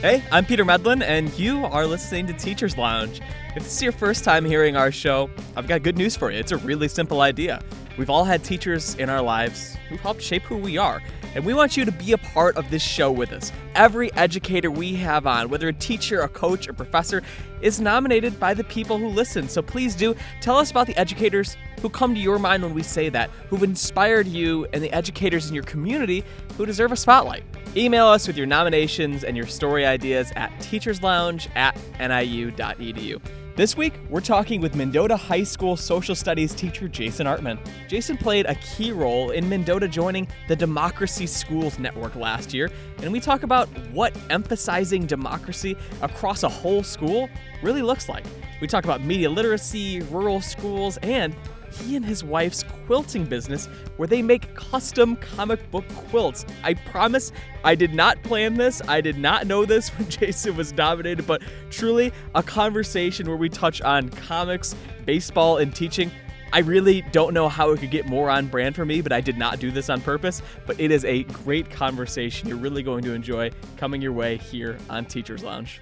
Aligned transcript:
Hey, 0.00 0.24
I'm 0.32 0.46
Peter 0.46 0.64
Medlin, 0.64 1.02
and 1.02 1.30
you 1.38 1.62
are 1.66 1.86
listening 1.86 2.26
to 2.28 2.32
Teacher's 2.32 2.78
Lounge. 2.78 3.20
If 3.54 3.64
this 3.64 3.76
is 3.76 3.82
your 3.82 3.92
first 3.92 4.24
time 4.24 4.46
hearing 4.46 4.74
our 4.74 4.90
show, 4.90 5.28
I've 5.56 5.68
got 5.68 5.82
good 5.82 5.98
news 5.98 6.16
for 6.16 6.30
you. 6.30 6.38
It's 6.38 6.52
a 6.52 6.56
really 6.56 6.88
simple 6.88 7.20
idea. 7.20 7.62
We've 7.98 8.08
all 8.08 8.24
had 8.24 8.42
teachers 8.42 8.94
in 8.94 9.10
our 9.10 9.20
lives 9.20 9.76
who've 9.90 10.00
helped 10.00 10.22
shape 10.22 10.40
who 10.44 10.56
we 10.56 10.78
are, 10.78 11.02
and 11.34 11.44
we 11.44 11.54
want 11.54 11.76
you 11.76 11.84
to 11.84 11.92
be 11.92 12.12
a 12.12 12.18
part 12.18 12.56
of 12.56 12.70
this 12.70 12.82
show 12.82 13.10
with 13.10 13.32
us. 13.32 13.52
Every 13.74 14.12
educator 14.14 14.70
we 14.70 14.94
have 14.96 15.26
on, 15.26 15.48
whether 15.48 15.68
a 15.68 15.72
teacher, 15.72 16.20
a 16.20 16.28
coach, 16.28 16.68
or 16.68 16.72
professor, 16.72 17.22
is 17.60 17.80
nominated 17.80 18.38
by 18.40 18.54
the 18.54 18.64
people 18.64 18.98
who 18.98 19.08
listen. 19.08 19.48
So 19.48 19.62
please 19.62 19.94
do 19.94 20.14
tell 20.40 20.56
us 20.56 20.70
about 20.70 20.86
the 20.86 20.96
educators 20.96 21.56
who 21.80 21.88
come 21.88 22.14
to 22.14 22.20
your 22.20 22.38
mind 22.38 22.62
when 22.62 22.74
we 22.74 22.82
say 22.82 23.08
that, 23.10 23.30
who've 23.48 23.62
inspired 23.62 24.26
you, 24.26 24.66
and 24.72 24.82
the 24.82 24.92
educators 24.92 25.48
in 25.48 25.54
your 25.54 25.64
community 25.64 26.24
who 26.56 26.66
deserve 26.66 26.92
a 26.92 26.96
spotlight. 26.96 27.44
Email 27.76 28.06
us 28.06 28.26
with 28.26 28.36
your 28.36 28.46
nominations 28.46 29.24
and 29.24 29.36
your 29.36 29.46
story 29.46 29.86
ideas 29.86 30.32
at 30.36 30.50
teacherslounge 30.58 31.48
at 31.56 31.76
niu.edu. 31.98 33.20
This 33.56 33.76
week, 33.76 33.94
we're 34.08 34.20
talking 34.20 34.60
with 34.60 34.76
Mendota 34.76 35.16
High 35.16 35.42
School 35.42 35.76
social 35.76 36.14
studies 36.14 36.54
teacher 36.54 36.86
Jason 36.86 37.26
Artman. 37.26 37.58
Jason 37.88 38.16
played 38.16 38.46
a 38.46 38.54
key 38.54 38.92
role 38.92 39.32
in 39.32 39.48
Mendota 39.48 39.88
joining 39.88 40.28
the 40.46 40.54
Democracy 40.54 41.26
Schools 41.26 41.78
Network 41.78 42.14
last 42.14 42.54
year, 42.54 42.70
and 43.02 43.12
we 43.12 43.18
talk 43.18 43.42
about 43.42 43.68
what 43.90 44.16
emphasizing 44.30 45.04
democracy 45.04 45.76
across 46.00 46.44
a 46.44 46.48
whole 46.48 46.84
school 46.84 47.28
really 47.60 47.82
looks 47.82 48.08
like. 48.08 48.24
We 48.60 48.68
talk 48.68 48.84
about 48.84 49.02
media 49.02 49.28
literacy, 49.28 50.00
rural 50.02 50.40
schools, 50.40 50.96
and 50.98 51.34
he 51.80 51.96
and 51.96 52.04
his 52.04 52.22
wife's 52.24 52.62
quilting 52.86 53.24
business 53.24 53.66
where 53.96 54.08
they 54.08 54.22
make 54.22 54.54
custom 54.54 55.16
comic 55.16 55.70
book 55.70 55.84
quilts. 55.88 56.44
I 56.62 56.74
promise 56.74 57.32
I 57.64 57.74
did 57.74 57.94
not 57.94 58.22
plan 58.22 58.54
this. 58.54 58.80
I 58.88 59.00
did 59.00 59.18
not 59.18 59.46
know 59.46 59.64
this 59.64 59.88
when 59.98 60.08
Jason 60.08 60.56
was 60.56 60.72
nominated, 60.72 61.26
but 61.26 61.42
truly 61.70 62.12
a 62.34 62.42
conversation 62.42 63.26
where 63.26 63.36
we 63.36 63.48
touch 63.48 63.80
on 63.82 64.08
comics, 64.10 64.74
baseball, 65.04 65.58
and 65.58 65.74
teaching. 65.74 66.10
I 66.52 66.60
really 66.60 67.02
don't 67.12 67.32
know 67.32 67.48
how 67.48 67.70
it 67.70 67.78
could 67.78 67.92
get 67.92 68.06
more 68.06 68.28
on 68.28 68.48
brand 68.48 68.74
for 68.74 68.84
me, 68.84 69.02
but 69.02 69.12
I 69.12 69.20
did 69.20 69.38
not 69.38 69.60
do 69.60 69.70
this 69.70 69.88
on 69.88 70.00
purpose. 70.00 70.42
But 70.66 70.80
it 70.80 70.90
is 70.90 71.04
a 71.04 71.22
great 71.24 71.70
conversation 71.70 72.48
you're 72.48 72.56
really 72.56 72.82
going 72.82 73.04
to 73.04 73.12
enjoy 73.12 73.52
coming 73.76 74.02
your 74.02 74.12
way 74.12 74.36
here 74.36 74.76
on 74.88 75.04
Teacher's 75.04 75.44
Lounge. 75.44 75.80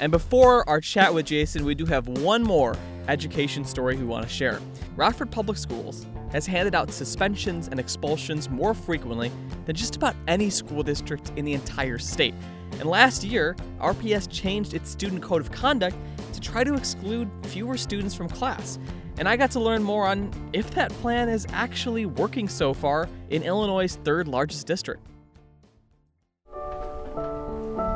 And 0.00 0.12
before 0.12 0.68
our 0.68 0.80
chat 0.80 1.12
with 1.12 1.26
Jason, 1.26 1.64
we 1.64 1.74
do 1.74 1.84
have 1.86 2.06
one 2.06 2.42
more 2.42 2.76
education 3.08 3.64
story 3.64 3.96
we 3.96 4.04
want 4.04 4.22
to 4.22 4.28
share. 4.28 4.60
Rockford 4.94 5.30
Public 5.30 5.58
Schools 5.58 6.06
has 6.30 6.46
handed 6.46 6.74
out 6.74 6.92
suspensions 6.92 7.66
and 7.68 7.80
expulsions 7.80 8.48
more 8.48 8.74
frequently 8.74 9.32
than 9.64 9.74
just 9.74 9.96
about 9.96 10.14
any 10.28 10.50
school 10.50 10.84
district 10.84 11.32
in 11.36 11.44
the 11.44 11.54
entire 11.54 11.98
state. 11.98 12.34
And 12.78 12.84
last 12.84 13.24
year, 13.24 13.56
RPS 13.80 14.30
changed 14.30 14.74
its 14.74 14.88
student 14.90 15.20
code 15.20 15.40
of 15.40 15.50
conduct 15.50 15.96
to 16.32 16.40
try 16.40 16.62
to 16.62 16.74
exclude 16.74 17.28
fewer 17.46 17.76
students 17.76 18.14
from 18.14 18.28
class. 18.28 18.78
And 19.18 19.28
I 19.28 19.36
got 19.36 19.50
to 19.52 19.60
learn 19.60 19.82
more 19.82 20.06
on 20.06 20.30
if 20.52 20.70
that 20.72 20.92
plan 21.00 21.28
is 21.28 21.44
actually 21.50 22.06
working 22.06 22.48
so 22.48 22.72
far 22.72 23.08
in 23.30 23.42
Illinois' 23.42 23.96
third 24.04 24.28
largest 24.28 24.66
district. 24.68 25.04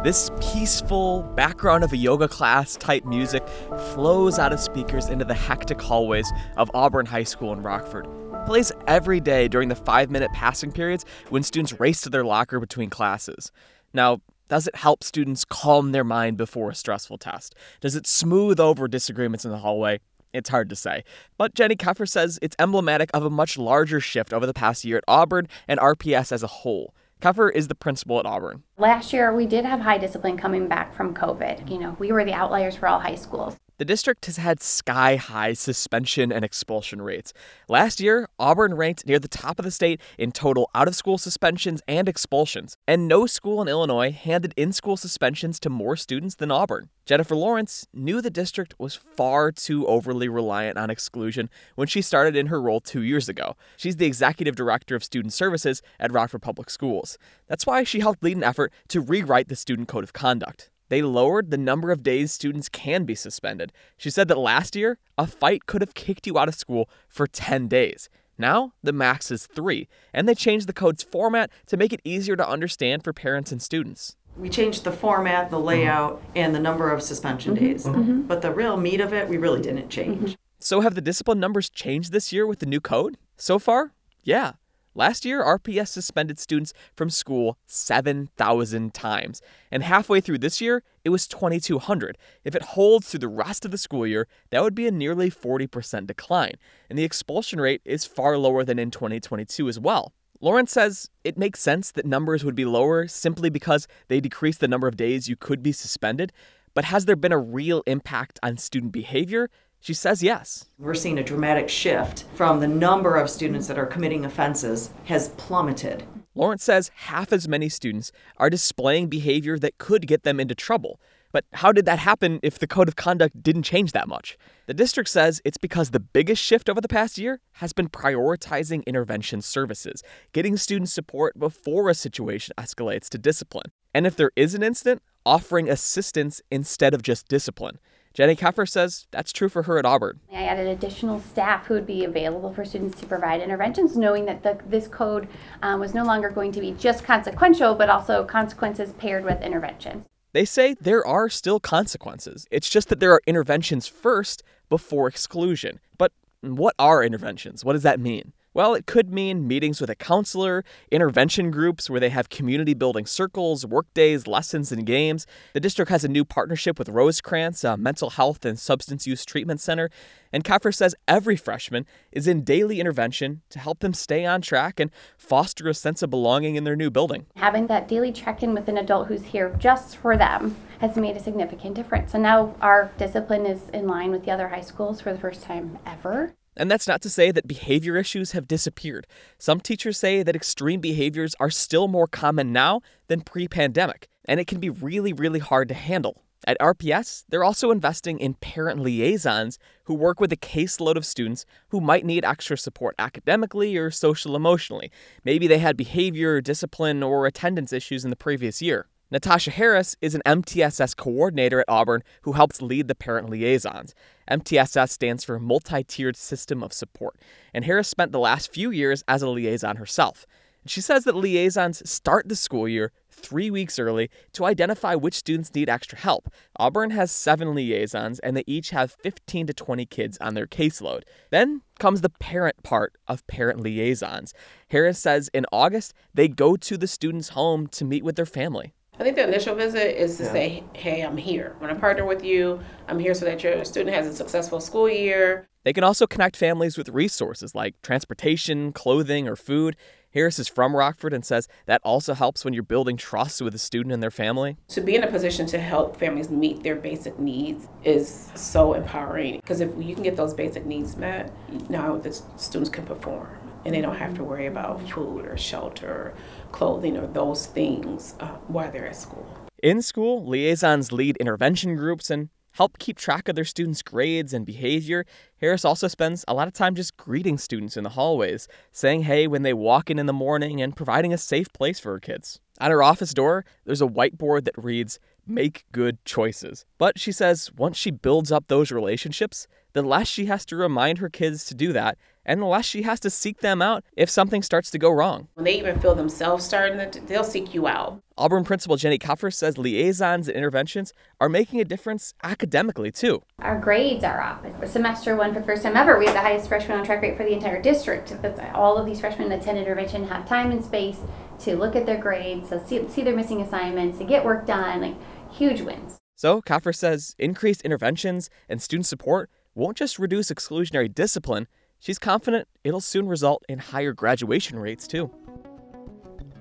This 0.03 0.31
peaceful 0.41 1.23
background 1.37 1.85
of 1.85 1.93
a 1.93 1.97
yoga 1.97 2.27
class 2.27 2.75
type 2.75 3.05
music 3.05 3.47
flows 3.95 4.37
out 4.37 4.53
of 4.53 4.59
speakers 4.59 5.09
into 5.09 5.25
the 5.25 5.33
hectic 5.33 5.81
hallways 5.81 6.29
of 6.57 6.69
Auburn 6.75 7.07
High 7.07 7.23
School 7.23 7.53
in 7.53 7.63
Rockford. 7.63 8.09
It 8.35 8.45
plays 8.45 8.73
every 8.89 9.21
day 9.21 9.47
during 9.47 9.69
the 9.69 9.77
five 9.77 10.11
minute 10.11 10.33
passing 10.33 10.73
periods 10.73 11.05
when 11.29 11.45
students 11.45 11.79
race 11.79 12.01
to 12.01 12.11
their 12.11 12.25
locker 12.25 12.59
between 12.59 12.91
classes. 12.91 13.53
Now, 13.95 14.21
does 14.49 14.67
it 14.67 14.75
help 14.75 15.05
students 15.05 15.45
calm 15.45 15.93
their 15.93 16.03
mind 16.03 16.37
before 16.37 16.71
a 16.71 16.75
stressful 16.75 17.19
test? 17.19 17.55
Does 17.81 17.95
it 17.95 18.09
smooth 18.09 18.59
over 18.59 18.89
disagreements 18.89 19.45
in 19.45 19.53
the 19.53 19.59
hallway? 19.59 20.01
It's 20.33 20.51
hard 20.51 20.69
to 20.71 20.77
say. 20.77 21.05
But 21.39 21.55
Jenny 21.55 21.77
Keffer 21.77 22.09
says 22.09 22.41
it's 22.43 22.57
emblematic 22.59 23.09
of 23.15 23.25
a 23.25 23.31
much 23.31 23.57
larger 23.57 24.01
shift 24.01 24.33
over 24.33 24.47
the 24.47 24.53
past 24.53 24.85
year 24.85 24.97
at 24.97 25.05
Auburn 25.07 25.47
and 25.69 25.79
RPS 25.79 26.33
as 26.33 26.43
a 26.43 26.49
whole. 26.49 26.93
Keffer 27.23 27.53
is 27.55 27.69
the 27.69 27.77
principal 27.77 28.19
at 28.19 28.27
Auburn. 28.27 28.65
Last 28.77 29.13
year, 29.13 29.33
we 29.33 29.47
did 29.47 29.65
have 29.65 29.79
high 29.79 29.97
discipline 29.97 30.37
coming 30.37 30.67
back 30.67 30.93
from 30.93 31.15
COVID. 31.15 31.71
You 31.71 31.79
know, 31.79 31.97
we 32.01 32.11
were 32.11 32.25
the 32.25 32.33
outliers 32.33 32.75
for 32.75 32.89
all 32.89 32.99
high 32.99 33.15
schools. 33.15 33.57
The 33.83 33.87
district 33.87 34.27
has 34.27 34.37
had 34.37 34.63
sky 34.63 35.17
high 35.17 35.55
suspension 35.55 36.31
and 36.31 36.45
expulsion 36.45 37.03
rates. 37.03 37.33
Last 37.69 37.99
year, 37.99 38.29
Auburn 38.39 38.75
ranked 38.75 39.09
near 39.09 39.19
the 39.19 39.27
top 39.27 39.59
of 39.59 39.65
the 39.65 39.73
state 39.73 40.01
in 40.17 40.31
total 40.31 40.71
out 40.73 40.87
of 40.87 40.95
school 40.95 41.19
suspensions 41.19 41.83
and 41.89 42.09
expulsions, 42.09 42.77
and 42.87 43.09
no 43.09 43.27
school 43.27 43.61
in 43.61 43.67
Illinois 43.67 44.13
handed 44.13 44.55
in 44.57 44.73
school 44.73 44.97
suspensions 44.97 45.59
to 45.59 45.69
more 45.69 45.97
students 45.97 46.37
than 46.37 46.53
Auburn. 46.53 46.91
Jennifer 47.07 47.35
Lawrence 47.35 47.89
knew 47.93 48.21
the 48.21 48.31
district 48.31 48.77
was 48.79 48.95
far 48.95 49.51
too 49.51 49.85
overly 49.89 50.29
reliant 50.29 50.79
on 50.79 50.89
exclusion 50.89 51.51
when 51.75 51.89
she 51.89 52.03
started 52.03 52.37
in 52.37 52.47
her 52.47 52.63
role 52.63 52.79
two 52.79 53.03
years 53.03 53.29
ago. 53.29 53.57
She's 53.77 53.97
the 53.97 54.07
executive 54.07 54.55
director 54.55 54.95
of 54.95 55.03
student 55.03 55.33
services 55.33 55.83
at 55.99 56.13
Rockford 56.13 56.43
Public 56.43 56.71
Schools. 56.71 57.19
That's 57.49 57.67
why 57.67 57.83
she 57.83 57.99
helped 57.99 58.23
lead 58.23 58.37
an 58.37 58.45
effort 58.45 58.73
to 58.91 59.01
rewrite 59.01 59.49
the 59.49 59.57
student 59.57 59.89
code 59.89 60.05
of 60.05 60.13
conduct 60.13 60.71
they 60.93 61.01
lowered 61.01 61.51
the 61.51 61.57
number 61.57 61.91
of 61.91 62.03
days 62.03 62.35
students 62.35 62.69
can 62.69 63.05
be 63.05 63.15
suspended. 63.15 63.73
She 63.97 64.11
said 64.11 64.29
that 64.29 64.37
last 64.37 64.77
year, 64.77 64.99
a 65.17 65.27
fight 65.27 65.65
could 65.65 65.81
have 65.81 65.95
kicked 65.95 66.27
you 66.27 66.39
out 66.39 66.49
of 66.49 66.55
school 66.55 66.87
for 67.09 67.27
10 67.27 67.67
days. 67.67 68.11
Now, 68.37 68.75
the 68.83 68.93
max 68.93 69.31
is 69.31 69.47
three, 69.47 69.89
and 70.13 70.29
they 70.29 70.35
changed 70.35 70.67
the 70.67 70.75
code's 70.75 71.03
format 71.03 71.51
to 71.69 71.79
make 71.79 71.95
it 71.95 72.03
easier 72.05 72.37
to 72.37 72.47
understand 72.47 73.05
for 73.05 73.15
parents 73.15 73.51
and 73.51 73.63
students. 73.63 74.17
We 74.37 74.51
changed 74.51 74.85
the 74.85 74.93
format, 74.93 75.49
the 75.49 75.59
layout, 75.59 76.23
and 76.37 76.55
the 76.55 76.61
number 76.61 76.91
of 76.91 77.03
suspension 77.03 77.55
mm-hmm. 77.55 77.65
days. 77.65 77.87
Mm-hmm. 77.87 78.21
But 78.23 78.43
the 78.43 78.53
real 78.53 78.77
meat 78.77 79.01
of 79.01 79.15
it, 79.15 79.31
we 79.31 79.39
really 79.39 79.63
didn't 79.63 79.89
change. 79.89 80.19
Mm-hmm. 80.19 80.35
So, 80.59 80.83
have 80.83 80.95
the 80.95 81.01
discipline 81.01 81.41
numbers 81.41 81.71
changed 81.71 82.13
this 82.13 82.35
year 82.35 82.47
with 82.47 82.59
the 82.59 82.67
new 82.67 82.83
code? 82.83 83.17
So 83.39 83.59
far, 83.59 83.93
yeah. 84.25 84.53
Last 84.95 85.25
year, 85.25 85.43
RPS 85.43 85.89
suspended 85.89 86.39
students 86.39 86.75
from 86.95 87.09
school 87.09 87.57
7,000 87.67 88.93
times, 88.93 89.41
and 89.71 89.83
halfway 89.83 90.21
through 90.21 90.39
this 90.39 90.61
year, 90.61 90.83
it 91.03 91.09
was 91.09 91.27
2,200. 91.27 92.19
If 92.45 92.55
it 92.55 92.63
holds 92.63 93.09
through 93.09 93.21
the 93.21 93.29
rest 93.29 93.65
of 93.65 93.71
the 93.71 93.79
school 93.79 94.07
year, 94.07 94.29
that 94.51 94.63
would 94.63 94.75
be 94.75 94.87
a 94.87 94.91
nearly 94.91 95.31
40% 95.31 96.07
decline, 96.07 96.55
and 96.91 96.99
the 96.99 97.05
expulsion 97.05 97.59
rate 97.59 97.81
is 97.87 98.05
far 98.05 98.37
lower 98.37 98.65
than 98.65 98.79
in 98.79 98.91
2022 98.91 99.67
as 99.67 99.81
well. 99.81 100.13
Lawrence 100.43 100.73
says 100.73 101.09
it 101.25 101.39
makes 101.39 101.61
sense 101.61 101.91
that 101.93 102.05
numbers 102.05 102.45
would 102.45 102.57
be 102.57 102.65
lower 102.67 103.09
simply 103.09 103.49
because 103.49 103.89
they 104.09 104.21
decrease 104.21 104.59
the 104.59 104.69
number 104.69 104.89
of 104.89 104.97
days 104.97 105.29
you 105.29 105.37
could 105.37 105.63
be 105.63 105.73
suspended, 105.73 106.33
but 106.75 106.87
has 106.87 107.07
there 107.07 107.17
been 107.17 107.33
a 107.33 107.39
real 107.39 107.83
impact 107.87 108.39
on 108.43 108.59
student 108.59 108.93
behavior? 108.93 109.49
She 109.83 109.95
says 109.95 110.23
yes. 110.23 110.67
We're 110.79 110.95
seeing 110.95 111.19
a 111.19 111.25
dramatic 111.25 111.69
shift 111.69 112.25
from 112.37 112.61
the 112.61 112.69
number 112.69 113.17
of 113.17 113.29
students 113.29 113.67
that 113.67 113.81
are 113.81 113.85
committing 113.85 114.25
offenses 114.25 114.91
has 115.07 115.31
plummeted. 115.31 116.05
Lawrence 116.37 116.63
says 116.63 116.93
half 116.95 117.33
as 117.33 117.49
many 117.49 117.69
students 117.69 118.13
are 118.37 118.49
displaying 118.49 119.09
behavior 119.09 119.59
that 119.59 119.79
could 119.79 120.07
get 120.07 120.23
them 120.23 120.39
into 120.39 120.55
trouble. 120.55 121.01
But 121.33 121.47
how 121.55 121.73
did 121.73 121.85
that 121.87 121.99
happen 121.99 122.39
if 122.45 122.61
the 122.61 122.69
code 122.69 122.87
of 122.87 122.95
conduct 122.95 123.43
didn't 123.43 123.65
change 123.65 123.91
that 123.91 124.07
much? 124.07 124.39
The 124.67 124.75
district 124.75 125.11
says 125.11 125.43
it's 125.45 125.59
because 125.59 125.91
the 125.91 125.99
biggest 125.99 126.41
shift 126.41 126.69
over 126.69 126.81
the 126.81 126.87
past 126.87 127.19
year 127.19 127.41
has 127.55 127.73
been 127.73 127.89
prioritizing 127.89 128.87
intervention 128.87 129.43
services, 129.43 130.05
getting 130.33 130.57
students 130.57 130.93
support 130.93 131.37
before 131.41 131.89
a 131.89 131.95
situation 131.95 132.55
escalates 132.57 133.09
to 133.09 133.19
discipline. 133.19 133.73
And 133.93 134.07
if 134.07 134.15
there 134.15 134.31
is 134.37 134.55
an 134.55 134.63
incident, 134.63 135.03
offering 135.27 135.69
assistance 135.69 136.41
instead 136.53 136.95
of 136.95 137.03
just 137.03 137.27
discipline. 137.27 137.81
Jenny 138.15 138.37
Keffer 138.37 138.69
says 138.69 139.07
that's 139.11 139.33
true 139.33 139.49
for 139.49 139.63
her 139.63 139.79
at 139.79 139.87
Auburn. 139.87 140.21
I 140.31 140.43
added 140.43 140.67
additional 140.67 141.19
staff 141.19 141.67
who 141.67 141.75
would 141.75 141.87
be 141.87 142.05
available 142.05 142.53
for 142.53 142.65
students 142.65 143.01
to 143.01 143.07
provide 143.07 143.41
interventions, 143.41 143.97
knowing 143.97 144.27
that 144.27 144.43
the, 144.43 144.59
this 144.67 144.87
code 144.87 145.29
um, 145.63 145.81
was 145.81 145.95
no 145.95 146.05
longer 146.05 146.29
going 146.29 146.53
to 146.53 146.61
be 146.61 146.73
just 146.73 147.05
consequential, 147.05 147.75
but 147.75 147.89
also 147.89 148.25
consequences 148.25 148.93
paired 148.93 149.25
with 149.25 149.41
interventions. 149.41 150.07
They 150.33 150.45
say 150.45 150.75
there 150.75 151.07
are 151.07 151.29
still 151.29 151.61
consequences. 151.61 152.47
It's 152.51 152.69
just 152.69 152.89
that 152.89 153.01
there 153.01 153.13
are 153.13 153.23
interventions 153.27 153.87
first 153.87 154.43
before 154.69 155.09
exclusion. 155.09 155.81
But 155.97 156.13
what 156.41 156.75
are 156.79 157.03
interventions? 157.03 157.65
What 157.65 157.75
does 157.75 157.83
that 157.83 158.01
mean? 158.01 158.33
Well, 158.55 158.75
it 158.75 158.85
could 158.85 159.11
mean 159.11 159.49
meetings 159.49 159.81
with 159.81 159.89
a 159.89 159.95
counselor, 159.95 160.63
intervention 160.91 161.51
groups 161.51 161.89
where 161.89 162.01
they 162.01 162.11
have 162.11 162.29
community 162.29 162.75
building 162.75 163.07
circles, 163.07 163.65
work 163.65 163.87
days, 163.95 164.27
lessons, 164.27 164.71
and 164.71 164.85
games. 164.85 165.27
The 165.55 165.61
district 165.61 165.91
has 165.91 166.05
a 166.05 166.09
new 166.09 166.23
partnership 166.23 166.79
with 166.79 166.91
Rosecrance, 166.91 167.65
a 167.65 167.79
mental 167.79 168.11
health 168.11 168.45
and 168.45 168.59
substance 168.59 169.07
use 169.07 169.25
treatment 169.25 169.63
center. 169.63 169.89
And 170.35 170.45
Keffer 170.45 170.75
says 170.75 170.95
every 171.09 171.35
freshman 171.35 171.87
is 172.11 172.29
in 172.29 172.45
daily 172.45 172.79
intervention 172.79 173.41
to 173.49 173.59
help 173.59 173.79
them 173.79 173.95
stay 173.95 174.27
on 174.27 174.43
track 174.43 174.79
and 174.79 174.91
foster 175.17 175.67
a 175.69 175.75
sense 175.75 176.03
of 176.03 176.11
belonging 176.11 176.55
in 176.55 176.65
their 176.65 176.77
new 176.77 176.91
building. 176.91 177.25
Having 177.37 177.69
that 177.69 177.89
daily 177.89 178.13
check 178.13 178.43
in 178.43 178.53
with 178.53 178.69
an 178.69 178.77
adult 178.77 179.09
who's 179.09 179.25
here 179.25 179.57
just 179.59 179.97
for 179.97 180.15
them 180.15 180.57
has 180.81 180.97
made 180.97 181.17
a 181.17 181.21
significant 181.21 181.75
difference. 181.75 182.13
And 182.13 182.23
now 182.23 182.55
our 182.61 182.93
discipline 182.99 183.47
is 183.47 183.71
in 183.71 183.87
line 183.87 184.11
with 184.11 184.27
the 184.27 184.31
other 184.31 184.49
high 184.49 184.61
schools 184.61 185.01
for 185.01 185.11
the 185.11 185.19
first 185.19 185.43
time 185.43 185.79
ever. 185.87 186.35
And 186.57 186.71
that's 186.71 186.87
not 186.87 187.01
to 187.03 187.11
say 187.11 187.31
that 187.31 187.49
behavior 187.49 187.97
issues 187.97 188.33
have 188.33 188.47
disappeared. 188.49 189.07
Some 189.39 189.61
teachers 189.61 189.99
say 189.99 190.23
that 190.23 190.37
extreme 190.37 190.81
behaviors 190.81 191.35
are 191.41 191.51
still 191.51 191.89
more 191.89 192.07
common 192.07 192.53
now 192.53 192.83
than 193.09 193.23
pre 193.23 193.49
pandemic, 193.49 194.09
and 194.27 194.39
it 194.39 194.47
can 194.47 194.61
be 194.61 194.71
really, 194.71 195.13
really 195.13 195.39
hard 195.39 195.69
to 195.69 195.75
handle. 195.75 196.23
At 196.45 196.59
RPS, 196.59 197.25
they're 197.29 197.45
also 197.45 197.71
investing 197.71 198.19
in 198.19 198.35
parent 198.35 198.81
liaisons 198.81 199.61
who 199.85 199.95
work 199.95 200.19
with 200.19 200.33
a 200.33 200.37
caseload 200.37 200.97
of 200.97 201.07
students 201.07 201.47
who 201.69 201.81
might 201.81 202.05
need 202.05 202.25
extra 202.25 202.59
support 202.59 202.97
academically 202.99 203.77
or 203.77 203.93
social 203.93 204.35
emotionally. 204.35 204.91
Maybe 205.25 205.47
they 205.47 205.59
had 205.59 205.77
behavior, 205.77 206.41
discipline, 206.41 207.01
or 207.03 207.27
attendance 207.27 207.73
issues 207.73 208.03
in 208.03 208.11
the 208.11 208.17
previous 208.17 208.61
year. 208.61 208.89
Natasha 209.13 209.51
Harris 209.51 209.95
is 210.01 210.15
an 210.15 210.23
MTSS 210.25 210.97
coordinator 210.97 211.61
at 211.61 211.69
Auburn 211.69 212.03
who 212.23 212.33
helps 212.33 212.63
lead 212.63 212.89
the 212.89 212.95
parent 212.95 213.29
liaisons. 213.29 213.95
MTSS 214.31 214.89
stands 214.89 215.23
for 215.23 215.39
Multi 215.39 215.85
Tiered 215.85 216.17
System 216.17 216.63
of 216.63 216.73
Support, 216.73 217.19
and 217.53 217.67
Harris 217.67 217.89
spent 217.89 218.13
the 218.13 218.19
last 218.19 218.51
few 218.51 218.71
years 218.71 219.05
as 219.07 219.21
a 219.21 219.29
liaison 219.29 219.77
herself. 219.77 220.25
She 220.65 220.81
says 220.81 221.05
that 221.05 221.15
liaisons 221.15 221.83
start 221.91 222.31
the 222.31 222.37
school 222.37 222.67
year 222.67 222.91
three 223.11 223.51
weeks 223.51 223.79
early 223.79 224.09
to 224.33 224.47
identify 224.47 224.95
which 224.95 225.17
students 225.17 225.55
need 225.55 225.69
extra 225.69 225.99
help. 225.99 226.33
Auburn 226.57 226.93
has 226.93 227.13
seven 227.13 227.55
liaisons, 227.55 228.19
and 228.21 228.35
they 228.35 228.45
each 228.47 228.71
have 228.71 228.97
15 229.03 229.49
to 229.49 229.53
20 229.53 229.85
kids 229.85 230.17
on 230.23 230.33
their 230.33 230.47
caseload. 230.47 231.03
Then 231.29 231.61
comes 231.79 232.01
the 232.01 232.09
parent 232.09 232.63
part 232.63 232.95
of 233.07 233.27
parent 233.27 233.61
liaisons. 233.61 234.33
Harris 234.69 234.99
says 234.99 235.29
in 235.35 235.45
August, 235.53 235.93
they 236.15 236.29
go 236.29 236.57
to 236.57 236.79
the 236.79 236.87
student's 236.87 237.31
home 237.31 237.67
to 237.67 237.85
meet 237.85 238.05
with 238.05 238.17
their 238.17 238.25
family. 238.25 238.73
I 239.03 239.05
think 239.05 239.17
the 239.17 239.27
initial 239.27 239.55
visit 239.55 240.01
is 240.01 240.19
to 240.19 240.25
yeah. 240.25 240.33
say, 240.33 240.65
hey, 240.75 241.01
I'm 241.01 241.17
here. 241.17 241.57
When 241.59 241.71
I 241.71 241.73
want 241.73 241.79
to 241.79 241.81
partner 241.81 242.05
with 242.05 242.23
you. 242.23 242.61
I'm 242.87 242.99
here 242.99 243.15
so 243.15 243.25
that 243.25 243.43
your 243.43 243.65
student 243.65 243.97
has 243.97 244.07
a 244.07 244.15
successful 244.15 244.61
school 244.61 244.89
year. 244.89 245.49
They 245.65 245.73
can 245.73 245.83
also 245.83 246.07
connect 246.07 246.37
families 246.37 246.77
with 246.77 246.89
resources 246.91 247.55
like 247.55 247.81
transportation, 247.83 248.73
clothing, 248.73 249.27
or 249.27 249.35
food. 249.35 249.77
Harris 250.13 250.39
is 250.39 250.47
from 250.47 250.77
Rockford 250.77 251.15
and 251.15 251.25
says 251.25 251.49
that 251.67 251.81
also 251.83 252.15
helps 252.15 252.45
when 252.45 252.53
you're 252.53 252.63
building 252.63 252.97
trust 252.97 253.41
with 253.41 253.55
a 253.55 253.59
student 253.59 253.93
and 253.93 254.03
their 254.03 254.11
family. 254.11 254.57
To 254.69 254.81
be 254.81 254.95
in 254.95 255.03
a 255.03 255.11
position 255.11 255.47
to 255.47 255.59
help 255.59 255.97
families 255.97 256.29
meet 256.29 256.63
their 256.63 256.77
basic 256.77 257.19
needs 257.19 257.69
is 257.83 258.31
so 258.35 258.75
empowering 258.75 259.37
because 259.37 259.61
if 259.61 259.71
you 259.79 259.95
can 259.95 260.05
get 260.05 260.17
those 260.17 260.35
basic 260.35 260.67
needs 260.67 260.97
met, 260.97 261.33
now 261.71 261.97
the 261.97 262.13
students 262.37 262.69
can 262.69 262.85
perform 262.85 263.42
and 263.65 263.75
they 263.75 263.81
don't 263.81 263.97
have 263.97 264.15
to 264.15 264.25
worry 264.25 264.47
about 264.47 264.89
food 264.91 265.27
or 265.27 265.37
shelter, 265.37 265.89
or 265.89 266.15
clothing, 266.53 266.97
or 266.97 267.07
those 267.07 267.47
things 267.47 268.15
uh, 268.21 268.29
while 268.49 268.71
they're 268.71 268.89
at 268.89 268.97
school. 268.97 269.27
In 269.63 269.81
school, 269.83 270.27
liaisons 270.27 270.93
lead 270.93 271.17
intervention 271.19 271.77
groups 271.77 272.11
and 272.11 272.31
help 272.53 272.79
keep 272.79 272.99
track 272.99 273.29
of 273.29 273.35
their 273.35 273.45
students' 273.45 273.83
grades 273.83 274.33
and 274.33 274.45
behavior. 274.47 275.05
Harris 275.41 275.65
also 275.65 275.89
spends 275.89 276.25
a 276.29 276.35
lot 276.35 276.49
of 276.49 276.55
time 276.55 276.75
just 276.75 276.97
greeting 276.97 277.39
students 277.39 277.77
in 277.77 277.85
the 277.85 277.91
hallways, 277.91 278.49
saying 278.71 279.03
hey 279.03 279.27
when 279.27 279.43
they 279.43 279.55
walk 279.55 279.91
in 279.91 279.99
in 279.99 280.07
the 280.07 280.13
morning, 280.13 280.61
and 280.61 280.77
providing 280.77 281.13
a 281.13 281.19
safe 281.19 281.53
place 281.53 281.81
for 281.81 281.93
her 281.93 282.01
kids. 282.01 282.41
At 282.61 282.71
her 282.71 282.83
office 282.83 283.15
door, 283.15 283.45
there's 283.65 283.83
a 283.83 283.87
whiteboard 283.87 284.45
that 284.45 284.63
reads, 284.63 284.99
Make 285.27 285.65
good 285.71 286.05
choices. 286.05 286.67
But 286.79 286.99
she 286.99 287.13
says 287.13 287.51
once 287.57 287.77
she 287.77 287.93
builds 287.93 288.33
up 288.33 288.49
those 288.49 288.73
relationships, 288.73 289.47
the 289.73 289.83
less 289.83 290.09
she 290.09 290.27
has 290.27 290.45
to 290.47 290.57
remind 290.57 290.99
her 290.99 291.09
kids 291.09 291.45
to 291.47 291.55
do 291.55 291.73
that 291.73 291.97
and 292.25 292.41
the 292.41 292.47
less 292.47 292.65
she 292.65 292.83
has 292.83 293.01
to 293.01 293.11
seek 293.11 293.41
them 293.41 293.61
out 293.61 293.85
if 293.97 294.09
something 294.09 294.43
starts 294.43 294.71
to 294.71 294.79
go 294.79 294.91
wrong. 294.91 295.29
When 295.35 295.45
they 295.45 295.59
even 295.59 295.81
feel 295.81 295.95
themselves 295.95 296.45
starting 296.45 296.91
to, 296.91 297.01
they'll 297.01 297.25
seek 297.25 297.55
you 297.55 297.67
out. 297.67 298.03
Auburn 298.17 298.45
principal 298.45 298.77
Jenny 298.77 298.99
Keffer 298.99 299.33
says 299.33 299.59
liaisons 299.59 300.29
and 300.29 300.37
interventions 300.37 300.93
are 301.21 301.29
making 301.29 301.61
a 301.61 301.65
difference 301.65 302.15
academically 302.23 302.93
too. 302.93 303.23
Our 303.39 303.59
grades 303.59 304.05
are 304.05 304.21
up. 304.21 304.45
For 304.61 304.67
semester 304.67 305.17
one, 305.17 305.33
for 305.33 305.41
the 305.41 305.47
first 305.47 305.63
time 305.63 305.77
ever, 305.77 305.99
we 305.99 306.05
have 306.05 306.15
the 306.15 306.21
highest 306.21 306.49
freshman 306.49 306.79
on 306.79 306.85
track 306.85 307.03
rate 307.03 307.17
for 307.17 307.25
the 307.25 307.33
entire 307.33 307.61
district. 307.61 308.15
All 308.55 308.77
of 308.77 308.87
these 308.87 309.01
freshmen 309.01 309.33
attend 309.33 309.59
intervention 309.59 310.07
have 310.09 310.29
time 310.29 310.53
and 310.53 310.65
space 310.65 310.99
to 311.41 311.57
look 311.57 311.75
at 311.75 311.87
their 311.87 311.99
grades, 311.99 312.51
to 312.51 312.65
see, 312.67 312.87
see 312.89 313.03
their 313.03 313.17
missing 313.17 313.41
assignments, 313.41 313.99
to 313.99 314.05
get 314.05 314.25
work 314.25 314.47
done. 314.47 314.81
Like 314.83 314.97
huge 315.33 315.63
wins. 315.63 315.99
So 316.15 316.41
Keffer 316.43 316.75
says 316.75 317.17
increased 317.19 317.63
interventions 317.63 318.31
and 318.49 318.63
student 318.63 318.87
support 318.87 319.31
won't 319.55 319.77
just 319.77 319.99
reduce 319.99 320.31
exclusionary 320.31 320.95
discipline 320.95 321.49
She's 321.83 321.99
confident 321.99 322.47
it'll 322.63 322.81
soon 322.81 323.09
result 323.09 323.45
in 323.49 323.59
higher 323.59 323.93
graduation 323.93 324.57
rates, 324.57 324.87
too. 324.87 325.11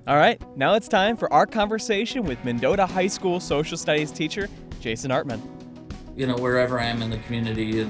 All 0.06 0.16
right, 0.16 0.40
now 0.56 0.74
it's 0.74 0.86
time 0.86 1.16
for 1.16 1.32
our 1.32 1.46
conversation 1.46 2.22
with 2.22 2.38
Mendota 2.44 2.86
High 2.86 3.08
School 3.08 3.40
social 3.40 3.76
studies 3.76 4.12
teacher 4.12 4.48
Jason 4.80 5.10
Artman. 5.10 5.40
You 6.14 6.28
know, 6.28 6.36
wherever 6.36 6.78
I 6.78 6.84
am 6.84 7.02
in 7.02 7.10
the 7.10 7.18
community, 7.18 7.84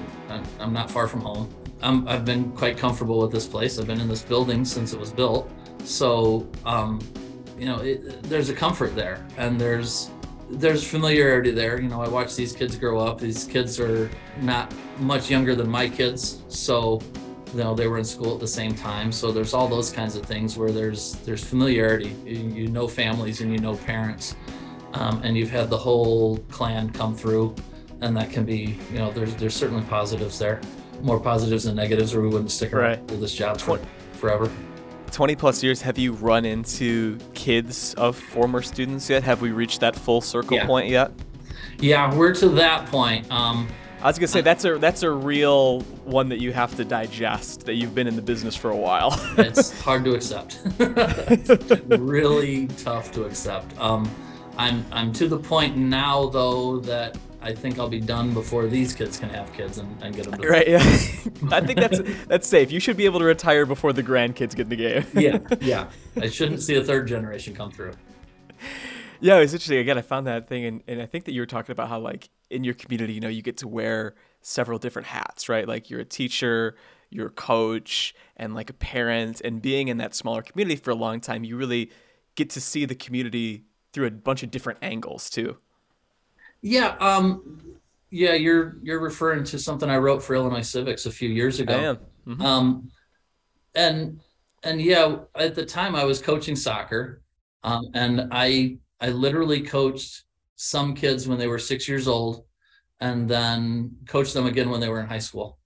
I'm 0.58 0.72
not 0.72 0.90
far 0.90 1.06
from 1.06 1.20
home, 1.20 1.54
i 1.82 1.92
have 2.10 2.24
been 2.24 2.52
quite 2.52 2.78
comfortable 2.78 3.20
with 3.20 3.32
this 3.32 3.46
place. 3.46 3.78
I've 3.78 3.86
been 3.86 4.00
in 4.00 4.08
this 4.08 4.22
building 4.22 4.64
since 4.64 4.94
it 4.94 4.98
was 4.98 5.12
built. 5.12 5.50
So, 5.84 6.48
um, 6.64 7.00
you 7.58 7.66
know, 7.66 7.80
it, 7.80 8.22
there's 8.22 8.48
a 8.48 8.54
comfort 8.54 8.96
there, 8.96 9.26
and 9.36 9.60
there's 9.60 10.10
there's 10.48 10.88
familiarity 10.88 11.50
there. 11.50 11.78
You 11.82 11.88
know, 11.88 12.00
I 12.00 12.08
watch 12.08 12.34
these 12.34 12.54
kids 12.54 12.76
grow 12.76 12.98
up. 12.98 13.20
These 13.20 13.44
kids 13.44 13.78
are 13.78 14.10
not 14.40 14.72
much 15.00 15.30
younger 15.30 15.54
than 15.54 15.68
my 15.68 15.86
kids, 15.86 16.42
so 16.48 17.02
you 17.52 17.58
know 17.58 17.74
they 17.74 17.86
were 17.86 17.98
in 17.98 18.04
school 18.04 18.34
at 18.34 18.40
the 18.40 18.48
same 18.48 18.74
time. 18.74 19.12
So 19.12 19.32
there's 19.32 19.54
all 19.54 19.68
those 19.68 19.90
kinds 19.90 20.16
of 20.16 20.24
things 20.24 20.56
where 20.56 20.70
there's 20.70 21.16
there's 21.24 21.44
familiarity. 21.44 22.16
You, 22.24 22.38
you 22.38 22.68
know 22.68 22.88
families 22.88 23.40
and 23.40 23.52
you 23.52 23.58
know 23.58 23.76
parents. 23.76 24.36
Um, 24.94 25.22
and 25.22 25.36
you've 25.36 25.50
had 25.50 25.70
the 25.70 25.78
whole 25.78 26.38
clan 26.50 26.90
come 26.90 27.16
through 27.16 27.54
and 28.02 28.16
that 28.16 28.30
can 28.30 28.44
be 28.44 28.78
you 28.92 28.98
know 28.98 29.10
there's 29.12 29.34
there's 29.36 29.54
certainly 29.54 29.84
positives 29.84 30.38
there. 30.38 30.60
More 31.00 31.18
positives 31.18 31.64
than 31.64 31.76
negatives 31.76 32.14
or 32.14 32.20
we 32.20 32.28
wouldn't 32.28 32.50
stick 32.50 32.72
around 32.72 33.10
right. 33.10 33.20
this 33.20 33.34
job 33.34 33.60
for 33.60 33.80
forever. 34.12 34.50
20 35.10 35.36
plus 35.36 35.62
years 35.62 35.82
have 35.82 35.98
you 35.98 36.12
run 36.12 36.44
into 36.44 37.18
kids 37.34 37.92
of 37.94 38.16
former 38.16 38.62
students 38.62 39.10
yet? 39.10 39.22
Have 39.22 39.42
we 39.42 39.50
reached 39.50 39.80
that 39.80 39.94
full 39.94 40.20
circle 40.20 40.56
yeah. 40.56 40.66
point 40.66 40.88
yet? 40.88 41.12
Yeah 41.78 42.14
we're 42.14 42.34
to 42.34 42.48
that 42.50 42.86
point. 42.86 43.30
Um, 43.30 43.68
I 44.02 44.06
was 44.08 44.18
gonna 44.18 44.26
say 44.26 44.40
that's 44.40 44.64
a 44.64 44.78
that's 44.78 45.04
a 45.04 45.10
real 45.10 45.82
one 46.04 46.28
that 46.30 46.40
you 46.40 46.52
have 46.52 46.74
to 46.76 46.84
digest. 46.84 47.66
That 47.66 47.74
you've 47.74 47.94
been 47.94 48.08
in 48.08 48.16
the 48.16 48.22
business 48.22 48.56
for 48.56 48.70
a 48.70 48.76
while. 48.76 49.14
it's 49.38 49.80
hard 49.80 50.04
to 50.04 50.14
accept. 50.14 50.60
really 51.86 52.66
tough 52.66 53.12
to 53.12 53.24
accept. 53.24 53.78
Um, 53.78 54.10
I'm 54.58 54.84
I'm 54.90 55.12
to 55.14 55.28
the 55.28 55.38
point 55.38 55.76
now 55.76 56.26
though 56.26 56.80
that 56.80 57.16
I 57.40 57.54
think 57.54 57.78
I'll 57.78 57.88
be 57.88 58.00
done 58.00 58.34
before 58.34 58.66
these 58.66 58.92
kids 58.92 59.18
can 59.20 59.28
have 59.28 59.52
kids 59.52 59.78
and, 59.78 60.02
and 60.02 60.16
get 60.16 60.28
them. 60.28 60.40
Right. 60.40 60.66
Yeah. 60.66 60.78
I 61.52 61.60
think 61.60 61.78
that's 61.78 62.00
that's 62.26 62.48
safe. 62.48 62.72
You 62.72 62.80
should 62.80 62.96
be 62.96 63.04
able 63.04 63.20
to 63.20 63.24
retire 63.24 63.66
before 63.66 63.92
the 63.92 64.02
grandkids 64.02 64.56
get 64.56 64.62
in 64.62 64.68
the 64.68 64.76
game. 64.76 65.06
yeah. 65.14 65.38
Yeah. 65.60 65.90
I 66.20 66.28
shouldn't 66.28 66.60
see 66.60 66.74
a 66.74 66.82
third 66.82 67.06
generation 67.06 67.54
come 67.54 67.70
through. 67.70 67.92
Yeah, 69.22 69.38
it's 69.38 69.52
interesting. 69.52 69.78
Again, 69.78 69.96
I 69.96 70.02
found 70.02 70.26
that 70.26 70.48
thing, 70.48 70.64
and, 70.64 70.82
and 70.88 71.00
I 71.00 71.06
think 71.06 71.26
that 71.26 71.32
you 71.32 71.40
were 71.40 71.46
talking 71.46 71.72
about 71.72 71.88
how, 71.88 72.00
like, 72.00 72.28
in 72.50 72.64
your 72.64 72.74
community, 72.74 73.12
you 73.12 73.20
know, 73.20 73.28
you 73.28 73.40
get 73.40 73.56
to 73.58 73.68
wear 73.68 74.14
several 74.40 74.78
different 74.78 75.06
hats, 75.06 75.48
right? 75.48 75.66
Like, 75.66 75.88
you're 75.88 76.00
a 76.00 76.04
teacher, 76.04 76.74
you're 77.08 77.28
a 77.28 77.30
coach, 77.30 78.14
and 78.36 78.52
like 78.52 78.68
a 78.68 78.74
parent. 78.74 79.40
And 79.40 79.62
being 79.62 79.86
in 79.86 79.98
that 79.98 80.16
smaller 80.16 80.42
community 80.42 80.74
for 80.74 80.90
a 80.90 80.96
long 80.96 81.20
time, 81.20 81.44
you 81.44 81.56
really 81.56 81.92
get 82.34 82.50
to 82.50 82.60
see 82.60 82.84
the 82.84 82.96
community 82.96 83.64
through 83.92 84.06
a 84.08 84.10
bunch 84.10 84.42
of 84.42 84.50
different 84.50 84.80
angles, 84.82 85.30
too. 85.30 85.56
Yeah. 86.60 86.96
Um, 86.98 87.78
yeah, 88.10 88.34
you're 88.34 88.76
you're 88.82 89.00
referring 89.00 89.44
to 89.44 89.58
something 89.58 89.88
I 89.88 89.96
wrote 89.96 90.22
for 90.22 90.34
Illinois 90.34 90.62
Civics 90.62 91.06
a 91.06 91.10
few 91.10 91.28
years 91.28 91.60
ago. 91.60 91.74
I 91.74 91.82
am. 91.84 91.96
Mm-hmm. 92.26 92.42
Um, 92.42 92.90
and 93.74 94.20
and 94.62 94.82
yeah, 94.82 95.16
at 95.34 95.54
the 95.54 95.64
time 95.64 95.96
I 95.96 96.04
was 96.04 96.20
coaching 96.20 96.54
soccer, 96.54 97.22
um, 97.64 97.88
and 97.94 98.28
I 98.30 98.76
I 99.02 99.08
literally 99.08 99.60
coached 99.60 100.22
some 100.54 100.94
kids 100.94 101.26
when 101.26 101.38
they 101.38 101.48
were 101.48 101.58
six 101.58 101.88
years 101.88 102.06
old 102.06 102.44
and 103.00 103.28
then 103.28 103.96
coached 104.06 104.32
them 104.32 104.46
again 104.46 104.70
when 104.70 104.80
they 104.80 104.88
were 104.88 105.00
in 105.00 105.08
high 105.08 105.18
school 105.18 105.58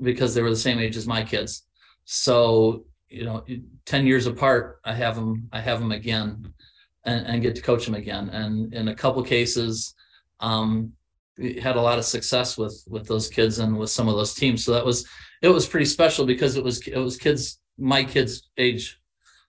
because 0.00 0.34
they 0.34 0.40
were 0.40 0.50
the 0.50 0.56
same 0.56 0.78
age 0.78 0.96
as 0.96 1.06
my 1.06 1.22
kids. 1.22 1.66
So, 2.06 2.86
you 3.08 3.24
know, 3.24 3.44
10 3.84 4.06
years 4.06 4.26
apart, 4.26 4.80
I 4.84 4.94
have 4.94 5.16
them, 5.16 5.50
I 5.52 5.60
have 5.60 5.80
them 5.80 5.92
again 5.92 6.54
and, 7.04 7.26
and 7.26 7.42
get 7.42 7.54
to 7.56 7.62
coach 7.62 7.84
them 7.84 7.94
again. 7.94 8.30
And 8.30 8.72
in 8.72 8.88
a 8.88 8.94
couple 8.94 9.22
cases, 9.22 9.94
um, 10.40 10.94
had 11.60 11.76
a 11.76 11.80
lot 11.80 11.98
of 11.98 12.04
success 12.04 12.58
with 12.58 12.84
with 12.88 13.06
those 13.06 13.28
kids 13.28 13.58
and 13.58 13.76
with 13.78 13.90
some 13.90 14.08
of 14.08 14.16
those 14.16 14.34
teams. 14.34 14.64
So 14.64 14.72
that 14.72 14.84
was 14.84 15.06
it 15.40 15.48
was 15.48 15.66
pretty 15.66 15.86
special 15.86 16.26
because 16.26 16.56
it 16.56 16.64
was 16.64 16.86
it 16.86 16.98
was 16.98 17.16
kids 17.16 17.58
my 17.78 18.04
kids 18.04 18.48
age 18.58 19.00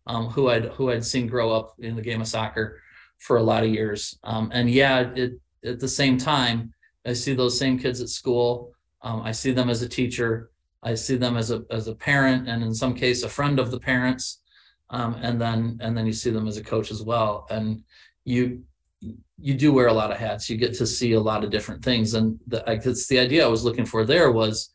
um, 0.07 0.27
who 0.27 0.49
I'd 0.49 0.65
who 0.65 0.91
I'd 0.91 1.05
seen 1.05 1.27
grow 1.27 1.51
up 1.51 1.75
in 1.79 1.95
the 1.95 2.01
game 2.01 2.21
of 2.21 2.27
soccer 2.27 2.81
for 3.25 3.37
a 3.37 3.43
lot 3.43 3.63
of 3.63 3.69
years. 3.69 4.19
Um, 4.23 4.51
and 4.53 4.69
yeah, 4.69 5.11
it, 5.15 5.33
at 5.63 5.79
the 5.79 5.87
same 5.87 6.17
time, 6.17 6.73
I 7.05 7.13
see 7.13 7.33
those 7.33 7.57
same 7.57 7.79
kids 7.79 8.01
at 8.01 8.09
school. 8.09 8.73
Um, 9.01 9.21
I 9.21 9.31
see 9.31 9.51
them 9.51 9.69
as 9.69 9.81
a 9.81 9.89
teacher. 9.89 10.51
I 10.83 10.95
see 10.95 11.15
them 11.15 11.37
as 11.37 11.49
a 11.49 11.63
as 11.71 11.87
a 11.87 11.95
parent, 11.95 12.49
and 12.49 12.61
in 12.61 12.73
some 12.73 12.93
case, 12.93 13.23
a 13.23 13.29
friend 13.29 13.59
of 13.59 13.71
the 13.71 13.79
parents. 13.79 14.41
Um, 14.89 15.15
and 15.21 15.41
then 15.41 15.77
and 15.81 15.97
then 15.97 16.05
you 16.05 16.13
see 16.13 16.29
them 16.29 16.47
as 16.47 16.57
a 16.57 16.63
coach 16.63 16.91
as 16.91 17.01
well. 17.01 17.47
And 17.49 17.83
you 18.25 18.63
you 19.47 19.53
do 19.55 19.73
wear 19.73 19.87
a 19.87 19.93
lot 20.01 20.11
of 20.11 20.17
hats. 20.17 20.49
You 20.49 20.57
get 20.57 20.73
to 20.75 20.85
see 20.85 21.13
a 21.13 21.19
lot 21.19 21.43
of 21.43 21.49
different 21.49 21.83
things. 21.83 22.13
And 22.13 22.39
the, 22.47 22.63
it's 22.67 23.07
the 23.07 23.19
idea 23.19 23.45
I 23.45 23.49
was 23.49 23.65
looking 23.65 23.85
for 23.85 24.05
there 24.05 24.31
was 24.31 24.69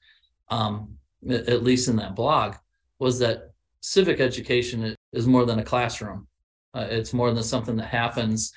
um, 0.50 0.98
at 1.28 1.62
least 1.62 1.88
in 1.88 1.96
that 1.96 2.14
blog, 2.14 2.54
was 2.98 3.18
that 3.18 3.52
civic 3.80 4.20
education 4.20 4.94
is 5.12 5.26
more 5.26 5.44
than 5.44 5.58
a 5.58 5.64
classroom. 5.64 6.26
Uh, 6.74 6.86
it's 6.90 7.14
more 7.14 7.32
than 7.32 7.42
something 7.42 7.76
that 7.76 7.86
happens 7.88 8.52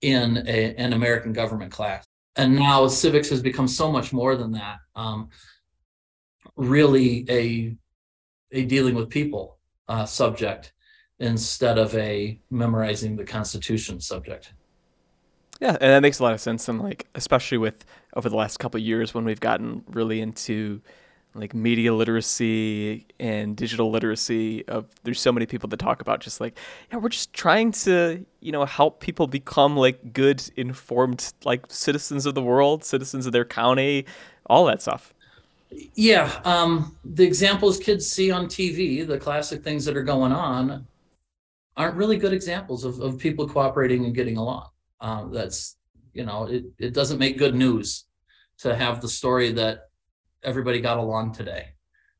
in 0.00 0.44
a, 0.46 0.74
an 0.76 0.92
American 0.92 1.32
government 1.32 1.72
class. 1.72 2.04
And 2.36 2.54
now 2.56 2.88
civics 2.88 3.30
has 3.30 3.40
become 3.40 3.68
so 3.68 3.90
much 3.90 4.12
more 4.12 4.36
than 4.36 4.52
that. 4.52 4.78
Um, 4.94 5.30
really, 6.56 7.24
a 7.28 7.76
a 8.52 8.64
dealing 8.64 8.94
with 8.94 9.08
people 9.08 9.58
uh, 9.88 10.04
subject 10.04 10.72
instead 11.18 11.78
of 11.78 11.94
a 11.94 12.40
memorizing 12.50 13.16
the 13.16 13.24
Constitution 13.24 14.00
subject. 14.00 14.52
Yeah, 15.60 15.70
and 15.80 15.92
that 15.92 16.02
makes 16.02 16.18
a 16.18 16.22
lot 16.22 16.34
of 16.34 16.40
sense. 16.40 16.68
And 16.68 16.80
like, 16.80 17.06
especially 17.14 17.58
with 17.58 17.84
over 18.14 18.28
the 18.28 18.36
last 18.36 18.58
couple 18.58 18.80
years 18.80 19.14
when 19.14 19.24
we've 19.24 19.40
gotten 19.40 19.84
really 19.88 20.20
into 20.20 20.82
like 21.34 21.54
media 21.54 21.92
literacy 21.92 23.06
and 23.18 23.56
digital 23.56 23.90
literacy 23.90 24.66
of 24.68 24.86
there's 25.02 25.20
so 25.20 25.32
many 25.32 25.46
people 25.46 25.68
that 25.68 25.78
talk 25.78 26.00
about 26.00 26.20
just 26.20 26.40
like 26.40 26.56
yeah 26.90 26.98
we're 26.98 27.08
just 27.08 27.32
trying 27.32 27.72
to 27.72 28.24
you 28.40 28.52
know 28.52 28.64
help 28.64 29.00
people 29.00 29.26
become 29.26 29.76
like 29.76 30.12
good 30.12 30.42
informed 30.56 31.32
like 31.44 31.64
citizens 31.68 32.26
of 32.26 32.34
the 32.34 32.42
world 32.42 32.84
citizens 32.84 33.26
of 33.26 33.32
their 33.32 33.44
county 33.44 34.04
all 34.46 34.64
that 34.66 34.82
stuff. 34.82 35.12
Yeah 35.94 36.30
um, 36.44 36.96
the 37.04 37.24
examples 37.24 37.78
kids 37.78 38.08
see 38.10 38.30
on 38.30 38.46
tv 38.46 39.06
the 39.06 39.18
classic 39.18 39.62
things 39.62 39.84
that 39.84 39.96
are 39.96 40.04
going 40.04 40.32
on 40.32 40.86
aren't 41.76 41.96
really 41.96 42.16
good 42.16 42.32
examples 42.32 42.84
of, 42.84 43.00
of 43.00 43.18
people 43.18 43.48
cooperating 43.48 44.04
and 44.04 44.14
getting 44.14 44.36
along. 44.36 44.68
Um, 45.00 45.32
that's 45.32 45.76
you 46.12 46.24
know 46.24 46.44
it, 46.46 46.64
it 46.78 46.94
doesn't 46.94 47.18
make 47.18 47.38
good 47.38 47.54
news 47.54 48.04
to 48.58 48.74
have 48.74 49.00
the 49.00 49.08
story 49.08 49.52
that 49.52 49.90
everybody 50.44 50.80
got 50.80 50.98
along 50.98 51.32
today, 51.32 51.68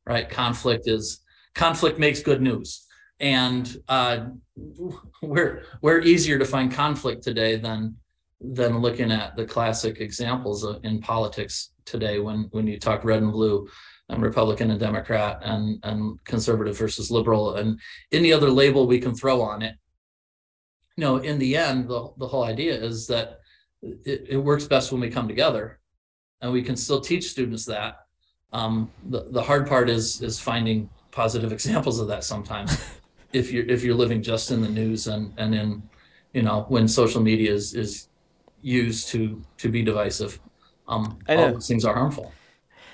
right? 0.06 0.28
Conflict 0.28 0.84
is 0.86 1.20
conflict 1.54 1.98
makes 1.98 2.20
good 2.20 2.42
news, 2.42 2.86
and 3.20 3.76
uh, 3.88 4.26
we're 5.22 5.64
we're 5.82 6.00
easier 6.00 6.38
to 6.38 6.44
find 6.44 6.72
conflict 6.72 7.22
today 7.22 7.56
than 7.56 7.96
than 8.40 8.78
looking 8.78 9.10
at 9.10 9.36
the 9.36 9.44
classic 9.44 10.00
examples 10.00 10.64
of, 10.64 10.84
in 10.84 11.00
politics 11.00 11.70
today 11.84 12.18
when 12.18 12.48
when 12.50 12.66
you 12.66 12.78
talk 12.78 13.04
red 13.04 13.22
and 13.22 13.32
blue 13.32 13.68
and 14.08 14.22
Republican 14.22 14.70
and 14.70 14.80
Democrat 14.80 15.38
and 15.42 15.78
and 15.82 16.22
conservative 16.24 16.76
versus 16.76 17.10
liberal 17.10 17.56
and 17.56 17.80
any 18.12 18.32
other 18.32 18.50
label 18.50 18.86
we 18.86 19.00
can 19.00 19.14
throw 19.14 19.40
on 19.40 19.62
it. 19.62 19.76
You 20.96 21.02
know, 21.02 21.16
in 21.16 21.38
the 21.38 21.56
end, 21.56 21.88
the 21.88 22.12
the 22.18 22.28
whole 22.28 22.44
idea 22.44 22.74
is 22.74 23.06
that 23.08 23.40
it, 23.82 24.26
it 24.30 24.36
works 24.36 24.66
best 24.66 24.92
when 24.92 25.00
we 25.00 25.10
come 25.10 25.28
together, 25.28 25.80
and 26.40 26.52
we 26.52 26.62
can 26.62 26.76
still 26.76 27.00
teach 27.00 27.30
students 27.30 27.64
that 27.66 27.96
um, 28.54 28.90
the, 29.10 29.24
the 29.30 29.42
hard 29.42 29.66
part 29.68 29.90
is 29.90 30.22
is 30.22 30.38
finding 30.40 30.88
positive 31.10 31.52
examples 31.52 32.00
of 32.00 32.08
that 32.08 32.24
sometimes. 32.24 32.78
if 33.32 33.50
you're 33.50 33.66
if 33.66 33.82
you're 33.82 33.96
living 33.96 34.22
just 34.22 34.50
in 34.50 34.62
the 34.62 34.68
news 34.68 35.08
and 35.08 35.34
and 35.36 35.54
in 35.54 35.82
you 36.32 36.42
know 36.42 36.64
when 36.68 36.88
social 36.88 37.20
media 37.20 37.52
is 37.52 37.74
is 37.74 38.08
used 38.62 39.08
to 39.08 39.42
to 39.58 39.68
be 39.68 39.82
divisive, 39.82 40.40
um, 40.88 41.18
all 41.28 41.52
those 41.52 41.68
things 41.68 41.84
are 41.84 41.94
harmful. 41.94 42.32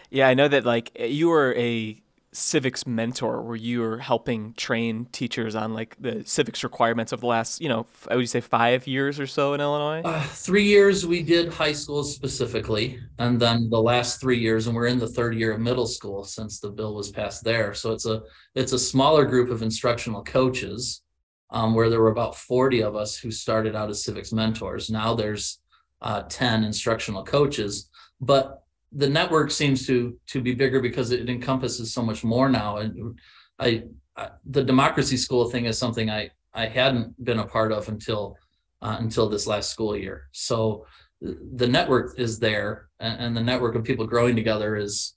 Yeah, 0.09 0.29
I 0.29 0.35
know 0.35 0.49
that 0.49 0.65
like 0.65 0.91
you 0.99 1.29
were 1.29 1.55
a 1.57 2.03
civics 2.33 2.87
mentor 2.87 3.43
where 3.43 3.57
you 3.57 3.81
were 3.81 3.99
helping 3.99 4.55
train 4.55 5.05
teachers 5.11 5.57
on 5.57 5.75
like 5.75 5.97
the 5.99 6.23
civics 6.25 6.63
requirements 6.63 7.11
of 7.11 7.21
the 7.21 7.27
last, 7.27 7.61
you 7.61 7.69
know, 7.69 7.87
I 8.09 8.15
would 8.15 8.29
say 8.29 8.41
five 8.41 8.87
years 8.87 9.19
or 9.19 9.27
so 9.27 9.53
in 9.53 9.61
Illinois? 9.61 10.03
Uh, 10.09 10.23
three 10.23 10.63
years 10.63 11.05
we 11.05 11.23
did 11.25 11.53
high 11.53 11.73
school 11.73 12.05
specifically, 12.05 13.01
and 13.19 13.41
then 13.41 13.69
the 13.69 13.83
last 13.83 14.21
three 14.21 14.39
years, 14.39 14.69
and 14.69 14.77
we're 14.77 14.87
in 14.87 15.01
the 15.01 15.09
third 15.09 15.35
year 15.35 15.53
of 15.53 15.61
middle 15.61 15.87
school 15.87 16.23
since 16.23 16.61
the 16.61 16.71
bill 16.71 16.95
was 16.95 17.11
passed 17.11 17.43
there. 17.43 17.75
So 17.75 17.93
it's 17.93 18.07
a 18.07 18.23
it's 18.55 18.73
a 18.73 18.79
smaller 18.79 19.25
group 19.25 19.51
of 19.51 19.63
instructional 19.63 20.23
coaches, 20.23 21.03
um, 21.51 21.75
where 21.75 21.91
there 21.91 22.01
were 22.01 22.13
about 22.13 22.37
forty 22.37 22.81
of 22.83 22.95
us 22.95 23.17
who 23.17 23.33
started 23.33 23.75
out 23.75 23.91
as 23.91 24.05
civics 24.05 24.33
mentors. 24.33 24.89
Now 24.89 25.15
there's 25.15 25.59
uh, 26.01 26.23
ten 26.29 26.63
instructional 26.63 27.25
coaches, 27.25 27.91
but 28.21 28.60
the 28.93 29.09
network 29.09 29.51
seems 29.51 29.87
to 29.87 30.19
to 30.27 30.41
be 30.41 30.55
bigger 30.55 30.81
because 30.81 31.11
it 31.11 31.29
encompasses 31.29 31.93
so 31.93 32.03
much 32.03 32.25
more 32.25 32.49
now. 32.49 32.79
And 32.79 33.19
I, 33.59 33.85
I 34.17 34.31
the 34.45 34.65
democracy 34.65 35.17
school 35.17 35.49
thing 35.51 35.67
is 35.67 35.79
something 35.79 36.11
I 36.11 36.31
I 36.53 36.67
hadn't 36.67 37.23
been 37.25 37.39
a 37.39 37.47
part 37.47 37.73
of 37.73 37.89
until 37.89 38.37
uh, 38.83 38.97
until 38.99 39.29
this 39.29 39.47
last 39.47 39.71
school 39.71 39.97
year. 39.97 40.29
So 40.33 40.87
the 41.21 41.69
network 41.69 42.19
is 42.19 42.39
there, 42.39 42.89
and, 42.99 43.21
and, 43.21 43.37
the 43.37 43.43
network 43.43 43.75
of 43.75 43.85
people 43.85 44.07
growing 44.07 44.35
together 44.35 44.77
is 44.77 45.15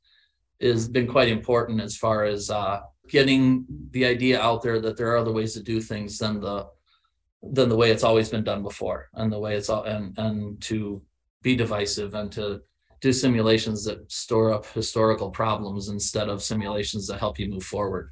is 0.60 0.88
been 0.88 1.08
quite 1.08 1.30
important 1.30 1.82
as 1.82 1.96
far 1.98 2.25
as 2.25 2.50
uh, 2.50 2.82
getting 3.08 3.65
the 3.92 4.06
idea 4.06 4.39
out 4.39 4.62
there 4.62 4.80
that 4.82 4.98
there 4.98 5.12
are 5.12 5.18
other 5.18 5.32
ways 5.32 5.53
to 5.53 5.63
do 5.63 5.82
things 5.82 6.18
than 6.18 6.39
the 6.39 6.68
than 7.42 7.70
the 7.70 7.75
way 7.75 7.92
it's 7.92 8.03
always 8.03 8.30
been 8.30 8.44
done 8.44 8.62
before, 8.62 9.10
and 9.13 9.32
the 9.32 9.39
way 9.39 9.56
it's 9.56 9.70
all 9.70 9.84
and 9.84 10.18
and 10.18 10.62
to 10.62 11.01
be 11.42 11.56
divisive 11.56 12.13
and 12.13 12.32
to 12.32 12.62
do 13.03 13.12
simulations 13.12 13.83
that 13.83 14.10
store 14.10 14.53
up 14.53 14.65
historical 14.67 15.29
problems 15.29 15.89
instead 15.89 16.29
of 16.29 16.41
simulations 16.41 17.05
that 17.05 17.19
help 17.19 17.38
you 17.38 17.50
move 17.50 17.63
forward. 17.63 18.10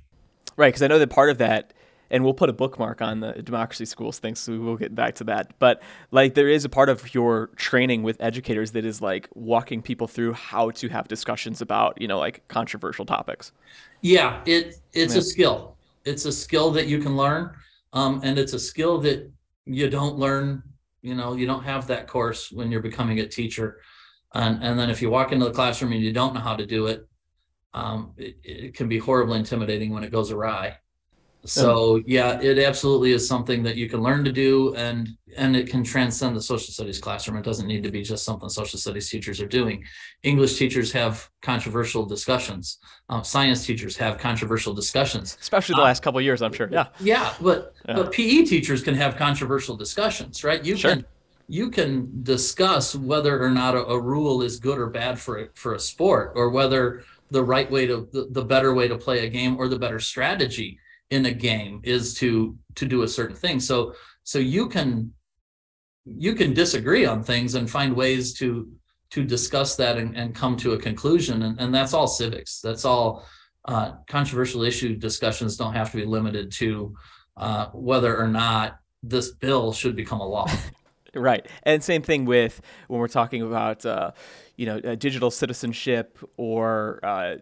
Right, 0.58 0.68
because 0.68 0.82
I 0.82 0.88
know 0.88 1.00
that 1.00 1.10
part 1.10 1.30
of 1.30 1.38
that, 1.38 1.72
and 2.10 2.26
we'll 2.26 2.34
put 2.34 2.50
a 2.50 2.54
bookmark 2.54 3.02
on 3.02 3.22
the 3.22 3.32
democracy 3.42 3.86
schools 3.86 4.20
thing, 4.20 4.36
so 4.36 4.52
we 4.52 4.60
will 4.60 4.76
get 4.76 4.94
back 4.94 5.16
to 5.16 5.24
that. 5.24 5.54
But 5.60 5.82
like, 6.12 6.34
there 6.34 6.50
is 6.50 6.66
a 6.66 6.70
part 6.70 6.90
of 6.90 7.16
your 7.16 7.52
training 7.56 8.04
with 8.04 8.18
educators 8.20 8.72
that 8.72 8.84
is 8.84 9.02
like 9.02 9.30
walking 9.34 9.82
people 9.82 10.10
through 10.10 10.34
how 10.34 10.72
to 10.72 10.90
have 10.90 11.08
discussions 11.08 11.62
about, 11.62 12.00
you 12.02 12.10
know, 12.10 12.20
like 12.20 12.46
controversial 12.50 13.06
topics. 13.06 13.54
Yeah, 14.02 14.42
it 14.46 14.76
it's 14.92 15.16
a 15.16 15.22
skill. 15.22 15.78
It's 16.04 16.26
a 16.26 16.34
skill 16.34 16.70
that 16.72 16.88
you 16.88 17.00
can 17.00 17.16
learn, 17.16 17.52
um, 17.94 18.20
and 18.26 18.38
it's 18.38 18.52
a 18.52 18.60
skill 18.60 19.00
that 19.02 19.32
you 19.64 19.90
don't 19.90 20.18
learn. 20.18 20.64
You 21.02 21.16
know, 21.16 21.34
you 21.34 21.48
don't 21.48 21.64
have 21.64 21.88
that 21.88 22.08
course 22.08 22.52
when 22.52 22.72
you're 22.72 22.82
becoming 22.82 23.22
a 23.22 23.26
teacher. 23.26 23.80
And, 24.34 24.64
and 24.64 24.80
then 24.80 24.90
if 24.90 25.02
you 25.02 25.10
walk 25.10 25.32
into 25.32 25.46
the 25.46 25.52
classroom 25.52 25.92
and 25.92 26.02
you 26.02 26.14
don't 26.14 26.34
know 26.34 26.40
how 26.40 26.56
to 26.56 26.66
do 26.66 26.88
it, 26.88 27.08
um, 27.74 28.14
it, 28.18 28.38
it 28.44 28.74
can 28.76 28.88
be 28.88 28.98
horribly 28.98 29.40
intimidating 29.40 29.92
when 29.92 30.04
it 30.04 30.12
goes 30.12 30.32
awry. 30.32 30.78
So 31.44 32.02
yeah, 32.06 32.40
it 32.40 32.60
absolutely 32.60 33.14
is 33.14 33.28
something 33.28 33.64
that 33.64 33.76
you 33.76 33.90
can 33.90 34.02
learn 34.02 34.24
to 34.26 34.32
do, 34.32 34.76
and 34.76 35.10
and 35.36 35.56
it 35.56 35.70
can 35.70 35.84
transcend 35.84 36.36
the 36.36 36.42
social 36.42 36.72
studies 36.72 37.00
classroom. 37.00 37.36
It 37.38 37.44
doesn't 37.44 37.66
need 37.66 37.82
to 37.84 37.90
be 37.90 38.04
just 38.04 38.24
something 38.24 38.48
social 38.48 38.78
studies 38.78 39.10
teachers 39.10 39.42
are 39.42 39.48
doing. 39.48 39.84
English 40.22 40.60
teachers 40.60 40.92
have 40.92 41.28
controversial 41.42 42.06
discussions. 42.06 42.78
Um, 43.10 43.24
science 43.24 43.66
teachers 43.66 43.98
have 43.98 44.20
controversial 44.20 44.74
discussions, 44.76 45.36
especially 45.42 45.74
the 45.74 45.82
uh, 45.82 45.86
last 45.86 46.04
couple 46.04 46.22
years. 46.22 46.44
I'm 46.44 46.54
sure. 46.54 46.70
Yeah. 46.72 46.88
Yeah, 47.00 47.34
but 47.42 47.74
yeah. 47.88 47.96
but 47.96 48.12
PE 48.12 48.44
teachers 48.44 48.84
can 48.84 48.94
have 48.94 49.16
controversial 49.16 49.76
discussions, 49.76 50.44
right? 50.44 50.64
You 50.64 50.78
sure. 50.78 50.92
can 50.92 51.06
you 51.52 51.70
can 51.70 52.24
discuss 52.24 52.96
whether 52.96 53.44
or 53.44 53.50
not 53.50 53.76
a, 53.76 53.86
a, 53.88 54.00
rule 54.00 54.42
is 54.42 54.58
good 54.58 54.80
or 54.80 54.88
bad 54.88 55.20
for 55.20 55.38
a, 55.38 55.48
for 55.54 55.74
a 55.74 55.80
sport 55.80 56.32
or 56.36 56.50
whether 56.50 57.04
the 57.30 57.44
right 57.44 57.70
way 57.70 57.86
to 57.86 58.08
the, 58.14 58.28
the 58.32 58.46
better 58.46 58.74
way 58.74 58.88
to 58.88 58.98
play 58.98 59.26
a 59.26 59.30
game 59.30 59.58
or 59.58 59.68
the 59.68 59.78
better 59.78 60.00
strategy 60.00 60.80
in 61.10 61.26
a 61.26 61.32
game 61.32 61.82
is 61.84 62.14
to 62.14 62.58
to 62.76 62.86
do 62.86 63.04
a 63.04 63.08
certain 63.08 63.36
thing. 63.36 63.60
So 63.60 63.94
so 64.24 64.40
you 64.40 64.70
can 64.70 65.12
you 66.06 66.36
can 66.36 66.54
disagree 66.54 67.06
on 67.06 67.22
things 67.22 67.56
and 67.56 67.70
find 67.70 67.94
ways 67.94 68.34
to 68.36 68.72
to 69.10 69.26
discuss 69.26 69.76
that 69.76 69.98
and, 69.98 70.16
and 70.16 70.34
come 70.34 70.56
to 70.56 70.72
a 70.72 70.78
conclusion. 70.78 71.44
And, 71.44 71.60
and 71.60 71.76
that's 71.76 71.94
all 71.94 72.08
civics. 72.08 72.62
That's 72.62 72.86
all 72.86 73.28
uh, 73.66 73.96
controversial 74.08 74.64
issue 74.64 74.96
discussions 74.96 75.58
don't 75.58 75.74
have 75.74 75.92
to 75.92 75.98
be 75.98 76.06
limited 76.06 76.50
to 76.54 76.96
uh, 77.36 77.66
whether 77.74 78.18
or 78.18 78.30
not 78.30 78.78
this 79.04 79.34
bill 79.34 79.74
should 79.74 79.98
become 79.98 80.22
a 80.22 80.26
law 80.26 80.48
Right, 81.14 81.46
and 81.64 81.84
same 81.84 82.02
thing 82.04 82.26
with 82.26 82.62
when 82.88 83.00
we're 83.00 83.10
talking 83.10 83.42
about 83.42 83.86
uh, 83.86 84.12
you 84.56 84.66
know 84.66 84.78
uh, 84.78 84.96
digital 84.96 85.30
citizenship 85.30 86.18
or 86.38 87.00
uh, 87.04 87.38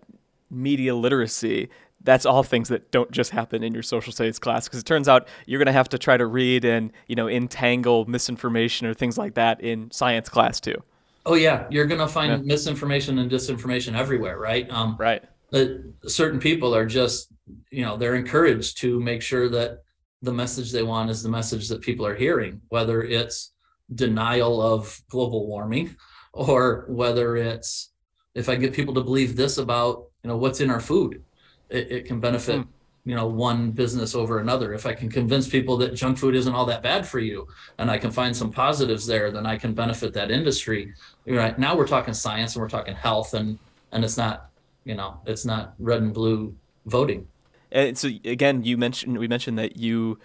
media 0.50 0.96
literacy. 0.96 1.70
That's 2.02 2.26
all 2.26 2.44
things 2.44 2.70
that 2.70 2.92
don't 2.92 3.12
just 3.12 3.32
happen 3.32 3.62
in 3.62 3.74
your 3.74 3.84
social 3.84 4.14
studies 4.14 4.40
class 4.40 4.68
because 4.68 4.80
it 4.80 4.86
turns 4.86 5.10
out 5.10 5.28
you're 5.46 5.60
going 5.60 5.66
to 5.66 5.74
have 5.74 5.90
to 5.90 5.98
try 5.98 6.16
to 6.16 6.26
read 6.26 6.66
and 6.66 6.92
you 7.08 7.16
know 7.16 7.28
entangle 7.28 8.06
misinformation 8.06 8.88
or 8.88 8.94
things 8.94 9.18
like 9.18 9.36
that 9.36 9.62
in 9.62 9.92
science 9.92 10.30
class 10.30 10.60
too. 10.60 10.82
Oh 11.26 11.36
yeah, 11.36 11.68
you're 11.70 11.86
going 11.86 12.00
to 12.00 12.08
find 12.08 12.32
yeah. 12.32 12.38
misinformation 12.38 13.20
and 13.20 13.30
disinformation 13.30 13.94
everywhere, 13.96 14.40
right? 14.40 14.68
Um, 14.72 14.96
right. 14.98 15.24
certain 16.08 16.40
people 16.40 16.74
are 16.74 16.88
just 16.88 17.32
you 17.70 17.86
know 17.86 17.98
they're 17.98 18.16
encouraged 18.16 18.80
to 18.80 19.00
make 19.00 19.22
sure 19.22 19.48
that 19.50 19.84
the 20.22 20.34
message 20.34 20.72
they 20.72 20.84
want 20.84 21.10
is 21.10 21.24
the 21.24 21.30
message 21.30 21.68
that 21.70 21.82
people 21.82 22.06
are 22.06 22.16
hearing, 22.16 22.62
whether 22.70 23.04
it's 23.04 23.52
denial 23.96 24.62
of 24.62 25.02
global 25.10 25.48
warming 25.48 25.96
or 26.34 26.86
whether 26.88 27.36
it's 27.38 27.92
if 28.36 28.50
I 28.50 28.56
get 28.56 28.74
people 28.74 28.94
to 28.94 29.02
believe 29.02 29.36
this 29.36 29.58
about 29.58 30.06
you 30.24 30.30
know 30.30 30.38
what's 30.38 30.62
in 30.62 30.70
our 30.70 30.80
food, 30.80 31.24
it, 31.70 31.92
it 31.92 32.06
can 32.06 32.20
benefit 32.20 32.62
mm. 32.62 32.68
you 33.06 33.16
know 33.16 33.28
one 33.28 33.72
business 33.72 34.16
over 34.16 34.40
another. 34.40 34.74
If 34.74 34.86
I 34.86 34.94
can 34.94 35.10
convince 35.10 35.48
people 35.48 35.78
that 35.78 35.96
junk 35.96 36.18
food 36.18 36.36
isn't 36.36 36.54
all 36.54 36.66
that 36.68 36.84
bad 36.84 37.08
for 37.08 37.20
you, 37.20 37.48
and 37.78 37.90
I 37.90 37.98
can 37.98 38.12
find 38.12 38.36
some 38.36 38.52
positives 38.52 39.06
there, 39.08 39.32
then 39.32 39.46
I 39.46 39.58
can 39.58 39.74
benefit 39.74 40.14
that 40.14 40.32
industry. 40.32 40.94
Right 41.26 41.58
now 41.58 41.76
we're 41.76 41.88
talking 41.88 42.14
science 42.14 42.56
and 42.56 42.62
we're 42.62 42.70
talking 42.70 42.96
health, 42.96 43.34
and 43.34 43.58
and 43.92 44.04
it's 44.04 44.18
not 44.18 44.50
You 44.86 44.96
know, 44.96 45.20
it's 45.26 45.46
not 45.46 45.74
red 45.80 46.02
and 46.02 46.14
blue 46.14 46.56
voting. 46.86 47.28
And 47.72 47.98
so 47.98 48.10
again, 48.26 48.64
you 48.64 48.78
mentioned 48.78 49.18
we 49.18 49.28
mentioned 49.28 49.58
that 49.60 49.78
you 49.78 50.20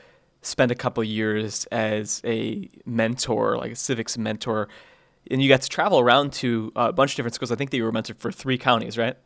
spent 0.44 0.70
a 0.70 0.74
couple 0.74 1.02
years 1.02 1.64
as 1.66 2.20
a 2.24 2.68
mentor, 2.84 3.56
like 3.56 3.72
a 3.72 3.76
civics 3.76 4.18
mentor, 4.18 4.68
and 5.30 5.42
you 5.42 5.48
got 5.48 5.62
to 5.62 5.68
travel 5.68 5.98
around 5.98 6.32
to 6.34 6.70
a 6.76 6.92
bunch 6.92 7.12
of 7.12 7.16
different 7.16 7.34
schools. 7.34 7.50
I 7.50 7.56
think 7.56 7.70
that 7.70 7.78
you 7.78 7.84
were 7.84 7.92
mentored 7.92 8.18
for 8.18 8.30
three 8.30 8.58
counties, 8.58 8.98
right? 8.98 9.16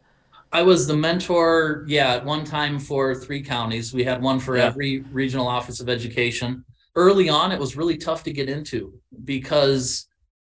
I 0.52 0.62
was 0.62 0.86
the 0.86 0.96
mentor, 0.96 1.84
yeah, 1.88 2.14
at 2.14 2.24
one 2.24 2.44
time 2.44 2.78
for 2.78 3.14
three 3.14 3.42
counties. 3.42 3.92
We 3.92 4.04
had 4.04 4.22
one 4.22 4.38
for 4.40 4.56
Yeah. 4.56 4.66
every 4.66 5.00
regional 5.10 5.46
office 5.46 5.80
of 5.80 5.88
education. 5.88 6.64
Early 6.94 7.28
on, 7.28 7.52
it 7.52 7.58
was 7.58 7.76
really 7.76 7.96
tough 7.98 8.22
to 8.24 8.32
get 8.32 8.48
into 8.48 8.94
because 9.24 10.06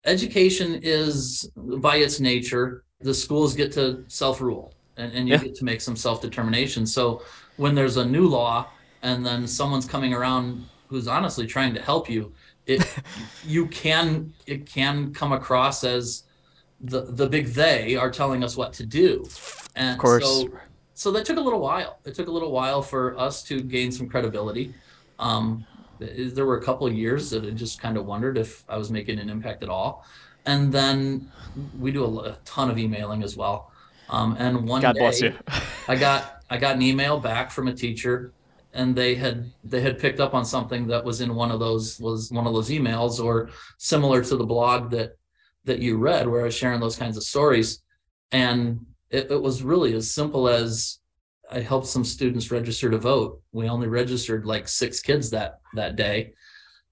education 0.06 0.80
is, 0.82 1.50
by 1.56 1.98
its 1.98 2.20
nature, 2.20 2.84
the 3.02 3.14
schools 3.14 3.54
get 3.54 3.72
to 3.74 4.04
self 4.08 4.42
rule 4.42 4.74
and, 4.98 5.12
and 5.14 5.28
you 5.28 5.36
Yeah. 5.36 5.44
get 5.44 5.56
to 5.56 5.66
make 5.66 5.82
some 5.82 5.96
self 5.96 6.22
determination. 6.22 6.86
So 6.86 7.22
when 7.58 7.76
there's 7.76 7.98
a 7.98 8.06
new 8.06 8.28
law 8.28 8.68
and 9.04 9.26
then 9.26 9.46
someone's 9.46 9.86
coming 9.86 10.14
around 10.14 10.66
who's 10.88 11.08
honestly 11.08 11.46
trying 11.46 11.74
to 11.74 11.82
help 11.82 12.10
you, 12.10 12.32
it 12.66 12.82
you 13.46 13.68
can 13.68 14.34
it 14.48 14.66
can 14.66 15.14
come 15.14 15.32
across 15.32 15.84
as 15.84 16.24
the 16.82 17.02
the 17.02 17.28
big 17.28 17.48
they 17.48 17.96
are 17.96 18.10
telling 18.10 18.44
us 18.44 18.58
what 18.58 18.74
to 18.74 18.86
do. 18.86 19.28
And 19.76 19.94
Of 19.94 20.00
course. 20.00 20.26
so 20.26 20.50
so 20.96 21.12
that 21.12 21.26
took 21.26 21.38
a 21.38 21.42
little 21.42 21.60
while. 21.60 22.00
It 22.06 22.16
took 22.16 22.28
a 22.28 22.32
little 22.32 22.52
while 22.52 22.82
for 22.82 23.18
us 23.20 23.44
to 23.44 23.62
gain 23.62 23.92
some 23.92 24.08
credibility. 24.08 24.74
Um, 25.20 25.66
there 26.00 26.46
were 26.46 26.58
a 26.58 26.64
couple 26.64 26.86
of 26.88 26.94
years 26.94 27.30
that 27.32 27.46
I 27.46 27.52
just 27.52 27.82
kind 27.82 27.98
of 27.98 28.06
wondered 28.06 28.38
if 28.38 28.64
I 28.68 28.78
was 28.78 28.92
making 28.92 29.20
an 29.20 29.30
impact 29.30 29.64
at 29.64 29.70
all. 29.70 30.06
And 30.46 30.72
then 30.72 31.32
we 31.80 31.92
do 31.92 32.04
a, 32.04 32.32
a 32.32 32.38
ton 32.46 32.70
of 32.70 32.78
emailing 32.78 33.24
as 33.24 33.38
well. 33.38 33.72
Um, 34.10 34.36
and 34.38 34.68
one 34.68 34.82
God 34.82 34.94
day, 34.94 35.00
bless 35.00 35.22
you. 35.22 35.34
I 35.88 35.96
got 36.08 36.44
I 36.50 36.58
got 36.58 36.76
an 36.76 36.82
email 36.82 37.20
back 37.20 37.52
from 37.52 37.68
a 37.68 37.74
teacher, 37.74 38.32
and 38.74 38.96
they 38.96 39.16
had 39.16 39.52
they 39.64 39.82
had 39.82 40.00
picked 40.00 40.20
up 40.20 40.34
on 40.34 40.46
something 40.46 40.88
that 40.88 41.04
was 41.04 41.22
in 41.22 41.36
one 41.36 41.52
of 41.52 41.60
those 41.60 42.00
was 42.00 42.32
one 42.32 42.48
of 42.48 42.54
those 42.54 42.70
emails 42.70 43.24
or 43.24 43.50
similar 43.78 44.24
to 44.24 44.36
the 44.36 44.46
blog 44.46 44.92
that 44.92 45.18
that 45.66 45.80
you 45.80 45.98
read 45.98 46.28
where 46.28 46.42
I 46.42 46.46
was 46.46 46.56
sharing 46.56 46.80
those 46.80 46.98
kinds 46.98 47.16
of 47.16 47.24
stories, 47.24 47.82
and 48.32 48.86
it, 49.10 49.32
it 49.32 49.42
was 49.42 49.64
really 49.64 49.94
as 49.94 50.12
simple 50.12 50.50
as 50.50 51.00
I 51.50 51.62
helped 51.62 51.88
some 51.88 52.04
students 52.04 52.52
register 52.52 52.90
to 52.90 52.98
vote. 52.98 53.42
We 53.54 53.70
only 53.70 53.88
registered 53.88 54.46
like 54.46 54.68
six 54.68 55.00
kids 55.00 55.30
that 55.30 55.60
that 55.76 55.96
day, 55.96 56.34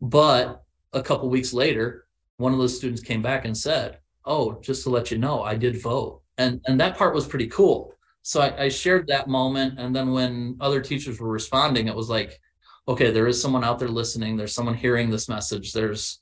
but 0.02 0.64
a 0.94 1.02
couple 1.02 1.30
weeks 1.30 1.54
later, 1.54 2.06
one 2.38 2.54
of 2.54 2.60
those 2.60 2.78
students 2.78 3.02
came 3.02 3.22
back 3.22 3.46
and 3.46 3.58
said, 3.58 4.00
"Oh, 4.24 4.60
just 4.62 4.84
to 4.84 4.90
let 4.90 5.12
you 5.12 5.18
know, 5.18 5.42
I 5.42 5.56
did 5.56 5.82
vote," 5.82 6.22
and 6.38 6.62
and 6.66 6.80
that 6.80 6.98
part 6.98 7.16
was 7.16 7.28
pretty 7.28 7.48
cool 7.48 7.96
so 8.22 8.42
I, 8.42 8.66
I 8.66 8.70
shared 8.70 9.08
that 9.08 9.28
moment 9.28 9.80
and 9.80 9.96
then 9.96 10.12
when 10.12 10.58
other 10.60 10.82
teachers 10.82 11.20
were 11.20 11.30
responding 11.30 11.88
it 11.88 11.96
was 11.96 12.10
like 12.10 12.40
okay 12.88 13.12
there 13.12 13.28
is 13.28 13.42
someone 13.42 13.64
out 13.64 13.80
there 13.80 13.88
listening. 13.88 14.36
There's 14.36 14.54
someone 14.54 14.76
hearing 14.76 15.10
this 15.10 15.30
message. 15.30 15.74
There's 15.74 16.20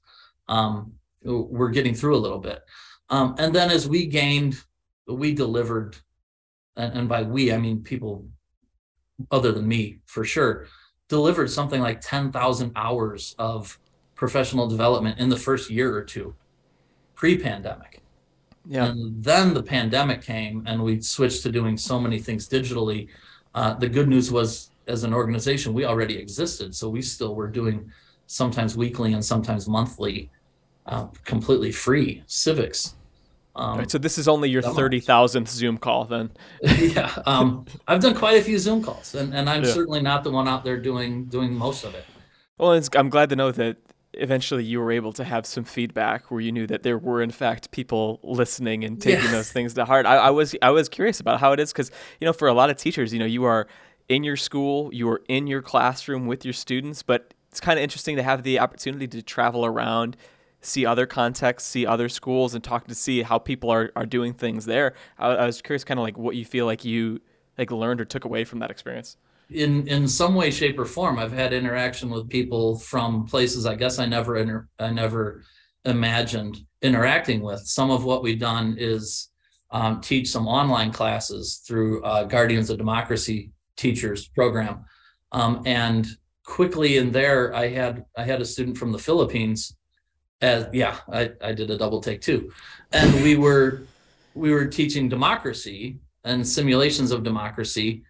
um 0.48 0.94
we're 1.24 1.70
getting 1.70 1.94
through 1.94 2.16
a 2.16 2.26
little 2.26 2.40
bit. 2.40 2.62
Um 3.10 3.36
and 3.38 3.54
then 3.54 3.72
as 3.72 3.88
we 3.88 4.06
gained 4.06 4.56
we 5.08 5.34
delivered 5.34 5.98
and, 6.76 6.94
and 6.94 7.10
by 7.10 7.24
we 7.24 7.52
i 7.52 7.58
mean 7.58 7.82
people 7.82 8.28
other 9.32 9.52
than 9.52 9.68
me 9.68 10.00
for 10.06 10.24
sure 10.24 10.68
delivered 11.10 11.50
something 11.50 11.82
like 11.82 12.00
10,000 12.02 12.72
hours 12.76 13.36
of 13.40 13.80
professional 14.16 14.68
development 14.68 15.20
in 15.20 15.30
the 15.30 15.36
first 15.36 15.70
year 15.70 15.96
or 15.96 16.04
two 16.04 16.36
pre-pandemic 17.16 17.99
Yeah. 18.72 18.86
and 18.86 19.24
then 19.24 19.54
the 19.56 19.64
pandemic 19.64 20.22
came 20.22 20.64
and 20.68 20.84
we 20.84 21.02
switched 21.02 21.42
to 21.44 21.52
doing 21.52 21.76
so 21.76 22.00
many 22.00 22.20
things 22.20 22.48
digitally. 22.48 23.08
Uh, 23.56 23.74
the 23.74 23.90
good 23.90 24.08
news 24.08 24.32
was, 24.32 24.70
as 24.88 25.04
an 25.04 25.12
organization, 25.14 25.74
we 25.74 25.86
already 25.86 26.18
existed. 26.18 26.76
So 26.76 26.88
we 26.88 27.02
still 27.02 27.34
were 27.34 27.48
doing 27.48 27.92
sometimes 28.28 28.78
weekly 28.78 29.14
and 29.14 29.26
sometimes 29.26 29.68
monthly, 29.68 30.30
uh, 30.86 31.08
completely 31.26 31.72
free 31.72 32.22
civics. 32.28 32.94
Um, 33.56 33.72
All 33.72 33.78
right, 33.80 33.90
so 33.92 33.98
this 33.98 34.20
is 34.20 34.28
only 34.28 34.50
your 34.50 34.62
thirty 34.62 35.00
thousandth 35.00 35.50
Zoom 35.50 35.78
call, 35.80 36.06
then. 36.06 36.30
yeah, 36.62 37.12
um, 37.26 37.66
I've 37.88 38.00
done 38.00 38.14
quite 38.14 38.38
a 38.38 38.44
few 38.44 38.60
Zoom 38.60 38.84
calls, 38.84 39.16
and, 39.16 39.34
and 39.34 39.50
I'm 39.50 39.64
Yeah. 39.64 39.74
certainly 39.74 40.02
not 40.02 40.24
the 40.24 40.30
one 40.32 40.48
out 40.48 40.64
there 40.64 40.78
doing 40.80 41.26
doing 41.26 41.54
most 41.56 41.84
of 41.84 41.96
it. 41.96 42.06
Well, 42.60 42.74
it's, 42.74 42.88
I'm 42.96 43.10
glad 43.10 43.30
to 43.32 43.36
know 43.36 43.52
that 43.52 43.78
eventually 44.14 44.64
you 44.64 44.80
were 44.80 44.92
able 44.92 45.14
to 45.14 45.24
have 45.24 45.46
some 45.46 45.64
feedback 45.64 46.32
where 46.32 46.42
you 46.42 46.52
knew 46.52 46.66
that 46.68 46.84
there 46.84 46.98
were 46.98 47.22
in 47.22 47.30
fact 47.32 47.72
people 47.72 48.20
listening 48.24 48.84
and 48.84 49.00
taking 49.02 49.26
Yeah. 49.26 49.32
those 49.32 49.52
things 49.52 49.76
to 49.76 49.86
heart. 49.86 50.06
I, 50.06 50.16
I 50.18 50.30
was 50.32 50.56
I 50.62 50.72
was 50.72 50.90
curious 50.90 51.20
about 51.20 51.40
how 51.40 51.52
it 51.54 51.60
is 51.60 51.72
because 51.72 51.92
you 52.20 52.26
know 52.26 52.34
for 52.34 52.48
a 52.48 52.54
lot 52.54 52.70
of 52.70 52.78
teachers, 52.78 53.14
you 53.14 53.20
know, 53.20 53.26
you 53.26 53.44
are 53.44 53.68
in 54.08 54.24
your 54.24 54.38
school, 54.38 54.90
you 54.94 55.08
are 55.10 55.22
in 55.28 55.46
your 55.46 55.62
classroom 55.62 56.26
with 56.26 56.44
your 56.44 56.54
students, 56.54 57.04
but 57.04 57.34
it's 57.52 57.60
kind 57.60 57.78
of 57.78 57.84
interesting 57.84 58.16
to 58.16 58.24
have 58.24 58.42
the 58.44 58.60
opportunity 58.60 59.08
to 59.08 59.22
travel 59.22 59.66
around, 59.66 60.18
see 60.62 60.86
other 60.86 61.06
contexts, 61.06 61.70
see 61.70 61.86
other 61.86 62.10
schools, 62.10 62.56
and 62.56 62.64
talk 62.64 62.88
to 62.88 62.96
see 62.96 63.22
how 63.22 63.38
people 63.38 63.70
are, 63.70 63.92
are 63.96 64.06
doing 64.08 64.34
things 64.34 64.66
there. 64.66 64.94
I, 65.20 65.28
I 65.30 65.46
was 65.46 65.62
curious, 65.62 65.84
kind 65.84 66.00
of 66.00 66.04
like 66.04 66.18
what 66.18 66.36
you 66.36 66.46
feel 66.46 66.66
like 66.66 66.84
you 66.84 67.22
like 67.60 67.70
learned 67.72 68.02
or 68.02 68.06
took 68.06 68.26
away 68.26 68.44
from 68.44 68.60
that 68.60 68.72
experience. 68.72 69.18
In 69.50 69.88
in 69.88 70.08
some 70.08 70.36
way 70.36 70.52
shape 70.52 70.78
or 70.78 70.86
form 70.86 71.18
i've 71.18 71.32
had 71.32 71.54
interaction 71.54 72.10
with 72.10 72.30
people 72.30 72.78
from 72.78 73.26
places 73.26 73.66
i 73.66 73.74
guess 73.74 73.98
i 73.98 74.06
never 74.06 74.38
inter- 74.38 74.68
i 74.80 74.90
never 74.90 75.44
imagined 75.86 76.60
interacting 76.82 77.42
with. 77.42 77.62
Some 77.62 77.92
of 77.92 78.06
what 78.06 78.24
we've 78.24 78.40
done 78.40 78.76
is 78.78 79.30
um, 79.72 80.02
teach 80.02 80.30
some 80.30 80.48
online 80.48 80.92
classes 80.92 81.62
through 81.68 82.04
uh, 82.04 82.24
guardians 82.24 82.70
of 82.70 82.78
democracy 82.78 83.52
teachers 83.76 84.28
program. 84.28 84.86
Um, 85.32 85.62
and 85.66 86.08
quickly 86.44 86.98
in 86.98 87.12
there 87.12 87.54
i 87.54 87.68
had 87.68 88.04
i 88.18 88.24
had 88.24 88.42
a 88.42 88.46
student 88.46 88.76
from 88.76 88.92
the 88.92 88.98
philippines 88.98 89.78
as 90.42 90.66
yeah 90.74 90.98
i, 91.14 91.30
I 91.44 91.52
did 91.52 91.70
a 91.70 91.78
double 91.78 92.02
take 92.02 92.22
too. 92.22 92.52
And 92.92 93.14
we 93.24 93.36
were 93.36 93.84
we 94.34 94.52
were 94.52 94.66
teaching 94.66 95.08
democracy 95.08 96.00
and 96.24 96.48
simulations 96.48 97.12
of 97.12 97.24
democracy 97.24 98.02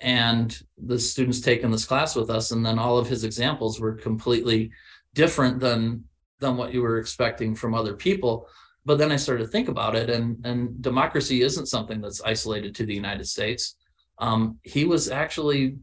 and 0.00 0.62
the 0.76 0.98
students 0.98 1.40
taking 1.40 1.70
this 1.70 1.84
class 1.84 2.14
with 2.14 2.30
us 2.30 2.50
and 2.52 2.64
then 2.64 2.78
all 2.78 2.98
of 2.98 3.08
his 3.08 3.24
examples 3.24 3.80
were 3.80 3.94
completely 3.94 4.70
different 5.14 5.58
than 5.58 6.04
than 6.40 6.56
what 6.56 6.72
you 6.72 6.80
were 6.80 6.98
expecting 6.98 7.54
from 7.54 7.74
other 7.74 7.94
people. 7.94 8.48
But 8.84 8.98
then 8.98 9.10
i 9.10 9.16
started 9.16 9.44
to 9.44 9.50
think 9.50 9.68
about 9.68 9.96
it 9.96 10.08
and 10.08 10.44
and 10.46 10.80
democracy 10.80 11.42
isn't 11.42 11.66
something 11.66 12.00
that's 12.00 12.22
isolated 12.22 12.74
to 12.76 12.86
the 12.86 12.94
united 12.94 13.26
states. 13.26 13.76
Um, 14.18 14.58
he 14.62 14.84
was 14.84 15.10
actually 15.10 15.76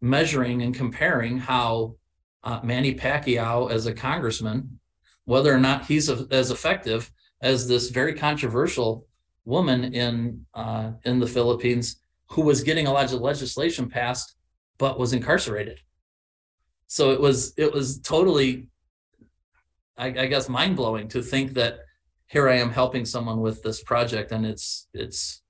measuring 0.00 0.62
and 0.62 0.74
comparing 0.74 1.38
how 1.38 1.96
uh, 2.44 2.60
manny 2.62 2.94
pacquiao 2.94 3.70
as 3.70 3.86
a 3.86 3.92
congressman 3.92 4.80
whether 5.24 5.52
or 5.52 5.58
not 5.58 5.86
he's 5.86 6.08
a, 6.08 6.26
as 6.30 6.50
effective 6.50 7.10
as 7.42 7.68
this 7.68 7.90
very 7.90 8.14
controversial 8.14 9.06
woman 9.44 9.92
in 9.92 10.44
uh, 10.54 10.92
in 11.04 11.18
the 11.18 11.26
philippines 11.26 11.96
who 12.30 12.42
was 12.42 12.62
getting 12.62 12.86
a 12.86 12.92
lot 12.92 13.12
of 13.12 13.20
legislation 13.20 13.88
passed 13.88 14.34
but 14.78 14.98
was 14.98 15.12
incarcerated. 15.12 15.80
So 16.86 17.10
it 17.10 17.20
was 17.20 17.52
it 17.56 17.72
was 17.72 18.00
totally 18.00 18.68
i, 19.98 20.06
I 20.06 20.26
guess 20.26 20.48
mind-blowing 20.48 21.08
to 21.08 21.22
think 21.22 21.54
that 21.54 21.80
here 22.28 22.48
i 22.48 22.54
am 22.56 22.70
helping 22.70 23.04
someone 23.04 23.40
with 23.40 23.62
this 23.62 23.82
project 23.82 24.32
and 24.32 24.46
it's 24.46 24.86
it's 24.94 25.42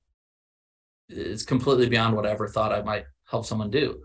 it's 1.09 1.45
completely 1.45 1.89
beyond 1.89 2.17
what 2.17 2.27
i 2.27 2.31
ever 2.31 2.49
thought 2.49 2.73
i 2.73 2.83
might 2.83 3.05
help 3.31 3.45
someone 3.45 3.71
do. 3.71 4.01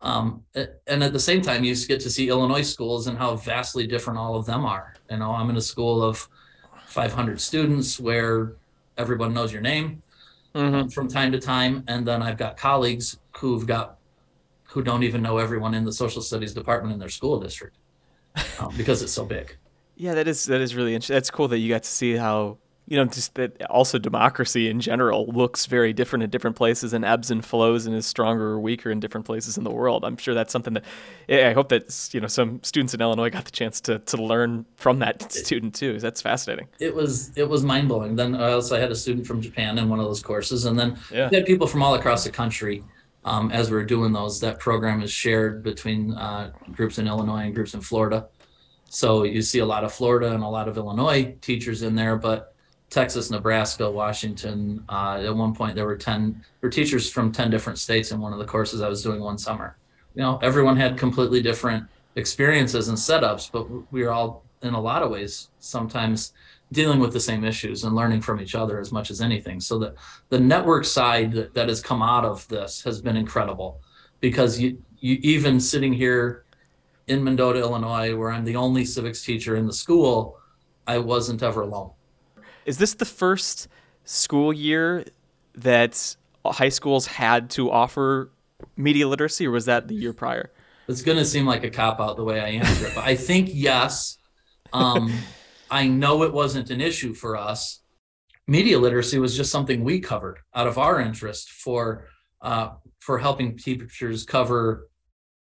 Um, 0.00 0.44
and 0.86 1.02
at 1.02 1.12
the 1.12 1.18
same 1.18 1.42
time 1.42 1.64
you 1.64 1.74
get 1.86 2.00
to 2.00 2.10
see 2.10 2.28
illinois 2.28 2.62
schools 2.62 3.08
and 3.08 3.18
how 3.18 3.34
vastly 3.34 3.86
different 3.86 4.18
all 4.18 4.36
of 4.36 4.46
them 4.46 4.64
are. 4.64 4.94
You 5.10 5.16
know 5.16 5.32
i'm 5.32 5.50
in 5.50 5.56
a 5.56 5.62
school 5.62 6.02
of 6.02 6.28
500 6.86 7.40
students 7.40 7.98
where 7.98 8.52
everyone 8.96 9.34
knows 9.34 9.52
your 9.52 9.62
name 9.62 10.02
Mm-hmm. 10.54 10.88
from 10.88 11.08
time 11.08 11.30
to 11.32 11.38
time 11.38 11.84
and 11.88 12.06
then 12.06 12.22
i've 12.22 12.38
got 12.38 12.56
colleagues 12.56 13.18
who've 13.36 13.66
got 13.66 13.98
who 14.68 14.82
don't 14.82 15.02
even 15.02 15.22
know 15.22 15.38
everyone 15.38 15.74
in 15.74 15.84
the 15.84 15.92
social 15.92 16.22
studies 16.22 16.54
department 16.54 16.92
in 16.92 16.98
their 16.98 17.10
school 17.10 17.38
district 17.38 17.76
um, 18.58 18.74
because 18.76 19.02
it's 19.02 19.12
so 19.12 19.24
big 19.24 19.56
Yeah, 20.00 20.14
that 20.14 20.28
is 20.28 20.44
that 20.44 20.60
is 20.60 20.76
really 20.76 20.94
interesting. 20.94 21.14
That's 21.14 21.28
cool 21.28 21.48
that 21.48 21.58
you 21.58 21.68
got 21.68 21.82
to 21.82 21.88
see 21.88 22.14
how 22.14 22.58
you 22.88 22.96
know 22.96 23.04
just 23.04 23.34
that 23.34 23.62
also 23.66 23.98
democracy 23.98 24.68
in 24.68 24.80
general 24.80 25.26
looks 25.26 25.66
very 25.66 25.92
different 25.92 26.22
in 26.22 26.30
different 26.30 26.56
places 26.56 26.92
and 26.92 27.04
ebbs 27.04 27.30
and 27.30 27.44
flows 27.44 27.86
and 27.86 27.94
is 27.94 28.06
stronger 28.06 28.46
or 28.52 28.60
weaker 28.60 28.90
in 28.90 28.98
different 29.00 29.26
places 29.26 29.58
in 29.58 29.64
the 29.64 29.70
world. 29.70 30.04
I'm 30.04 30.16
sure 30.16 30.34
that's 30.34 30.52
something 30.52 30.74
that 30.74 30.84
I 31.28 31.52
hope 31.52 31.68
that 31.68 32.08
you 32.12 32.20
know 32.20 32.26
some 32.28 32.62
students 32.62 32.94
in 32.94 33.00
Illinois 33.00 33.30
got 33.30 33.44
the 33.44 33.50
chance 33.50 33.80
to 33.82 33.98
to 33.98 34.16
learn 34.16 34.64
from 34.76 34.98
that 35.00 35.30
student 35.32 35.74
too. 35.74 35.98
That's 35.98 36.22
fascinating. 36.22 36.68
it 36.80 36.94
was 36.94 37.30
it 37.36 37.48
was 37.48 37.62
mind-blowing 37.62 38.16
then 38.16 38.34
i 38.34 38.52
also 38.52 38.78
had 38.80 38.90
a 38.90 38.96
student 38.96 39.26
from 39.26 39.40
japan 39.40 39.78
in 39.78 39.88
one 39.88 39.98
of 39.98 40.04
those 40.06 40.22
courses 40.22 40.64
and 40.64 40.78
then 40.78 40.96
Yeah. 41.12 41.28
we 41.30 41.36
had 41.36 41.46
people 41.46 41.66
from 41.66 41.82
all 41.82 41.94
across 41.94 42.24
the 42.24 42.30
country 42.30 42.82
um, 43.24 43.50
as 43.52 43.70
we 43.70 43.76
are 43.76 43.84
doing 43.84 44.12
those 44.12 44.40
that 44.40 44.58
program 44.58 45.02
is 45.02 45.10
shared 45.12 45.62
between 45.62 46.12
uh, 46.14 46.52
groups 46.72 46.98
in 46.98 47.06
illinois 47.06 47.42
and 47.46 47.54
groups 47.54 47.74
in 47.74 47.80
florida 47.80 48.26
so 48.88 49.24
you 49.24 49.42
see 49.42 49.58
a 49.58 49.66
lot 49.66 49.84
of 49.84 49.92
florida 49.92 50.32
and 50.32 50.42
a 50.42 50.48
lot 50.48 50.68
of 50.68 50.76
illinois 50.76 51.34
teachers 51.40 51.82
in 51.82 51.94
there 51.94 52.16
but 52.16 52.54
Texas, 52.90 53.30
Nebraska, 53.30 53.90
Washington. 53.90 54.84
Uh, 54.88 55.22
at 55.24 55.34
one 55.34 55.54
point, 55.54 55.74
there 55.74 55.84
were 55.84 55.96
10 55.96 56.32
there 56.32 56.68
were 56.68 56.70
teachers 56.70 57.10
from 57.10 57.32
10 57.32 57.50
different 57.50 57.78
states 57.78 58.12
in 58.12 58.20
one 58.20 58.32
of 58.32 58.38
the 58.38 58.44
courses 58.44 58.80
I 58.80 58.88
was 58.88 59.02
doing 59.02 59.20
one 59.20 59.38
summer. 59.38 59.76
You 60.14 60.22
know, 60.22 60.38
everyone 60.42 60.76
had 60.76 60.96
completely 60.96 61.42
different 61.42 61.86
experiences 62.16 62.88
and 62.88 62.96
setups, 62.96 63.50
but 63.52 63.68
we 63.92 64.02
were 64.02 64.10
all, 64.10 64.42
in 64.62 64.74
a 64.74 64.80
lot 64.80 65.02
of 65.02 65.10
ways, 65.10 65.48
sometimes 65.60 66.32
dealing 66.72 66.98
with 66.98 67.12
the 67.12 67.20
same 67.20 67.44
issues 67.44 67.84
and 67.84 67.94
learning 67.94 68.20
from 68.20 68.40
each 68.40 68.54
other 68.54 68.80
as 68.80 68.90
much 68.90 69.10
as 69.10 69.20
anything. 69.20 69.60
So 69.60 69.78
the, 69.78 69.94
the 70.28 70.40
network 70.40 70.84
side 70.84 71.32
that, 71.32 71.54
that 71.54 71.68
has 71.68 71.80
come 71.80 72.02
out 72.02 72.24
of 72.24 72.46
this 72.48 72.82
has 72.82 73.00
been 73.00 73.16
incredible 73.16 73.80
because 74.20 74.60
you, 74.60 74.82
you 74.98 75.18
even 75.22 75.60
sitting 75.60 75.92
here 75.92 76.44
in 77.06 77.24
Mendota, 77.24 77.60
Illinois, 77.60 78.14
where 78.14 78.30
I'm 78.30 78.44
the 78.44 78.56
only 78.56 78.84
civics 78.84 79.24
teacher 79.24 79.56
in 79.56 79.66
the 79.66 79.72
school, 79.72 80.38
I 80.86 80.98
wasn't 80.98 81.42
ever 81.42 81.62
alone. 81.62 81.92
Is 82.68 82.76
this 82.76 82.92
the 82.92 83.06
first 83.06 83.66
school 84.04 84.52
year 84.52 85.06
that 85.54 86.16
high 86.44 86.68
schools 86.68 87.06
had 87.06 87.48
to 87.50 87.70
offer 87.70 88.30
media 88.76 89.08
literacy, 89.08 89.46
or 89.46 89.52
was 89.52 89.64
that 89.64 89.88
the 89.88 89.94
year 89.94 90.12
prior? 90.12 90.50
It's 90.86 91.00
going 91.00 91.16
to 91.16 91.24
seem 91.24 91.46
like 91.46 91.64
a 91.64 91.70
cop 91.70 91.98
out 91.98 92.18
the 92.18 92.24
way 92.24 92.40
I 92.40 92.48
answer 92.48 92.88
it, 92.88 92.94
but 92.94 93.04
I 93.04 93.14
think 93.14 93.48
yes. 93.50 94.18
Um, 94.74 95.10
I 95.70 95.86
know 95.86 96.24
it 96.24 96.32
wasn't 96.34 96.68
an 96.68 96.82
issue 96.82 97.14
for 97.14 97.38
us. 97.38 97.80
Media 98.46 98.78
literacy 98.78 99.18
was 99.18 99.34
just 99.34 99.50
something 99.50 99.82
we 99.82 99.98
covered 99.98 100.40
out 100.54 100.66
of 100.66 100.76
our 100.76 101.00
interest 101.00 101.48
for 101.48 102.04
uh, 102.42 102.72
for 102.98 103.18
helping 103.18 103.56
teachers 103.56 104.24
cover 104.24 104.90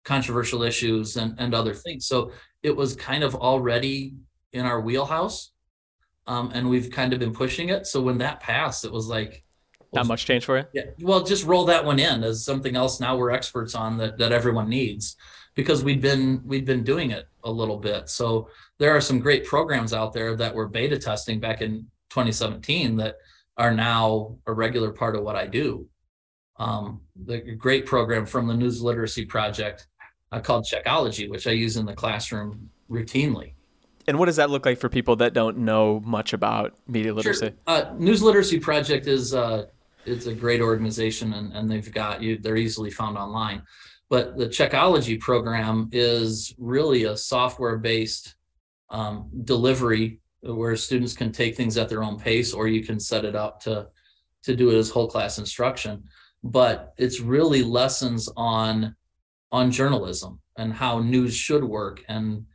controversial 0.05 0.63
issues 0.63 1.17
and, 1.17 1.35
and 1.39 1.53
other 1.53 1.73
things. 1.73 2.07
So 2.07 2.31
it 2.63 2.73
was 2.73 2.95
kind 2.95 3.21
of 3.21 3.35
already 3.35 4.15
in 4.53 4.65
our 4.65 4.79
wheelhouse. 4.79 5.51
Um, 6.27 6.51
and 6.53 6.69
we've 6.69 6.91
kind 6.91 7.13
of 7.13 7.19
been 7.19 7.33
pushing 7.33 7.69
it. 7.69 7.87
So 7.87 8.01
when 8.01 8.17
that 8.19 8.41
passed, 8.41 8.83
it 8.83 8.91
was 8.91 9.07
like 9.07 9.43
well, 9.91 10.03
not 10.03 10.09
much 10.09 10.25
change 10.25 10.45
for 10.45 10.57
you. 10.57 10.65
Yeah. 10.73 10.83
Well, 11.01 11.23
just 11.23 11.45
roll 11.45 11.65
that 11.65 11.85
one 11.85 11.99
in 11.99 12.23
as 12.23 12.43
something 12.43 12.75
else 12.75 12.99
now 12.99 13.15
we're 13.15 13.31
experts 13.31 13.75
on 13.75 13.97
that 13.97 14.17
that 14.17 14.31
everyone 14.31 14.69
needs 14.69 15.15
because 15.55 15.83
we've 15.83 16.01
been 16.01 16.41
we've 16.45 16.65
been 16.65 16.83
doing 16.83 17.11
it 17.11 17.27
a 17.43 17.51
little 17.51 17.77
bit. 17.77 18.09
So 18.09 18.49
there 18.77 18.95
are 18.95 19.01
some 19.01 19.19
great 19.19 19.45
programs 19.45 19.93
out 19.93 20.13
there 20.13 20.35
that 20.35 20.53
were 20.53 20.67
beta 20.67 20.99
testing 20.99 21.39
back 21.39 21.61
in 21.61 21.87
2017 22.09 22.97
that 22.97 23.15
are 23.57 23.73
now 23.73 24.37
a 24.45 24.53
regular 24.53 24.91
part 24.91 25.15
of 25.15 25.23
what 25.23 25.35
I 25.35 25.47
do. 25.47 25.87
Um, 26.59 27.01
the 27.25 27.39
great 27.39 27.85
program 27.85 28.25
from 28.25 28.47
the 28.47 28.53
News 28.53 28.81
Literacy 28.81 29.25
Project 29.25 29.87
uh, 30.31 30.39
called 30.39 30.65
Checkology, 30.65 31.29
which 31.29 31.47
I 31.47 31.51
use 31.51 31.77
in 31.77 31.85
the 31.85 31.93
classroom 31.93 32.69
routinely. 32.89 33.53
And 34.07 34.17
what 34.17 34.27
does 34.27 34.37
that 34.37 34.49
look 34.49 34.65
like 34.65 34.79
for 34.79 34.87
people 34.87 35.17
that 35.17 35.33
don't 35.33 35.59
know 35.59 36.01
much 36.05 36.31
about 36.31 36.73
media 36.87 37.13
literacy? 37.13 37.47
Sure. 37.47 37.53
Uh, 37.67 37.93
News 37.97 38.21
Literacy 38.21 38.59
Project 38.59 39.05
is 39.05 39.33
uh, 39.33 39.65
it's 40.05 40.27
a 40.27 40.33
great 40.33 40.61
organization, 40.61 41.33
and, 41.33 41.51
and 41.51 41.69
they've 41.69 41.91
got 41.91 42.23
you. 42.23 42.37
They're 42.37 42.55
easily 42.55 42.89
found 42.89 43.17
online. 43.17 43.63
But 44.09 44.37
the 44.37 44.47
Checkology 44.47 45.19
program 45.19 45.89
is 45.91 46.55
really 46.57 47.03
a 47.03 47.17
software-based 47.17 48.35
um, 48.89 49.29
delivery 49.43 50.21
where 50.41 50.77
students 50.77 51.13
can 51.13 51.33
take 51.33 51.57
things 51.57 51.77
at 51.77 51.89
their 51.89 52.03
own 52.03 52.17
pace, 52.17 52.53
or 52.53 52.69
you 52.69 52.85
can 52.85 52.99
set 52.99 53.25
it 53.25 53.35
up 53.35 53.59
to 53.63 53.87
to 54.43 54.55
do 54.55 54.69
it 54.69 54.77
as 54.77 54.89
whole 54.89 55.09
class 55.09 55.37
instruction. 55.37 56.03
But 56.43 56.93
it's 56.97 57.19
really 57.19 57.63
lessons 57.63 58.29
on 58.37 58.95
on 59.51 59.71
journalism 59.71 60.39
and 60.57 60.73
how 60.73 60.99
news 60.99 61.35
should 61.35 61.63
work 61.63 62.03
and 62.07 62.45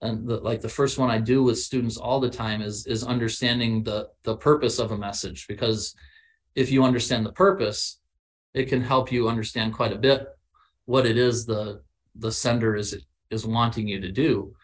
and 0.00 0.28
the, 0.28 0.36
like 0.36 0.60
the 0.60 0.68
first 0.68 0.98
one 0.98 1.10
I 1.10 1.18
do 1.18 1.42
with 1.42 1.58
students 1.58 1.96
all 1.96 2.20
the 2.20 2.30
time 2.30 2.62
is 2.62 2.86
is 2.86 3.02
understanding 3.02 3.82
the 3.82 4.08
the 4.22 4.36
purpose 4.36 4.78
of 4.78 4.92
a 4.92 4.98
message. 4.98 5.46
Because 5.48 5.94
if 6.54 6.70
you 6.70 6.84
understand 6.84 7.26
the 7.26 7.32
purpose, 7.32 8.00
it 8.54 8.68
can 8.68 8.80
help 8.80 9.10
you 9.10 9.28
understand 9.28 9.74
quite 9.74 9.92
a 9.92 9.98
bit 9.98 10.26
what 10.84 11.06
it 11.06 11.18
is 11.18 11.46
the 11.46 11.82
the 12.14 12.30
sender 12.30 12.76
is 12.76 13.04
is 13.30 13.46
wanting 13.46 13.88
you 13.88 14.00
to 14.00 14.12
do. 14.12 14.54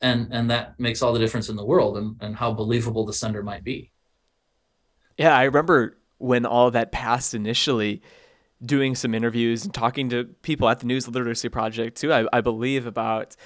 And 0.00 0.28
and 0.30 0.50
that 0.50 0.78
makes 0.78 1.02
all 1.02 1.12
the 1.12 1.18
difference 1.18 1.48
in 1.48 1.56
the 1.56 1.64
world 1.64 1.98
and, 1.98 2.16
and 2.20 2.36
how 2.36 2.52
believable 2.52 3.04
the 3.04 3.12
sender 3.12 3.42
might 3.42 3.64
be. 3.64 3.90
Yeah 5.18 5.36
i 5.36 5.42
remember 5.42 5.98
when 6.18 6.46
all 6.46 6.70
that 6.70 6.92
passed 6.92 7.34
initially 7.34 8.00
doing 8.64 8.94
some 8.94 9.14
interviews 9.14 9.64
and 9.64 9.72
talking 9.72 10.10
to 10.10 10.24
people 10.42 10.68
at 10.68 10.80
the 10.80 10.86
news 10.86 11.08
literacy 11.08 11.48
project 11.48 11.96
too 11.96 12.12
i, 12.12 12.26
I 12.32 12.40
believe 12.40 12.86
about 12.86 13.36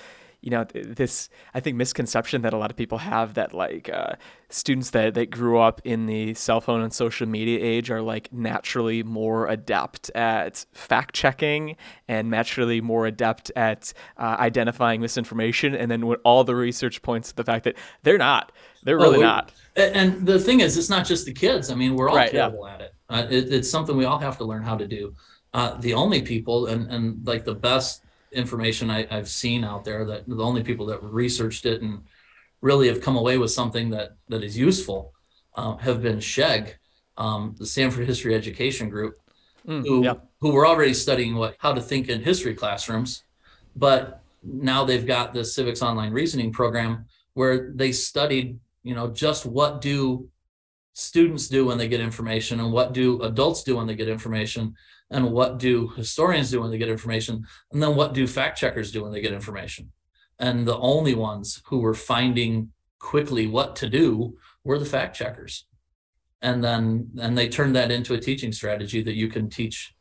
you 0.44 0.50
know 0.50 0.64
this 0.64 1.30
i 1.54 1.60
think 1.60 1.76
misconception 1.76 2.42
that 2.42 2.52
a 2.52 2.58
lot 2.58 2.70
of 2.70 2.76
people 2.76 2.98
have 2.98 3.34
that 3.34 3.54
like 3.54 3.88
uh, 3.88 4.12
students 4.54 4.90
that, 4.90 5.14
that 5.14 5.30
grew 5.30 5.58
up 5.58 5.80
in 5.84 6.06
the 6.06 6.32
cell 6.34 6.60
phone 6.60 6.80
and 6.80 6.92
social 6.92 7.26
media 7.26 7.58
age 7.60 7.90
are 7.90 8.00
like 8.00 8.32
naturally 8.32 9.02
more 9.02 9.48
adept 9.48 10.10
at 10.14 10.64
fact 10.72 11.14
checking 11.14 11.76
and 12.06 12.30
naturally 12.30 12.80
more 12.80 13.06
adept 13.06 13.50
at 13.56 13.92
uh, 14.16 14.36
identifying 14.38 15.00
misinformation. 15.00 15.74
And 15.74 15.90
then 15.90 16.04
all 16.24 16.44
the 16.44 16.54
research 16.54 17.02
points 17.02 17.30
to 17.30 17.36
the 17.36 17.44
fact 17.44 17.64
that 17.64 17.76
they're 18.02 18.18
not. 18.18 18.52
They're 18.84 18.96
really 18.96 19.18
oh, 19.18 19.22
not. 19.22 19.52
and 19.76 20.24
the 20.26 20.38
thing 20.38 20.60
is 20.60 20.76
it's 20.76 20.90
not 20.90 21.04
just 21.04 21.26
the 21.26 21.32
kids. 21.32 21.70
I 21.70 21.74
mean 21.74 21.96
we're 21.96 22.08
all 22.08 22.16
right, 22.16 22.30
terrible 22.30 22.66
yeah. 22.66 22.74
at 22.74 22.80
it. 22.80 22.94
Uh, 23.08 23.26
it 23.30 23.52
it's 23.52 23.70
something 23.70 23.96
we 23.96 24.04
all 24.04 24.18
have 24.18 24.38
to 24.38 24.44
learn 24.44 24.62
how 24.62 24.76
to 24.76 24.86
do. 24.86 25.14
Uh, 25.52 25.74
the 25.78 25.94
only 25.94 26.20
people 26.20 26.66
and, 26.66 26.90
and 26.90 27.26
like 27.26 27.44
the 27.44 27.54
best 27.54 28.03
information 28.34 28.90
I, 28.90 29.06
have 29.06 29.28
seen 29.28 29.64
out 29.64 29.84
there 29.84 30.04
that 30.04 30.28
the 30.28 30.42
only 30.42 30.62
people 30.62 30.86
that 30.86 31.02
researched 31.02 31.66
it 31.66 31.82
and 31.82 32.02
really 32.60 32.88
have 32.88 33.00
come 33.00 33.16
away 33.16 33.38
with 33.38 33.50
something 33.50 33.90
that 33.90 34.16
that 34.28 34.42
is 34.42 34.56
useful 34.56 35.12
uh, 35.56 35.76
have 35.76 36.02
been 36.02 36.18
SHEG, 36.18 36.74
um, 37.16 37.54
the 37.58 37.66
Stanford 37.66 38.06
History 38.06 38.34
Education 38.34 38.88
Group, 38.88 39.20
mm, 39.66 39.86
who 39.86 40.04
yeah. 40.04 40.14
who 40.40 40.52
were 40.52 40.66
already 40.66 40.94
studying 40.94 41.36
what 41.36 41.56
how 41.58 41.72
to 41.72 41.80
think 41.80 42.08
in 42.08 42.22
history 42.22 42.54
classrooms, 42.54 43.22
but 43.76 44.22
now 44.42 44.84
they've 44.84 45.06
got 45.06 45.32
the 45.32 45.44
civics 45.44 45.82
online 45.82 46.12
reasoning 46.12 46.52
program 46.52 47.06
where 47.34 47.72
they 47.74 47.92
studied 47.92 48.58
you 48.82 48.94
know 48.94 49.08
just 49.08 49.46
what 49.46 49.80
do 49.80 50.28
students 50.94 51.48
do 51.48 51.66
when 51.66 51.76
they 51.76 51.88
get 51.88 52.00
information 52.00 52.60
and 52.60 52.72
what 52.72 52.92
do 52.92 53.20
adults 53.22 53.64
do 53.64 53.76
when 53.76 53.86
they 53.86 53.96
get 53.96 54.08
information 54.08 54.74
and 55.14 55.30
what 55.30 55.58
do 55.58 55.88
historians 55.96 56.50
do 56.50 56.60
when 56.60 56.72
they 56.72 56.76
get 56.76 56.88
information 56.88 57.46
and 57.70 57.80
then 57.80 57.94
what 57.94 58.14
do 58.14 58.26
fact 58.26 58.58
checkers 58.58 58.90
do 58.90 59.04
when 59.04 59.12
they 59.12 59.20
get 59.20 59.32
information. 59.32 59.92
And 60.40 60.66
the 60.66 60.76
only 60.76 61.14
ones 61.14 61.62
who 61.66 61.78
were 61.78 61.94
finding 61.94 62.72
quickly 62.98 63.46
what 63.46 63.76
to 63.76 63.88
do 63.88 64.36
were 64.64 64.76
the 64.76 64.84
fact 64.84 65.14
checkers. 65.14 65.66
And 66.42 66.64
then 66.64 67.10
and 67.20 67.38
they 67.38 67.48
turned 67.48 67.76
that 67.76 67.92
into 67.92 68.14
a 68.14 68.18
teaching 68.18 68.50
strategy 68.50 69.02
that 69.02 69.14
you 69.14 69.28
can 69.28 69.48
teach 69.48 69.94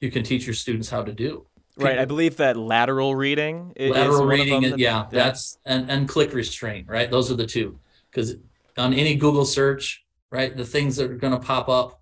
you 0.00 0.10
can 0.10 0.24
teach 0.24 0.44
your 0.46 0.54
students 0.54 0.90
how 0.90 1.02
to 1.04 1.12
do. 1.12 1.46
Right 1.78 1.98
i 1.98 2.04
believe 2.04 2.36
that 2.38 2.56
lateral 2.56 3.14
reading 3.14 3.72
lateral 3.78 4.26
reading 4.26 4.62
that, 4.62 4.78
yeah, 4.78 5.00
yeah. 5.00 5.06
that's 5.10 5.58
and 5.64 5.88
and 5.90 6.08
click 6.08 6.32
restraint 6.32 6.88
right? 6.88 7.08
Those 7.08 7.30
are 7.30 7.36
the 7.36 7.46
two. 7.46 7.78
Because 8.10 8.34
on 8.76 8.92
any 8.92 9.14
google 9.14 9.44
search 9.44 10.04
right 10.30 10.56
the 10.56 10.64
things 10.64 10.96
that 10.96 11.10
are 11.10 11.16
going 11.16 11.32
to 11.32 11.38
pop 11.38 11.68
up 11.68 12.00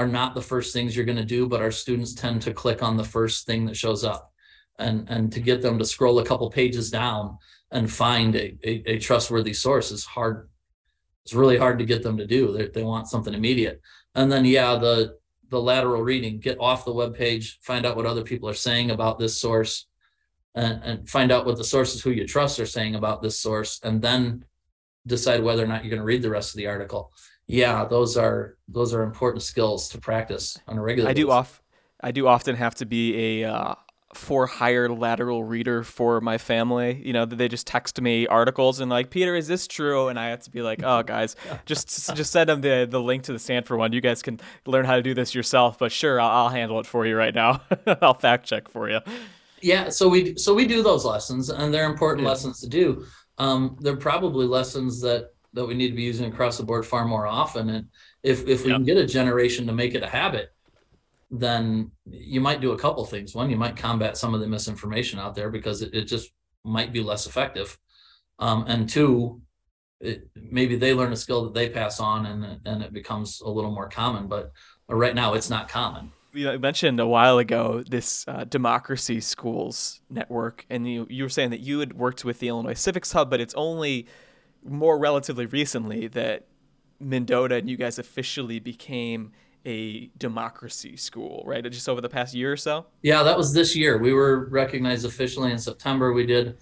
are 0.00 0.06
not 0.06 0.34
the 0.34 0.40
first 0.40 0.72
things 0.72 0.96
you're 0.96 1.04
going 1.04 1.18
to 1.18 1.36
do, 1.36 1.46
but 1.46 1.60
our 1.60 1.70
students 1.70 2.14
tend 2.14 2.40
to 2.40 2.54
click 2.54 2.82
on 2.82 2.96
the 2.96 3.04
first 3.04 3.44
thing 3.44 3.66
that 3.66 3.76
shows 3.76 4.02
up. 4.02 4.32
And, 4.78 5.06
and 5.10 5.30
to 5.34 5.40
get 5.40 5.60
them 5.60 5.78
to 5.78 5.84
scroll 5.84 6.20
a 6.20 6.24
couple 6.24 6.48
pages 6.48 6.90
down 6.90 7.36
and 7.70 7.92
find 7.92 8.34
a, 8.34 8.56
a, 8.64 8.92
a 8.92 8.98
trustworthy 8.98 9.52
source 9.52 9.90
is 9.90 10.06
hard. 10.06 10.48
It's 11.24 11.34
really 11.34 11.58
hard 11.58 11.78
to 11.80 11.84
get 11.84 12.02
them 12.02 12.16
to 12.16 12.26
do. 12.26 12.50
They, 12.50 12.68
they 12.68 12.82
want 12.82 13.08
something 13.08 13.34
immediate. 13.34 13.82
And 14.14 14.32
then, 14.32 14.46
yeah, 14.46 14.76
the, 14.76 15.18
the 15.50 15.60
lateral 15.60 16.02
reading, 16.02 16.40
get 16.40 16.56
off 16.58 16.86
the 16.86 16.94
web 16.94 17.14
page, 17.14 17.58
find 17.60 17.84
out 17.84 17.94
what 17.94 18.06
other 18.06 18.22
people 18.22 18.48
are 18.48 18.54
saying 18.54 18.90
about 18.90 19.18
this 19.18 19.38
source, 19.38 19.86
and, 20.54 20.80
and 20.82 21.08
find 21.10 21.30
out 21.30 21.44
what 21.44 21.58
the 21.58 21.72
sources 21.74 22.00
who 22.02 22.10
you 22.10 22.26
trust 22.26 22.58
are 22.58 22.64
saying 22.64 22.94
about 22.94 23.20
this 23.20 23.38
source, 23.38 23.80
and 23.82 24.00
then 24.00 24.46
decide 25.06 25.42
whether 25.42 25.62
or 25.62 25.66
not 25.66 25.84
you're 25.84 25.90
going 25.90 26.00
to 26.00 26.12
read 26.12 26.22
the 26.22 26.30
rest 26.30 26.54
of 26.54 26.56
the 26.56 26.68
article 26.68 27.12
yeah, 27.50 27.84
those 27.84 28.16
are 28.16 28.56
those 28.68 28.94
are 28.94 29.02
important 29.02 29.42
skills 29.42 29.88
to 29.90 29.98
practice 29.98 30.56
on 30.68 30.78
a 30.78 30.82
regular. 30.82 31.10
I 31.10 31.12
do 31.12 31.30
off 31.30 31.60
I 32.00 32.12
do 32.12 32.28
often 32.28 32.54
have 32.54 32.76
to 32.76 32.86
be 32.86 33.42
a 33.42 33.52
uh, 33.52 33.74
for 34.14 34.46
hire 34.46 34.88
lateral 34.88 35.42
reader 35.42 35.82
for 35.82 36.20
my 36.20 36.38
family. 36.38 37.02
You 37.04 37.12
know, 37.12 37.24
they 37.24 37.48
just 37.48 37.66
text 37.66 38.00
me 38.00 38.28
articles 38.28 38.78
and 38.78 38.88
like, 38.88 39.10
Peter, 39.10 39.34
is 39.34 39.48
this 39.48 39.66
true? 39.66 40.08
And 40.08 40.18
I 40.18 40.28
have 40.28 40.40
to 40.44 40.50
be 40.50 40.62
like, 40.62 40.82
oh, 40.84 41.02
guys, 41.02 41.34
just 41.66 42.14
just 42.14 42.30
send 42.30 42.48
them 42.48 42.60
the 42.60 42.86
the 42.88 43.00
link 43.00 43.24
to 43.24 43.32
the 43.32 43.38
Stanford 43.40 43.78
one. 43.78 43.92
You 43.92 44.00
guys 44.00 44.22
can 44.22 44.38
learn 44.64 44.84
how 44.84 44.94
to 44.94 45.02
do 45.02 45.12
this 45.12 45.34
yourself. 45.34 45.76
But 45.76 45.90
sure, 45.90 46.20
I'll, 46.20 46.30
I'll 46.30 46.48
handle 46.50 46.78
it 46.78 46.86
for 46.86 47.04
you 47.04 47.16
right 47.16 47.34
now. 47.34 47.62
I'll 48.00 48.14
fact 48.14 48.46
check 48.46 48.68
for 48.68 48.88
you. 48.88 49.00
Yeah, 49.60 49.88
so 49.88 50.08
we 50.08 50.36
so 50.36 50.54
we 50.54 50.66
do 50.66 50.84
those 50.84 51.04
lessons, 51.04 51.50
and 51.50 51.74
they're 51.74 51.90
important 51.90 52.22
yeah. 52.22 52.30
lessons 52.30 52.60
to 52.60 52.68
do. 52.68 53.04
Um, 53.38 53.76
they're 53.80 53.96
probably 53.96 54.46
lessons 54.46 55.00
that 55.00 55.30
that 55.52 55.66
we 55.66 55.74
need 55.74 55.88
to 55.88 55.96
be 55.96 56.02
using 56.02 56.32
across 56.32 56.58
the 56.58 56.64
board 56.64 56.86
far 56.86 57.04
more 57.04 57.26
often. 57.26 57.70
And 57.70 57.88
if 58.22 58.46
if 58.46 58.64
we 58.64 58.70
yep. 58.70 58.78
can 58.78 58.84
get 58.84 58.96
a 58.96 59.06
generation 59.06 59.66
to 59.66 59.72
make 59.72 59.94
it 59.94 60.02
a 60.02 60.08
habit, 60.08 60.52
then 61.30 61.90
you 62.06 62.40
might 62.40 62.60
do 62.60 62.72
a 62.72 62.78
couple 62.78 63.04
things. 63.04 63.34
One, 63.34 63.50
you 63.50 63.56
might 63.56 63.76
combat 63.76 64.16
some 64.16 64.34
of 64.34 64.40
the 64.40 64.48
misinformation 64.48 65.18
out 65.18 65.34
there 65.34 65.50
because 65.50 65.82
it, 65.82 65.94
it 65.94 66.04
just 66.04 66.30
might 66.64 66.92
be 66.92 67.02
less 67.02 67.26
effective. 67.26 67.78
Um, 68.38 68.64
and 68.68 68.88
two, 68.88 69.42
it, 70.00 70.28
maybe 70.34 70.76
they 70.76 70.94
learn 70.94 71.12
a 71.12 71.16
skill 71.16 71.44
that 71.44 71.54
they 71.54 71.68
pass 71.68 72.00
on 72.00 72.26
and 72.26 72.60
and 72.64 72.82
it 72.82 72.92
becomes 72.92 73.40
a 73.42 73.48
little 73.48 73.70
more 73.70 73.88
common 73.88 74.28
but 74.28 74.50
right 74.88 75.14
now 75.14 75.34
it's 75.34 75.50
not 75.50 75.68
common 75.68 76.10
you 76.32 76.58
mentioned 76.58 77.00
a 77.00 77.06
while 77.06 77.38
ago 77.38 77.82
this 77.88 78.24
uh, 78.26 78.44
democracy 78.44 79.20
schools 79.20 80.00
network 80.08 80.64
and 80.70 80.90
you 80.90 81.06
you 81.10 81.22
were 81.22 81.28
saying 81.28 81.50
that 81.50 81.60
you 81.60 81.80
had 81.80 81.92
worked 81.92 82.24
with 82.24 82.38
the 82.38 82.48
Illinois 82.48 82.74
Civics 82.74 83.12
Hub 83.12 83.28
but 83.28 83.40
it's 83.40 83.54
only 83.54 84.06
more 84.64 84.98
relatively 84.98 85.46
recently 85.46 86.08
that 86.08 86.46
Mendota 87.00 87.56
and 87.56 87.68
you 87.68 87.76
guys 87.76 87.98
officially 87.98 88.60
became 88.60 89.32
a 89.66 90.10
democracy 90.16 90.96
school, 90.96 91.42
right? 91.46 91.62
Just 91.70 91.88
over 91.88 92.00
the 92.00 92.08
past 92.08 92.34
year 92.34 92.52
or 92.52 92.56
so? 92.56 92.86
Yeah, 93.02 93.22
that 93.22 93.36
was 93.36 93.52
this 93.52 93.76
year. 93.76 93.98
We 93.98 94.12
were 94.12 94.46
recognized 94.46 95.04
officially 95.04 95.52
in 95.52 95.58
September. 95.58 96.12
We 96.12 96.26
did 96.26 96.56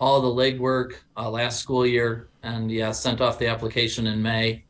all 0.00 0.20
the 0.20 0.28
legwork 0.28 0.94
uh, 1.16 1.30
last 1.30 1.60
school 1.60 1.86
year 1.86 2.28
and 2.42 2.70
yeah, 2.70 2.92
sent 2.92 3.20
off 3.20 3.38
the 3.38 3.46
application 3.46 4.06
in 4.06 4.20
May. 4.20 4.64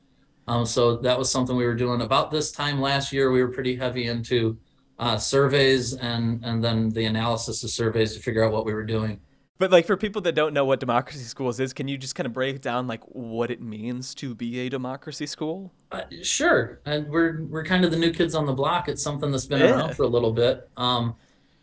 Um, 0.49 0.67
so 0.67 0.97
that 0.97 1.19
was 1.19 1.31
something 1.31 1.57
we 1.57 1.65
were 1.65 1.75
doing 1.75 2.03
about 2.03 2.31
this 2.31 2.53
time 2.53 2.81
last 2.81 3.13
year. 3.13 3.31
We 3.31 3.43
were 3.43 3.51
pretty 3.51 3.77
heavy 3.77 4.07
into 4.07 4.59
uh, 4.99 5.17
surveys 5.17 5.95
and 5.95 6.45
and 6.45 6.63
then 6.63 6.91
the 6.91 7.07
analysis 7.07 7.65
of 7.65 7.71
surveys 7.71 8.15
to 8.15 8.21
figure 8.21 8.45
out 8.45 8.53
what 8.53 8.67
we 8.67 8.75
were 8.75 8.85
doing. 8.85 9.21
But 9.63 9.71
like 9.71 9.87
for 9.87 9.97
people 9.97 10.21
that 10.23 10.35
don't 10.35 10.55
know 10.55 10.65
what 10.65 10.81
democracy 10.81 11.23
schools 11.23 11.61
is, 11.61 11.73
can 11.73 11.87
you 11.87 11.97
just 11.97 12.17
kind 12.17 12.27
of 12.27 12.33
break 12.33 12.61
down 12.61 12.89
like 12.89 13.05
what 13.05 13.49
it 13.49 13.63
means 13.63 14.13
to 14.17 14.35
be 14.35 14.59
a 14.59 14.69
democracy 14.69 15.25
school? 15.25 15.73
Uh, 15.93 16.01
sure, 16.21 16.81
and 16.85 17.09
we're 17.09 17.45
we're 17.45 17.63
kind 17.63 17.85
of 17.85 17.93
the 17.93 17.97
new 17.97 18.11
kids 18.11 18.35
on 18.35 18.45
the 18.45 18.53
block. 18.53 18.89
It's 18.89 19.05
something 19.05 19.31
that's 19.31 19.47
been 19.47 19.61
yeah. 19.61 19.77
around 19.77 19.95
for 19.95 20.03
a 20.03 20.09
little 20.09 20.33
bit. 20.33 20.69
Um, 20.77 21.15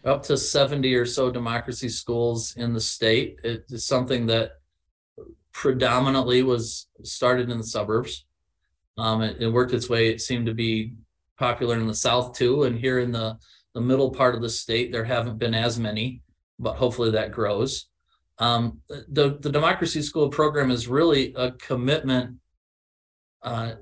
up 0.05 0.23
to 0.23 0.37
70 0.37 0.95
or 0.95 1.05
so 1.05 1.29
democracy 1.29 1.89
schools 1.89 2.55
in 2.55 2.71
the 2.71 2.79
state. 2.79 3.37
It 3.43 3.65
is 3.67 3.83
something 3.83 4.27
that 4.27 4.51
predominantly 5.51 6.41
was 6.41 6.87
started 7.03 7.49
in 7.49 7.57
the 7.57 7.65
suburbs. 7.65 8.23
Um, 8.97 9.23
it, 9.23 9.41
it, 9.41 9.49
worked 9.49 9.73
its 9.73 9.89
way. 9.89 10.07
It 10.07 10.21
seemed 10.21 10.45
to 10.45 10.53
be 10.53 10.93
popular 11.37 11.75
in 11.75 11.87
the 11.87 11.93
South 11.93 12.31
too. 12.31 12.63
And 12.63 12.79
here 12.79 12.99
in 12.99 13.11
the, 13.11 13.37
the 13.73 13.81
middle 13.81 14.09
part 14.09 14.35
of 14.35 14.41
the 14.41 14.49
state, 14.49 14.93
there 14.93 15.03
haven't 15.03 15.37
been 15.37 15.53
as 15.53 15.77
many, 15.77 16.21
but 16.59 16.75
hopefully 16.75 17.11
that 17.11 17.31
grows. 17.31 17.87
Um, 18.37 18.81
the, 18.87 19.37
the 19.39 19.51
Democracy 19.51 20.01
School 20.01 20.29
program 20.29 20.71
is 20.71 20.87
really 20.87 21.33
a 21.35 21.51
commitment 21.51 22.37
uh, 23.41 23.73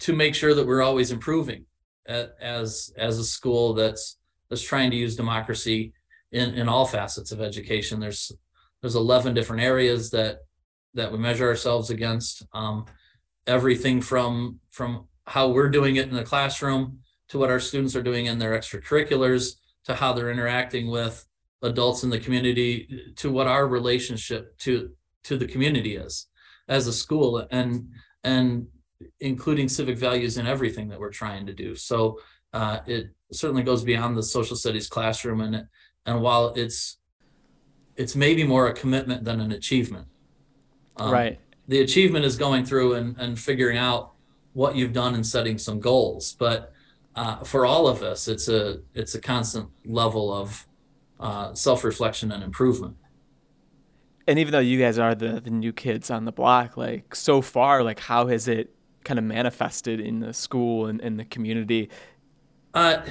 to 0.00 0.12
make 0.12 0.34
sure 0.34 0.54
that 0.54 0.66
we're 0.66 0.82
always 0.82 1.10
improving 1.10 1.64
as, 2.06 2.92
as 2.96 3.18
a 3.18 3.24
school 3.24 3.74
that's 3.74 4.18
that's 4.50 4.62
trying 4.62 4.90
to 4.90 4.96
use 4.96 5.16
democracy 5.16 5.94
in, 6.32 6.54
in 6.54 6.68
all 6.68 6.84
facets 6.84 7.32
of 7.32 7.40
education. 7.40 7.98
There's 7.98 8.30
there's 8.82 8.94
11 8.94 9.32
different 9.32 9.62
areas 9.62 10.10
that 10.10 10.40
that 10.92 11.10
we 11.10 11.18
measure 11.18 11.48
ourselves 11.48 11.90
against. 11.90 12.44
Um, 12.52 12.84
everything 13.46 14.00
from 14.00 14.60
from 14.70 15.06
how 15.26 15.48
we're 15.48 15.70
doing 15.70 15.96
it 15.96 16.08
in 16.08 16.14
the 16.14 16.24
classroom 16.24 16.98
to 17.28 17.38
what 17.38 17.50
our 17.50 17.60
students 17.60 17.96
are 17.96 18.02
doing 18.02 18.26
in 18.26 18.38
their 18.38 18.52
extracurriculars 18.58 19.56
to 19.84 19.94
how 19.94 20.12
they're 20.12 20.30
interacting 20.30 20.90
with 20.90 21.26
adults 21.64 22.04
in 22.04 22.10
the 22.10 22.18
community 22.18 23.12
to 23.16 23.30
what 23.30 23.46
our 23.46 23.66
relationship 23.66 24.56
to 24.58 24.90
to 25.24 25.36
the 25.36 25.46
community 25.46 25.96
is 25.96 26.26
as 26.68 26.86
a 26.86 26.92
school 26.92 27.46
and 27.50 27.88
and 28.22 28.66
including 29.20 29.68
civic 29.68 29.98
values 29.98 30.38
in 30.38 30.46
everything 30.46 30.88
that 30.88 31.00
we're 31.00 31.10
trying 31.10 31.46
to 31.46 31.52
do. 31.52 31.74
So 31.74 32.20
uh, 32.52 32.78
it 32.86 33.10
certainly 33.32 33.62
goes 33.62 33.82
beyond 33.82 34.16
the 34.16 34.22
social 34.22 34.56
studies 34.56 34.88
classroom 34.88 35.40
and 35.40 35.66
and 36.06 36.20
while 36.20 36.52
it's 36.54 36.98
it's 37.96 38.14
maybe 38.14 38.44
more 38.44 38.68
a 38.68 38.74
commitment 38.74 39.24
than 39.24 39.40
an 39.40 39.52
achievement. 39.52 40.06
Um, 40.96 41.10
right. 41.10 41.40
the 41.66 41.80
achievement 41.80 42.24
is 42.24 42.36
going 42.36 42.64
through 42.64 42.94
and, 42.94 43.18
and 43.18 43.36
figuring 43.36 43.78
out 43.78 44.12
what 44.52 44.76
you've 44.76 44.92
done 44.92 45.16
and 45.16 45.26
setting 45.26 45.58
some 45.58 45.80
goals. 45.80 46.36
But 46.38 46.72
uh, 47.16 47.38
for 47.42 47.66
all 47.66 47.88
of 47.88 48.02
us 48.02 48.28
it's 48.28 48.48
a 48.48 48.78
it's 48.94 49.14
a 49.14 49.20
constant 49.20 49.68
level 49.84 50.32
of 50.32 50.66
uh, 51.24 51.54
self-reflection 51.54 52.30
and 52.30 52.42
improvement 52.42 52.96
and 54.26 54.38
even 54.38 54.52
though 54.52 54.58
you 54.58 54.78
guys 54.78 54.98
are 54.98 55.14
the, 55.14 55.40
the 55.40 55.50
new 55.50 55.72
kids 55.72 56.10
on 56.10 56.24
the 56.24 56.32
block 56.32 56.76
like 56.76 57.14
so 57.14 57.40
far 57.40 57.82
like 57.82 57.98
how 57.98 58.26
has 58.26 58.46
it 58.46 58.74
kind 59.04 59.18
of 59.18 59.24
manifested 59.24 60.00
in 60.00 60.20
the 60.20 60.32
school 60.32 60.86
and 60.86 61.00
in 61.00 61.16
the 61.16 61.24
community 61.24 61.90
uh, 62.74 63.02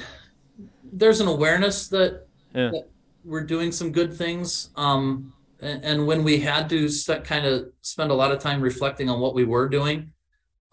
there's 0.92 1.22
an 1.22 1.28
awareness 1.28 1.88
that, 1.88 2.28
yeah. 2.54 2.70
that, 2.70 2.90
we're 3.24 3.44
doing 3.44 3.72
some 3.72 3.92
good 3.92 4.14
things. 4.14 4.70
Um, 4.76 5.34
and, 5.62 5.84
and, 5.84 6.08
when 6.08 6.26
we 6.26 6.40
had 6.40 6.70
to 6.70 6.90
st- 6.90 7.24
kind 7.24 7.46
of 7.46 7.70
spend 7.82 8.12
a 8.12 8.14
lot 8.14 8.34
of 8.34 8.40
time 8.40 8.62
reflecting 8.62 9.10
on 9.10 9.22
what 9.22 9.34
we 9.34 9.46
were 9.46 9.70
doing, 9.70 10.12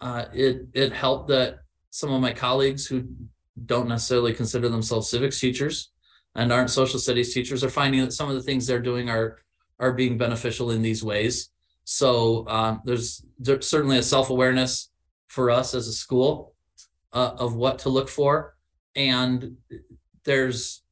uh, 0.01 0.25
it 0.33 0.67
it 0.73 0.91
helped 0.91 1.29
that 1.29 1.59
some 1.91 2.11
of 2.11 2.19
my 2.19 2.33
colleagues 2.33 2.85
who 2.87 3.07
don't 3.65 3.87
necessarily 3.87 4.33
consider 4.33 4.67
themselves 4.67 5.09
civics 5.09 5.39
teachers 5.39 5.91
and 6.35 6.51
aren't 6.51 6.69
social 6.69 6.99
studies 6.99 7.33
teachers 7.33 7.63
are 7.63 7.69
finding 7.69 8.01
that 8.01 8.13
some 8.13 8.29
of 8.29 8.35
the 8.35 8.41
things 8.41 8.65
they're 8.65 8.79
doing 8.79 9.09
are 9.09 9.39
are 9.79 9.93
being 9.93 10.17
beneficial 10.17 10.71
in 10.71 10.81
these 10.81 11.03
ways. 11.03 11.49
So 11.85 12.47
um, 12.47 12.81
there's, 12.85 13.25
there's 13.39 13.67
certainly 13.67 13.97
a 13.97 14.03
self 14.03 14.29
awareness 14.29 14.89
for 15.27 15.49
us 15.49 15.73
as 15.73 15.87
a 15.87 15.93
school 15.93 16.53
uh, 17.13 17.31
of 17.37 17.55
what 17.55 17.79
to 17.79 17.89
look 17.89 18.07
for 18.07 18.55
and 18.95 19.57
there's 20.23 20.83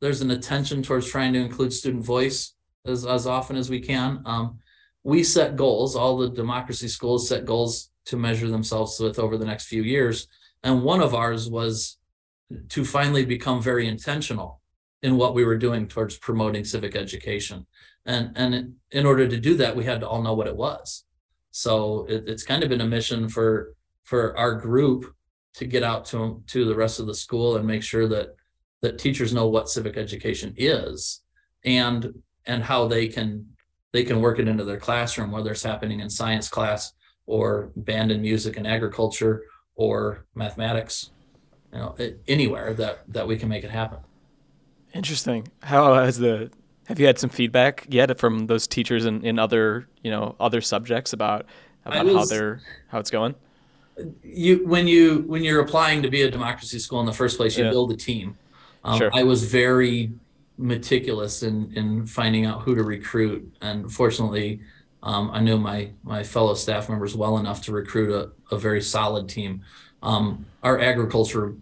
there's 0.00 0.20
an 0.20 0.32
attention 0.32 0.82
towards 0.82 1.08
trying 1.08 1.32
to 1.32 1.38
include 1.38 1.72
student 1.72 2.04
voice 2.04 2.54
as, 2.84 3.06
as 3.06 3.26
often 3.26 3.56
as 3.56 3.70
we 3.70 3.80
can. 3.80 4.22
Um, 4.26 4.58
we 5.02 5.22
set 5.22 5.56
goals, 5.56 5.96
all 5.96 6.18
the 6.18 6.28
democracy 6.28 6.88
schools 6.88 7.28
set 7.28 7.46
goals 7.46 7.90
to 8.06 8.18
measure 8.18 8.48
themselves 8.48 9.00
with 9.00 9.18
over 9.18 9.38
the 9.38 9.46
next 9.46 9.66
few 9.66 9.82
years. 9.82 10.28
And 10.62 10.82
one 10.82 11.00
of 11.00 11.14
ours 11.14 11.48
was 11.48 11.96
to 12.70 12.84
finally 12.84 13.24
become 13.24 13.62
very 13.62 13.86
intentional 13.86 14.60
in 15.02 15.16
what 15.16 15.34
we 15.34 15.44
were 15.44 15.58
doing 15.58 15.86
towards 15.86 16.18
promoting 16.18 16.64
civic 16.64 16.96
education. 16.96 17.66
And, 18.06 18.32
and 18.36 18.74
in 18.90 19.06
order 19.06 19.28
to 19.28 19.38
do 19.38 19.56
that, 19.56 19.76
we 19.76 19.84
had 19.84 20.00
to 20.00 20.08
all 20.08 20.22
know 20.22 20.34
what 20.34 20.46
it 20.46 20.56
was. 20.56 21.04
So 21.50 22.06
it, 22.08 22.24
it's 22.26 22.42
kind 22.42 22.62
of 22.62 22.68
been 22.68 22.80
a 22.80 22.86
mission 22.86 23.28
for, 23.28 23.74
for 24.02 24.36
our 24.36 24.54
group 24.54 25.14
to 25.54 25.64
get 25.64 25.82
out 25.82 26.04
to 26.04 26.42
to 26.48 26.64
the 26.64 26.74
rest 26.74 27.00
of 27.00 27.06
the 27.06 27.14
school 27.14 27.56
and 27.56 27.66
make 27.66 27.82
sure 27.82 28.08
that 28.08 28.36
that 28.82 28.98
teachers 28.98 29.32
know 29.32 29.48
what 29.48 29.68
civic 29.68 29.96
education 29.96 30.52
is 30.56 31.22
and 31.64 32.12
and 32.46 32.62
how 32.62 32.86
they 32.86 33.08
can 33.08 33.46
they 33.92 34.04
can 34.04 34.20
work 34.20 34.38
it 34.38 34.48
into 34.48 34.64
their 34.64 34.78
classroom 34.78 35.30
whether 35.30 35.52
it's 35.52 35.62
happening 35.62 36.00
in 36.00 36.10
science 36.10 36.48
class 36.48 36.92
or 37.26 37.72
band 37.76 38.10
and 38.10 38.20
music 38.20 38.56
and 38.56 38.66
agriculture 38.66 39.44
or 39.76 40.26
mathematics 40.34 41.10
you 41.74 41.80
know 41.80 41.94
anywhere 42.28 42.72
that 42.72 43.02
that 43.08 43.26
we 43.26 43.36
can 43.36 43.48
make 43.48 43.64
it 43.64 43.70
happen 43.70 43.98
interesting 44.94 45.46
how 45.62 45.94
has 45.94 46.18
the 46.18 46.50
have 46.86 47.00
you 47.00 47.06
had 47.06 47.18
some 47.18 47.30
feedback 47.30 47.86
yet 47.88 48.18
from 48.18 48.46
those 48.46 48.66
teachers 48.66 49.04
in, 49.04 49.24
in 49.24 49.38
other 49.38 49.86
you 50.02 50.10
know 50.10 50.36
other 50.40 50.60
subjects 50.60 51.12
about 51.12 51.46
about 51.84 52.06
was, 52.06 52.14
how 52.14 52.24
they're 52.24 52.60
how 52.88 52.98
it's 52.98 53.10
going 53.10 53.34
you 54.22 54.66
when 54.66 54.86
you 54.86 55.24
when 55.26 55.42
you're 55.42 55.60
applying 55.60 56.02
to 56.02 56.10
be 56.10 56.22
a 56.22 56.30
democracy 56.30 56.78
school 56.78 57.00
in 57.00 57.06
the 57.06 57.12
first 57.12 57.36
place, 57.36 57.56
you 57.56 57.64
yeah. 57.64 57.70
build 57.70 57.92
a 57.92 57.96
team. 57.96 58.36
Um, 58.82 58.98
sure. 58.98 59.10
I 59.14 59.22
was 59.22 59.44
very 59.44 60.12
meticulous 60.58 61.42
in 61.42 61.72
in 61.74 62.06
finding 62.06 62.44
out 62.44 62.62
who 62.62 62.74
to 62.74 62.82
recruit, 62.82 63.54
and 63.60 63.92
fortunately, 63.92 64.60
um, 65.02 65.30
I 65.32 65.40
knew 65.40 65.58
my 65.58 65.90
my 66.02 66.22
fellow 66.22 66.54
staff 66.54 66.88
members 66.88 67.14
well 67.14 67.38
enough 67.38 67.62
to 67.62 67.72
recruit 67.72 68.12
a, 68.12 68.54
a 68.54 68.58
very 68.58 68.82
solid 68.82 69.28
team. 69.28 69.62
Um, 70.02 70.44
our 70.62 70.78
agriculture 70.80 71.54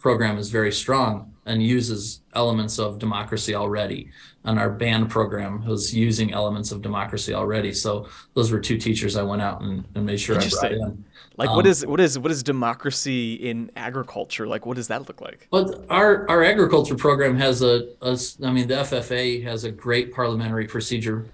program 0.00 0.38
is 0.38 0.50
very 0.50 0.72
strong 0.72 1.32
and 1.46 1.62
uses 1.62 2.20
elements 2.34 2.78
of 2.78 2.98
democracy 2.98 3.54
already. 3.54 4.10
And 4.44 4.58
our 4.58 4.70
band 4.70 5.10
program 5.10 5.64
was 5.66 5.94
using 5.94 6.32
elements 6.32 6.72
of 6.72 6.80
democracy 6.80 7.34
already. 7.34 7.72
So 7.72 8.08
those 8.34 8.50
were 8.50 8.60
two 8.60 8.78
teachers 8.78 9.16
I 9.16 9.22
went 9.22 9.42
out 9.42 9.60
and, 9.60 9.84
and 9.94 10.06
made 10.06 10.18
sure 10.18 10.36
I 10.40 10.48
brought 10.48 10.72
in. 10.72 11.04
Like 11.36 11.50
um, 11.50 11.56
what 11.56 11.66
is 11.66 11.86
what 11.86 12.00
is 12.00 12.18
what 12.18 12.30
is 12.30 12.42
democracy 12.42 13.34
in 13.34 13.70
agriculture? 13.76 14.46
Like 14.46 14.66
what 14.66 14.76
does 14.76 14.88
that 14.88 15.08
look 15.08 15.20
like? 15.20 15.48
Well, 15.50 15.84
our 15.88 16.28
our 16.28 16.42
agriculture 16.42 16.96
program 16.96 17.36
has 17.36 17.62
a, 17.62 17.88
a 18.02 18.18
I 18.44 18.50
mean 18.50 18.68
the 18.68 18.74
FFA 18.74 19.42
has 19.44 19.64
a 19.64 19.70
great 19.70 20.12
parliamentary 20.12 20.66
procedure 20.66 21.26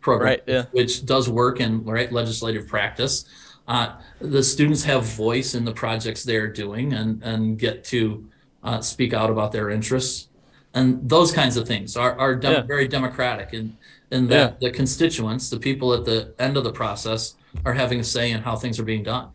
program, 0.00 0.28
right, 0.28 0.42
yeah. 0.46 0.64
which 0.72 1.06
does 1.06 1.28
work 1.28 1.60
in 1.60 1.84
right 1.84 2.12
legislative 2.12 2.68
practice. 2.68 3.24
Uh, 3.68 3.92
the 4.20 4.42
students 4.42 4.82
have 4.82 5.04
voice 5.04 5.54
in 5.54 5.64
the 5.64 5.72
projects 5.72 6.24
they're 6.24 6.48
doing 6.48 6.92
and 6.94 7.22
and 7.22 7.58
get 7.58 7.84
to 7.84 8.26
uh, 8.64 8.80
speak 8.80 9.12
out 9.12 9.30
about 9.30 9.52
their 9.52 9.70
interests 9.70 10.28
and 10.74 11.08
those 11.08 11.30
kinds 11.32 11.56
of 11.56 11.68
things 11.68 11.96
are 11.96 12.18
are 12.18 12.34
dem- 12.34 12.52
yeah. 12.52 12.62
very 12.62 12.88
democratic 12.88 13.52
and 13.52 13.76
and 14.10 14.28
that 14.30 14.52
yeah. 14.52 14.68
the 14.68 14.74
constituents, 14.74 15.50
the 15.50 15.58
people 15.58 15.92
at 15.92 16.06
the 16.06 16.34
end 16.38 16.56
of 16.56 16.64
the 16.64 16.72
process, 16.72 17.34
are 17.66 17.74
having 17.74 18.00
a 18.00 18.04
say 18.04 18.30
in 18.30 18.40
how 18.40 18.56
things 18.56 18.80
are 18.80 18.84
being 18.84 19.02
done 19.02 19.28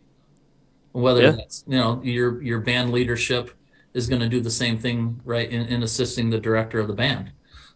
whether 0.93 1.24
yeah. 1.24 1.32
that's 1.32 1.63
you 1.67 1.78
know 1.78 2.02
your 2.04 2.41
your 2.41 2.60
band 2.60 2.91
leadership 2.91 3.52
is 3.93 4.08
going 4.08 4.22
to 4.22 4.30
do 4.30 4.39
the 4.39 4.50
same 4.50 4.78
thing 4.78 5.19
right 5.26 5.50
in, 5.50 5.65
in 5.67 5.84
assisting 5.84 6.30
the 6.30 6.39
director 6.39 6.80
of 6.80 6.88
the 6.88 6.93
band 6.93 7.32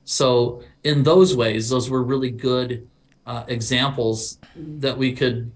so 0.05 0.63
in 0.83 1.03
those 1.03 1.35
ways 1.35 1.69
those 1.69 1.89
were 1.89 2.03
really 2.03 2.31
good 2.31 2.87
uh, 3.25 3.43
examples 3.47 4.39
that 4.55 4.97
we 4.97 5.11
could 5.13 5.51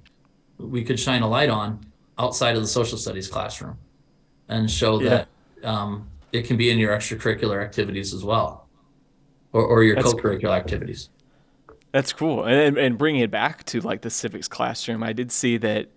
we 0.70 0.84
could 0.84 1.00
shine 1.00 1.22
a 1.22 1.28
light 1.28 1.50
on 1.50 1.80
outside 2.18 2.56
of 2.56 2.62
the 2.62 2.68
social 2.68 2.98
studies 2.98 3.28
classroom 3.28 3.78
and 4.48 4.70
show 4.70 5.00
Yeah. 5.02 5.26
that 5.62 5.70
um, 5.70 6.08
it 6.32 6.44
can 6.44 6.58
be 6.58 6.70
in 6.70 6.78
your 6.78 6.96
extracurricular 6.96 7.64
activities 7.64 8.14
as 8.14 8.24
well 8.24 8.68
or, 9.54 9.66
or 9.66 9.84
your 9.84 9.96
That's 9.96 10.14
co-curricular 10.14 10.56
activities 10.56 11.10
That's 11.92 12.14
cool. 12.14 12.46
And, 12.46 12.78
and 12.78 12.98
bringing 12.98 13.22
it 13.22 13.32
back 13.32 13.66
to 13.66 13.82
like 13.82 14.02
the 14.02 14.10
civics 14.10 14.48
classroom, 14.48 15.04
I 15.04 15.12
did 15.14 15.32
see 15.32 15.58
that 15.58 15.90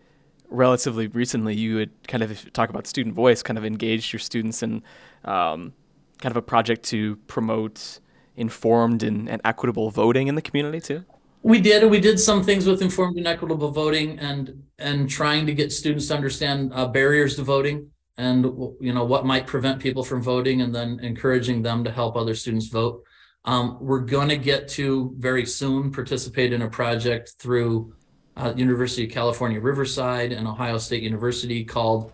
relatively 0.49 1.07
recently 1.07 1.55
you 1.55 1.77
would 1.77 1.91
kind 2.09 2.23
of 2.23 2.53
talk 2.53 2.69
about 2.69 2.87
student 2.87 3.15
voice, 3.15 3.43
kind 3.43 3.59
of 3.59 3.65
engaged 3.65 4.13
your 4.13 4.21
students 4.21 4.63
in 4.63 4.83
um, 5.25 5.73
kind 6.21 6.33
of 6.33 6.37
a 6.37 6.43
project 6.43 6.83
to 6.85 7.17
promote 7.29 8.01
informed 8.37 9.03
and, 9.03 9.29
and 9.29 9.41
equitable 9.45 9.91
voting 9.91 10.27
in 10.27 10.35
the 10.35 10.43
community 10.43 10.81
too. 10.81 11.05
We 11.45 11.61
did. 11.61 11.89
We 11.91 12.01
did 12.01 12.19
some 12.19 12.43
things 12.43 12.65
with 12.65 12.81
informed 12.81 13.19
and 13.19 13.27
equitable 13.27 13.71
voting, 13.71 14.19
and 14.19 14.63
and 14.79 15.11
trying 15.11 15.45
to 15.45 15.53
get 15.53 15.73
students 15.73 16.09
to 16.09 16.15
understand 16.15 16.73
uh, 16.75 16.89
barriers 16.89 17.37
to 17.37 17.43
voting, 17.43 17.91
and 18.17 18.47
you 18.81 18.95
know 18.95 19.05
what 19.05 19.27
might 19.27 19.47
prevent 19.47 19.79
people 19.79 20.03
from 20.03 20.23
voting, 20.23 20.63
and 20.63 20.75
then 20.75 21.01
encouraging 21.03 21.61
them 21.61 21.85
to 21.85 21.91
help 21.91 22.17
other 22.17 22.35
students 22.35 22.69
vote. 22.69 23.05
Um, 23.45 23.77
we're 23.79 24.01
going 24.01 24.31
to 24.31 24.39
get 24.39 24.69
to 24.69 25.15
very 25.19 25.45
soon 25.45 25.93
participate 25.93 26.55
in 26.55 26.63
a 26.63 26.71
project 26.71 27.35
through 27.39 27.93
uh, 28.39 28.55
University 28.57 29.05
of 29.05 29.11
California 29.11 29.61
Riverside 29.61 30.33
and 30.33 30.49
Ohio 30.49 30.79
State 30.79 31.03
University 31.03 31.63
called 31.63 32.13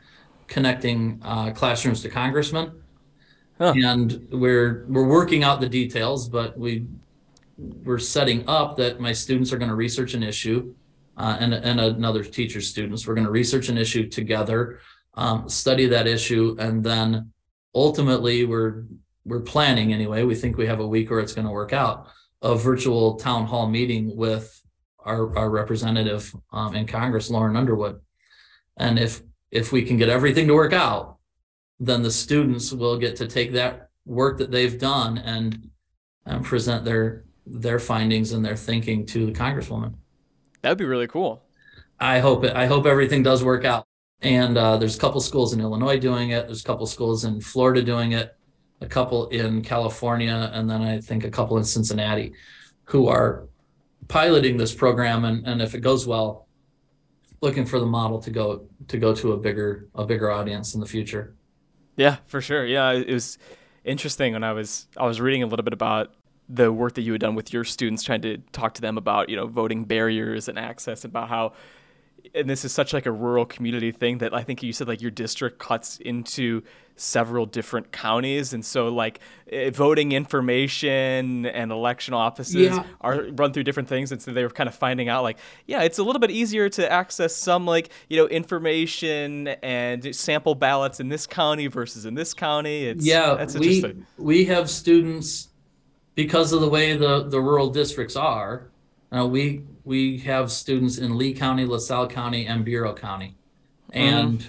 "Connecting 0.48 1.20
uh, 1.24 1.52
Classrooms 1.52 2.02
to 2.02 2.08
Congressmen," 2.08 2.82
Huh. 3.58 3.74
and 3.76 4.26
we're 4.32 4.86
we're 4.88 5.06
working 5.06 5.44
out 5.44 5.60
the 5.60 5.68
details, 5.68 6.28
but 6.28 6.58
we 6.58 6.86
we're 7.60 7.98
setting 7.98 8.44
up 8.48 8.76
that 8.76 9.00
my 9.00 9.12
students 9.12 9.52
are 9.52 9.58
going 9.58 9.68
to 9.68 9.74
research 9.74 10.14
an 10.14 10.22
issue 10.22 10.74
uh, 11.16 11.36
and, 11.40 11.52
and 11.52 11.80
another 11.80 12.24
teacher's 12.24 12.68
students. 12.68 13.06
We're 13.06 13.14
going 13.14 13.26
to 13.26 13.30
research 13.30 13.68
an 13.68 13.78
issue 13.78 14.08
together 14.08 14.80
um, 15.14 15.48
study 15.48 15.86
that 15.86 16.06
issue 16.06 16.56
and 16.58 16.84
then 16.84 17.32
ultimately 17.74 18.44
we're 18.44 18.84
we're 19.24 19.40
planning 19.40 19.92
anyway. 19.92 20.22
We 20.22 20.34
think 20.34 20.56
we 20.56 20.66
have 20.66 20.80
a 20.80 20.86
week 20.86 21.10
where 21.10 21.20
it's 21.20 21.34
going 21.34 21.46
to 21.46 21.52
work 21.52 21.72
out. 21.72 22.08
A 22.42 22.54
virtual 22.54 23.16
town 23.16 23.44
hall 23.46 23.68
meeting 23.68 24.16
with 24.16 24.62
our, 25.00 25.36
our 25.36 25.50
representative 25.50 26.34
um, 26.52 26.74
in 26.74 26.86
congress 26.86 27.28
lauren 27.28 27.56
underwood. 27.56 28.00
And 28.76 28.98
if 28.98 29.22
if 29.50 29.72
we 29.72 29.82
can 29.82 29.98
get 29.98 30.08
everything 30.08 30.46
to 30.46 30.54
work 30.54 30.72
out 30.72 31.18
then 31.80 32.02
the 32.02 32.10
students 32.10 32.72
will 32.72 32.98
get 32.98 33.16
to 33.16 33.26
take 33.26 33.52
that 33.52 33.88
work 34.04 34.38
that 34.38 34.50
they've 34.50 34.78
done 34.78 35.18
and 35.18 35.70
and 36.26 36.44
present 36.44 36.84
their 36.84 37.24
their 37.50 37.78
findings 37.78 38.32
and 38.32 38.44
their 38.44 38.56
thinking 38.56 39.06
to 39.06 39.26
the 39.26 39.32
congresswoman. 39.32 39.94
That 40.62 40.70
would 40.70 40.78
be 40.78 40.84
really 40.84 41.06
cool. 41.06 41.42
I 41.98 42.20
hope 42.20 42.44
it. 42.44 42.56
I 42.56 42.66
hope 42.66 42.86
everything 42.86 43.22
does 43.22 43.44
work 43.44 43.64
out. 43.64 43.86
And 44.22 44.56
uh, 44.58 44.76
there's 44.76 44.96
a 44.96 45.00
couple 45.00 45.20
schools 45.20 45.52
in 45.52 45.60
Illinois 45.60 45.98
doing 45.98 46.30
it. 46.30 46.46
There's 46.46 46.62
a 46.62 46.66
couple 46.66 46.86
schools 46.86 47.24
in 47.24 47.40
Florida 47.40 47.82
doing 47.82 48.12
it. 48.12 48.36
A 48.82 48.86
couple 48.86 49.28
in 49.28 49.60
California, 49.60 50.50
and 50.54 50.68
then 50.68 50.80
I 50.80 51.00
think 51.02 51.24
a 51.24 51.30
couple 51.30 51.58
in 51.58 51.64
Cincinnati, 51.64 52.32
who 52.84 53.08
are 53.08 53.46
piloting 54.08 54.56
this 54.56 54.74
program. 54.74 55.26
And, 55.26 55.46
and 55.46 55.60
if 55.60 55.74
it 55.74 55.80
goes 55.80 56.06
well, 56.06 56.48
looking 57.42 57.66
for 57.66 57.78
the 57.78 57.86
model 57.86 58.18
to 58.20 58.30
go 58.30 58.66
to 58.88 58.98
go 58.98 59.14
to 59.14 59.32
a 59.32 59.36
bigger 59.36 59.88
a 59.94 60.06
bigger 60.06 60.30
audience 60.30 60.74
in 60.74 60.80
the 60.80 60.86
future. 60.86 61.34
Yeah, 61.96 62.16
for 62.26 62.40
sure. 62.40 62.64
Yeah, 62.64 62.92
it 62.92 63.12
was 63.12 63.36
interesting 63.84 64.32
when 64.32 64.44
I 64.44 64.52
was 64.52 64.86
I 64.96 65.06
was 65.06 65.20
reading 65.20 65.42
a 65.42 65.46
little 65.46 65.64
bit 65.64 65.74
about 65.74 66.14
the 66.52 66.72
work 66.72 66.94
that 66.94 67.02
you 67.02 67.12
had 67.12 67.20
done 67.20 67.34
with 67.34 67.52
your 67.52 67.64
students, 67.64 68.02
trying 68.02 68.22
to 68.22 68.38
talk 68.52 68.74
to 68.74 68.80
them 68.80 68.98
about 68.98 69.28
you 69.28 69.36
know 69.36 69.46
voting 69.46 69.84
barriers 69.84 70.48
and 70.48 70.58
access, 70.58 71.04
about 71.04 71.28
how 71.28 71.52
and 72.34 72.50
this 72.50 72.64
is 72.66 72.72
such 72.72 72.92
like 72.92 73.06
a 73.06 73.12
rural 73.12 73.46
community 73.46 73.92
thing 73.92 74.18
that 74.18 74.34
I 74.34 74.42
think 74.42 74.62
you 74.62 74.72
said 74.72 74.88
like 74.88 75.00
your 75.00 75.10
district 75.10 75.58
cuts 75.58 75.98
into 75.98 76.62
several 76.96 77.46
different 77.46 77.92
counties, 77.92 78.52
and 78.52 78.62
so 78.62 78.88
like 78.88 79.20
eh, 79.50 79.70
voting 79.70 80.12
information 80.12 81.46
and 81.46 81.72
election 81.72 82.12
offices 82.12 82.54
Yeah. 82.76 82.84
are 83.00 83.22
run 83.32 83.52
through 83.54 83.62
different 83.64 83.88
things, 83.88 84.12
and 84.12 84.20
so 84.20 84.32
they 84.32 84.42
were 84.42 84.50
kind 84.50 84.68
of 84.68 84.74
finding 84.74 85.08
out 85.08 85.22
like 85.22 85.38
yeah, 85.66 85.82
it's 85.82 85.98
a 85.98 86.02
little 86.02 86.20
bit 86.20 86.30
easier 86.30 86.68
to 86.68 86.92
access 86.92 87.34
some 87.34 87.64
like 87.64 87.88
you 88.08 88.18
know 88.18 88.26
information 88.28 89.48
and 89.62 90.14
sample 90.14 90.54
ballots 90.54 91.00
in 91.00 91.08
this 91.08 91.26
county 91.26 91.68
versus 91.68 92.04
in 92.04 92.14
this 92.14 92.34
county. 92.34 92.84
It's 92.86 93.04
yeah, 93.06 93.34
that's 93.34 93.56
we 93.56 93.66
interesting. 93.78 94.06
we 94.18 94.44
have 94.46 94.68
students 94.68 95.48
because 96.24 96.52
of 96.52 96.60
the 96.60 96.68
way 96.68 96.94
the 96.98 97.24
the 97.28 97.40
rural 97.40 97.70
districts 97.70 98.14
are. 98.14 98.70
Uh, 99.10 99.26
we 99.26 99.64
we 99.84 100.18
have 100.18 100.52
students 100.52 100.98
in 100.98 101.16
Lee 101.16 101.32
County, 101.32 101.64
LaSalle 101.64 102.08
County, 102.08 102.46
and 102.46 102.62
Bureau 102.62 102.92
County, 102.92 103.36
and 103.92 104.46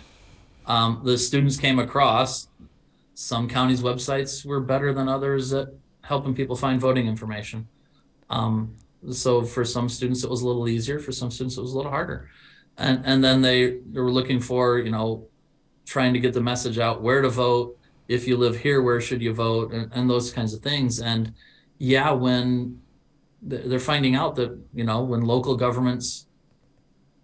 um, 0.65 1.01
the 1.05 1.17
students 1.17 1.55
came 1.55 1.79
across 1.79 2.49
some 3.15 3.47
counties' 3.47 3.81
websites 3.81 4.45
were 4.45 4.59
better 4.59 4.93
than 4.93 5.07
others 5.07 5.53
at 5.53 5.69
helping 6.01 6.35
people 6.35 6.55
find 6.57 6.81
voting 6.81 7.07
information. 7.07 7.67
Um, 8.29 8.75
so 9.09 9.43
for 9.43 9.63
some 9.63 9.87
students 9.87 10.25
it 10.25 10.29
was 10.29 10.41
a 10.41 10.47
little 10.47 10.67
easier, 10.67 10.99
for 10.99 11.13
some 11.13 11.31
students 11.31 11.57
it 11.57 11.61
was 11.61 11.71
a 11.71 11.77
little 11.77 11.91
harder, 11.91 12.29
and 12.77 13.01
and 13.05 13.23
then 13.23 13.41
they 13.41 13.77
they 13.91 14.01
were 14.01 14.11
looking 14.11 14.41
for 14.41 14.77
you 14.77 14.91
know 14.91 15.25
trying 15.85 16.13
to 16.13 16.19
get 16.19 16.33
the 16.33 16.41
message 16.41 16.79
out 16.79 17.01
where 17.01 17.21
to 17.21 17.29
vote 17.29 17.77
if 18.09 18.27
you 18.27 18.35
live 18.35 18.57
here 18.57 18.81
where 18.81 18.99
should 18.99 19.21
you 19.21 19.33
vote 19.33 19.71
and, 19.71 19.89
and 19.93 20.09
those 20.09 20.33
kinds 20.33 20.53
of 20.53 20.61
things 20.61 20.99
and 20.99 21.33
yeah 21.81 22.11
when 22.11 22.79
they're 23.41 23.79
finding 23.79 24.13
out 24.13 24.35
that 24.35 24.55
you 24.71 24.83
know 24.83 25.01
when 25.01 25.21
local 25.21 25.55
governments 25.55 26.27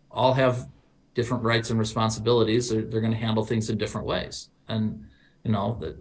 all 0.10 0.34
have 0.34 0.67
different 1.13 1.43
rights 1.43 1.70
and 1.70 1.78
responsibilities 1.78 2.70
they're, 2.70 2.82
they're 2.82 3.02
going 3.02 3.13
to 3.13 3.20
handle 3.20 3.46
things 3.46 3.70
in 3.70 3.78
different 3.78 4.08
ways. 4.08 4.50
And 4.67 5.06
you 5.43 5.52
know 5.52 5.78
that 5.82 5.96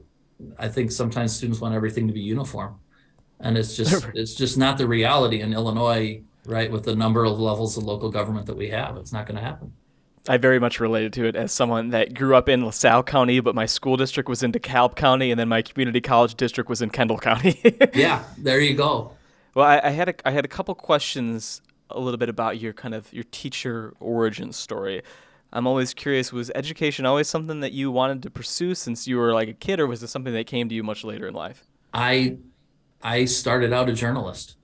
i 0.59 0.69
think 0.69 0.91
sometimes 0.91 1.37
students 1.37 1.61
want 1.61 1.75
everything 1.75 2.07
to 2.07 2.15
be 2.15 2.21
uniform. 2.21 2.81
And 3.41 3.59
it's 3.59 3.77
just 3.77 4.09
it's 4.15 4.35
just 4.35 4.57
not 4.57 4.79
the 4.79 4.89
reality 4.89 5.43
in 5.43 5.53
illinois 5.53 6.23
right 6.47 6.73
with 6.73 6.85
the 6.85 6.97
number 6.97 7.27
of 7.27 7.39
levels 7.39 7.77
of 7.77 7.85
local 7.85 8.11
government 8.11 8.47
that 8.47 8.57
we 8.57 8.69
have. 8.71 8.97
It's 8.97 9.13
not 9.13 9.27
going 9.27 9.37
to 9.37 9.43
happen 9.43 9.71
I 10.29 10.37
very 10.37 10.59
much 10.59 10.81
related 10.81 11.13
to 11.15 11.25
it 11.27 11.37
as 11.37 11.53
someone 11.53 11.91
that 11.91 12.15
grew 12.15 12.35
up 12.35 12.49
in 12.49 12.65
LaSalle 12.65 13.03
County, 13.05 13.41
but 13.41 13.55
my 13.55 13.67
school 13.67 13.97
district 13.97 14.29
was 14.29 14.43
in 14.43 14.53
DeKalb 14.53 14.97
County, 14.97 15.31
and 15.31 15.39
then 15.39 15.49
my 15.49 15.63
community 15.63 16.01
college 16.01 16.35
district 16.35 16.69
was 16.69 16.83
in 16.83 16.91
Kendall 16.91 17.19
County. 17.19 17.61
yeah 17.95 18.25
there 18.39 18.61
you 18.61 18.75
go 18.75 19.13
Well, 19.55 19.67
I, 19.67 19.81
I 19.85 19.91
had 19.91 20.09
a, 20.09 20.15
I 20.29 20.31
had 20.33 20.45
a 20.45 20.49
couple 20.49 20.75
questions 20.75 21.63
a 21.91 22.01
little 22.01 22.19
bit 22.19 22.29
about 22.29 22.59
your 22.61 22.73
kind 22.73 22.95
of 22.95 23.13
your 23.13 23.25
teacher 23.31 23.95
origin 24.01 24.53
story. 24.53 25.03
I'm 25.53 25.67
always 25.67 25.95
curious: 25.95 26.33
was 26.33 26.51
education 26.55 27.07
always 27.07 27.29
something 27.29 27.61
that 27.61 27.73
you 27.73 27.91
wanted 27.93 28.23
to 28.25 28.31
pursue 28.31 28.75
since 28.75 29.07
you 29.07 29.17
were 29.17 29.33
like 29.33 29.49
a 29.49 29.53
kid, 29.55 29.79
or 29.79 29.87
was 29.87 30.03
it 30.03 30.09
something 30.09 30.33
that 30.35 30.47
came 30.47 30.69
to 30.69 30.75
you 30.75 30.83
much 30.83 31.05
later 31.05 31.27
in 31.29 31.35
life? 31.35 31.65
i 31.95 32.37
i 33.03 33.25
started 33.25 33.73
out 33.73 33.89
a 33.89 33.93
journalist 33.93 34.57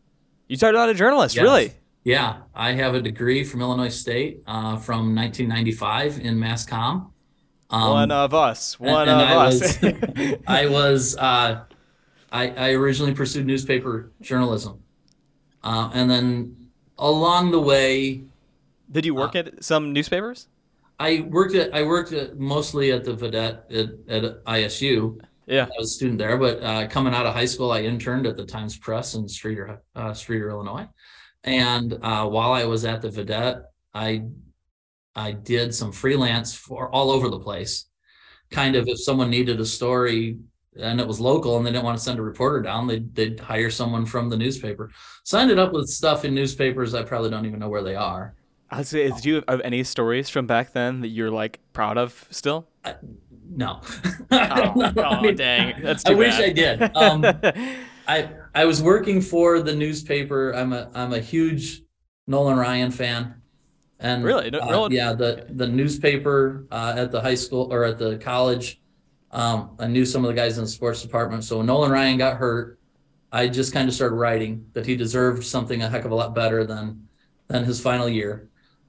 You 0.48 0.56
started 0.56 0.76
out 0.78 0.88
a 0.90 0.94
journalist, 0.94 1.36
Yes. 1.36 1.42
really? 1.44 1.72
Yeah, 2.04 2.38
I 2.54 2.72
have 2.72 2.94
a 2.94 3.00
degree 3.00 3.44
from 3.44 3.60
Illinois 3.60 3.88
State 3.88 4.42
uh, 4.46 4.76
from 4.76 5.14
1995 5.14 6.18
in 6.20 6.38
mass 6.38 6.66
comm. 6.66 7.10
Um, 7.70 7.90
one 7.90 8.10
of 8.10 8.34
us. 8.34 8.78
One 8.80 9.08
and 9.08 9.20
of 9.20 9.28
I 9.28 9.34
us. 9.46 9.80
was- 9.82 10.34
I 10.46 10.66
was 10.66 11.16
uh, 11.16 11.64
I, 12.32 12.48
I 12.50 12.70
originally 12.72 13.14
pursued 13.14 13.46
newspaper 13.46 14.10
journalism, 14.20 14.80
uh, 15.62 15.90
and 15.94 16.10
then 16.10 16.56
along 16.98 17.50
the 17.52 17.60
way, 17.60 18.24
Did 18.90 19.04
you 19.06 19.14
work 19.14 19.36
at 19.36 19.62
some 19.62 19.92
newspapers? 19.92 20.48
I 20.98 21.20
worked 21.30 21.54
at 21.54 21.74
I 21.74 21.82
worked 21.84 22.12
at, 22.12 22.38
mostly 22.38 22.90
at 22.92 23.04
the 23.04 23.12
Vidette 23.14 23.72
at, 23.72 24.24
at 24.24 24.44
ISU. 24.44 25.18
Yeah. 25.46 25.64
I 25.64 25.70
was 25.78 25.90
a 25.90 25.94
student 25.94 26.18
there, 26.18 26.36
but 26.38 26.62
uh, 26.62 26.86
coming 26.88 27.14
out 27.14 27.26
of 27.26 27.34
high 27.34 27.46
school, 27.46 27.72
I 27.72 27.80
interned 27.82 28.26
at 28.26 28.36
the 28.36 28.44
Times 28.46 28.78
Press 28.78 29.14
in 29.14 29.24
Streator, 29.24 29.78
uh, 29.96 30.10
Streator, 30.10 30.50
Illinois. 30.50 30.86
And 31.44 31.98
uh, 32.02 32.26
while 32.26 32.52
I 32.52 32.64
was 32.64 32.84
at 32.84 33.02
the 33.02 33.08
Vidette, 33.08 33.62
I 33.94 34.24
I 35.14 35.32
did 35.32 35.74
some 35.74 35.92
freelance 35.92 36.54
for 36.54 36.88
all 36.90 37.10
over 37.10 37.28
the 37.28 37.38
place. 37.38 37.86
Kind 38.50 38.76
of, 38.76 38.88
if 38.88 39.00
someone 39.00 39.30
needed 39.30 39.60
a 39.60 39.66
story 39.66 40.38
and 40.78 41.00
it 41.00 41.06
was 41.06 41.20
local 41.20 41.56
and 41.56 41.66
they 41.66 41.70
didn't 41.72 41.84
want 41.84 41.98
to 41.98 42.02
send 42.02 42.18
a 42.18 42.22
reporter 42.22 42.62
down, 42.62 42.86
they'd, 42.86 43.14
they'd 43.14 43.40
hire 43.40 43.70
someone 43.70 44.06
from 44.06 44.30
the 44.30 44.36
newspaper. 44.36 44.90
So 45.24 45.38
I 45.38 45.42
ended 45.42 45.58
up 45.58 45.72
with 45.72 45.88
stuff 45.88 46.24
in 46.24 46.34
newspapers 46.34 46.94
I 46.94 47.02
probably 47.02 47.30
don't 47.30 47.44
even 47.44 47.58
know 47.60 47.68
where 47.68 47.82
they 47.82 47.94
are. 47.94 48.34
I 48.70 48.78
was 48.78 48.88
say, 48.88 49.10
did 49.10 49.24
you 49.26 49.42
have 49.48 49.60
any 49.60 49.84
stories 49.84 50.30
from 50.30 50.46
back 50.46 50.72
then 50.72 51.02
that 51.02 51.08
you're 51.08 51.30
like 51.30 51.60
proud 51.74 51.98
of 51.98 52.26
still? 52.30 52.66
No. 53.50 53.80
Oh, 54.34 55.02
I 55.04 55.20
mean, 55.20 55.36
dang, 55.36 55.82
that's 55.82 56.06
I 56.06 56.10
too 56.10 56.16
wish. 56.16 56.34
I 56.34 56.50
did. 56.50 56.90
Um, 56.96 57.22
I 58.08 58.30
I 58.54 58.64
was 58.64 58.82
working 58.82 59.20
for 59.20 59.60
the 59.60 59.74
newspaper. 59.74 60.52
I'm 60.52 60.72
a 60.72 60.90
I'm 60.94 61.12
a 61.12 61.20
huge 61.20 61.82
Nolan 62.26 62.58
Ryan 62.58 62.90
fan. 62.90 63.34
And 63.98 64.24
Really? 64.24 64.50
No- 64.50 64.60
uh, 64.60 64.70
Nolan- 64.70 64.92
yeah, 64.92 65.12
the 65.12 65.46
the 65.50 65.66
newspaper 65.66 66.66
uh, 66.70 66.94
at 66.96 67.12
the 67.12 67.20
high 67.20 67.34
school 67.34 67.72
or 67.72 67.84
at 67.84 67.98
the 67.98 68.18
college. 68.18 68.80
Um, 69.30 69.76
I 69.78 69.86
knew 69.86 70.04
some 70.04 70.24
of 70.24 70.28
the 70.28 70.34
guys 70.34 70.58
in 70.58 70.64
the 70.64 70.70
sports 70.70 71.00
department. 71.00 71.44
So 71.44 71.58
when 71.58 71.66
Nolan 71.66 71.90
Ryan 71.90 72.18
got 72.18 72.36
hurt, 72.36 72.78
I 73.32 73.48
just 73.48 73.72
kind 73.72 73.88
of 73.88 73.94
started 73.94 74.16
writing 74.16 74.66
that 74.74 74.84
he 74.84 74.94
deserved 74.94 75.44
something 75.44 75.80
a 75.82 75.88
heck 75.88 76.04
of 76.04 76.10
a 76.10 76.14
lot 76.14 76.34
better 76.34 76.64
than 76.64 77.08
than 77.48 77.64
his 77.64 77.80
final 77.80 78.08
year, 78.08 78.48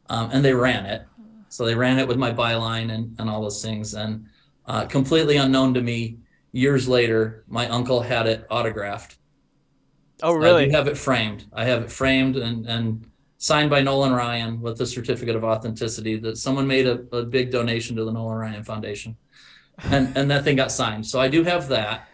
um, 0.10 0.30
and 0.34 0.44
they 0.44 0.54
ran 0.54 0.86
it. 0.86 1.04
So 1.50 1.66
they 1.66 1.76
ran 1.76 2.00
it 2.00 2.08
with 2.08 2.18
my 2.18 2.32
byline 2.32 2.92
and, 2.92 3.16
and 3.20 3.30
all 3.30 3.42
those 3.42 3.62
things. 3.62 3.94
And 3.94 4.26
uh, 4.66 4.86
completely 4.86 5.38
unknown 5.38 5.76
to 5.76 5.82
me, 5.82 6.18
years 6.52 6.88
later, 6.88 7.44
my 7.48 7.70
uncle 7.70 8.02
had 8.02 8.26
it 8.26 8.46
autographed. 8.50 9.18
Oh, 10.24 10.34
I 10.34 10.44
really? 10.44 10.66
do 10.66 10.72
have 10.72 10.88
it 10.88 10.98
framed. 10.98 11.46
I 11.54 11.66
have 11.66 11.84
it 11.84 11.92
framed 11.92 12.38
and, 12.38 12.66
and 12.66 13.06
signed 13.38 13.70
by 13.70 13.82
Nolan 13.82 14.14
Ryan 14.14 14.62
with 14.62 14.80
a 14.82 14.86
certificate 14.86 15.36
of 15.36 15.44
authenticity 15.44 16.18
that 16.18 16.38
someone 16.38 16.66
made 16.66 16.88
a, 16.88 17.00
a 17.16 17.24
big 17.26 17.52
donation 17.52 17.96
to 17.98 18.06
the 18.06 18.12
Nolan 18.12 18.38
Ryan 18.38 18.64
Foundation. 18.64 19.18
And, 19.84 20.16
and 20.18 20.32
that 20.32 20.44
thing 20.44 20.56
got 20.56 20.72
signed. 20.72 21.06
So 21.06 21.20
I 21.20 21.28
do 21.28 21.44
have 21.44 21.68
that. 21.70 22.08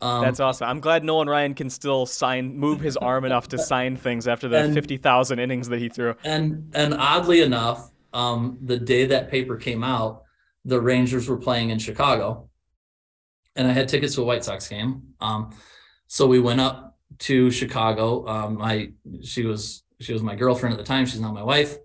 Um, 0.00 0.22
That's 0.24 0.40
awesome. 0.40 0.68
I'm 0.68 0.80
glad 0.80 1.04
Nolan 1.04 1.28
Ryan 1.28 1.54
can 1.54 1.70
still 1.70 2.06
sign, 2.06 2.56
move 2.58 2.80
his 2.80 2.96
arm 2.96 3.24
enough 3.24 3.46
to 3.48 3.58
sign 3.58 3.96
things 3.96 4.26
after 4.26 4.48
the 4.48 4.56
And- 4.58 4.74
50,000 4.74 5.38
innings 5.38 5.68
that 5.68 5.78
he 5.78 5.88
threw. 5.88 6.14
and 6.24 6.72
and 6.74 6.94
oddly 6.94 7.40
enough, 7.42 7.90
um, 8.12 8.58
the 8.60 8.78
day 8.78 9.06
that 9.06 9.30
paper 9.30 9.56
came 9.56 9.84
out, 9.84 10.24
the 10.64 10.80
Rangers 10.80 11.28
were 11.28 11.36
playing 11.36 11.70
in 11.70 11.78
Chicago, 11.78 12.48
and 13.54 13.68
I 13.68 13.72
had 13.72 13.88
tickets 13.88 14.14
to 14.16 14.22
a 14.22 14.24
White 14.24 14.44
Sox 14.44 14.66
game. 14.68 15.14
Um, 15.20 15.50
so 16.08 16.26
we 16.26 16.40
went 16.40 16.60
up 16.60 16.91
to 17.20 17.50
Chicago. 17.50 18.26
Um, 18.26 18.58
my 18.58 18.90
she 19.22 19.44
was 19.44 19.82
she 20.00 20.12
was 20.12 20.22
my 20.22 20.34
girlfriend 20.34 20.72
at 20.72 20.78
the 20.78 20.84
time. 20.84 21.06
She's 21.06 21.20
not 21.20 21.34
my 21.34 21.42
wife. 21.42 21.76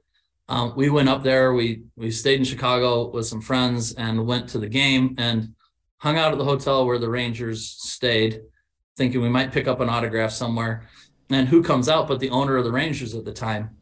Um, 0.50 0.74
we 0.76 0.90
went 0.90 1.10
up 1.10 1.24
there. 1.24 1.54
We 1.54 1.84
we 1.96 2.12
stayed 2.12 2.40
in 2.40 2.46
Chicago 2.46 3.10
with 3.10 3.26
some 3.26 3.42
friends 3.42 3.94
and 3.94 4.26
went 4.26 4.50
to 4.50 4.60
the 4.60 4.70
game 4.70 5.16
and 5.18 5.54
hung 5.98 6.18
out 6.18 6.32
at 6.32 6.38
the 6.38 6.46
hotel 6.46 6.86
where 6.86 7.00
the 7.00 7.10
Rangers 7.10 7.66
stayed, 7.66 8.42
thinking 8.96 9.22
we 9.22 9.30
might 9.30 9.52
pick 9.52 9.68
up 9.68 9.80
an 9.80 9.90
autograph 9.90 10.32
somewhere. 10.32 10.88
And 11.30 11.48
who 11.48 11.62
comes 11.62 11.90
out 11.90 12.08
but 12.08 12.20
the 12.20 12.30
owner 12.30 12.56
of 12.56 12.64
the 12.64 12.72
Rangers 12.72 13.14
at 13.14 13.26
the 13.26 13.34
time 13.34 13.78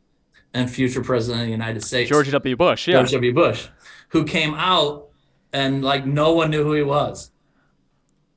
and 0.54 0.72
future 0.72 1.04
president 1.04 1.41
of 1.41 1.46
the 1.46 1.52
United 1.52 1.84
States, 1.84 2.10
George 2.10 2.32
W. 2.32 2.56
Bush, 2.56 2.88
yeah. 2.88 2.96
George 2.96 3.12
W. 3.12 3.34
Bush, 3.34 3.68
who 4.10 4.24
came 4.24 4.56
out 4.56 5.10
and 5.54 5.84
like 5.84 6.06
no 6.06 6.34
one 6.34 6.50
knew 6.50 6.64
who 6.64 6.74
he 6.74 6.82
was. 6.82 7.32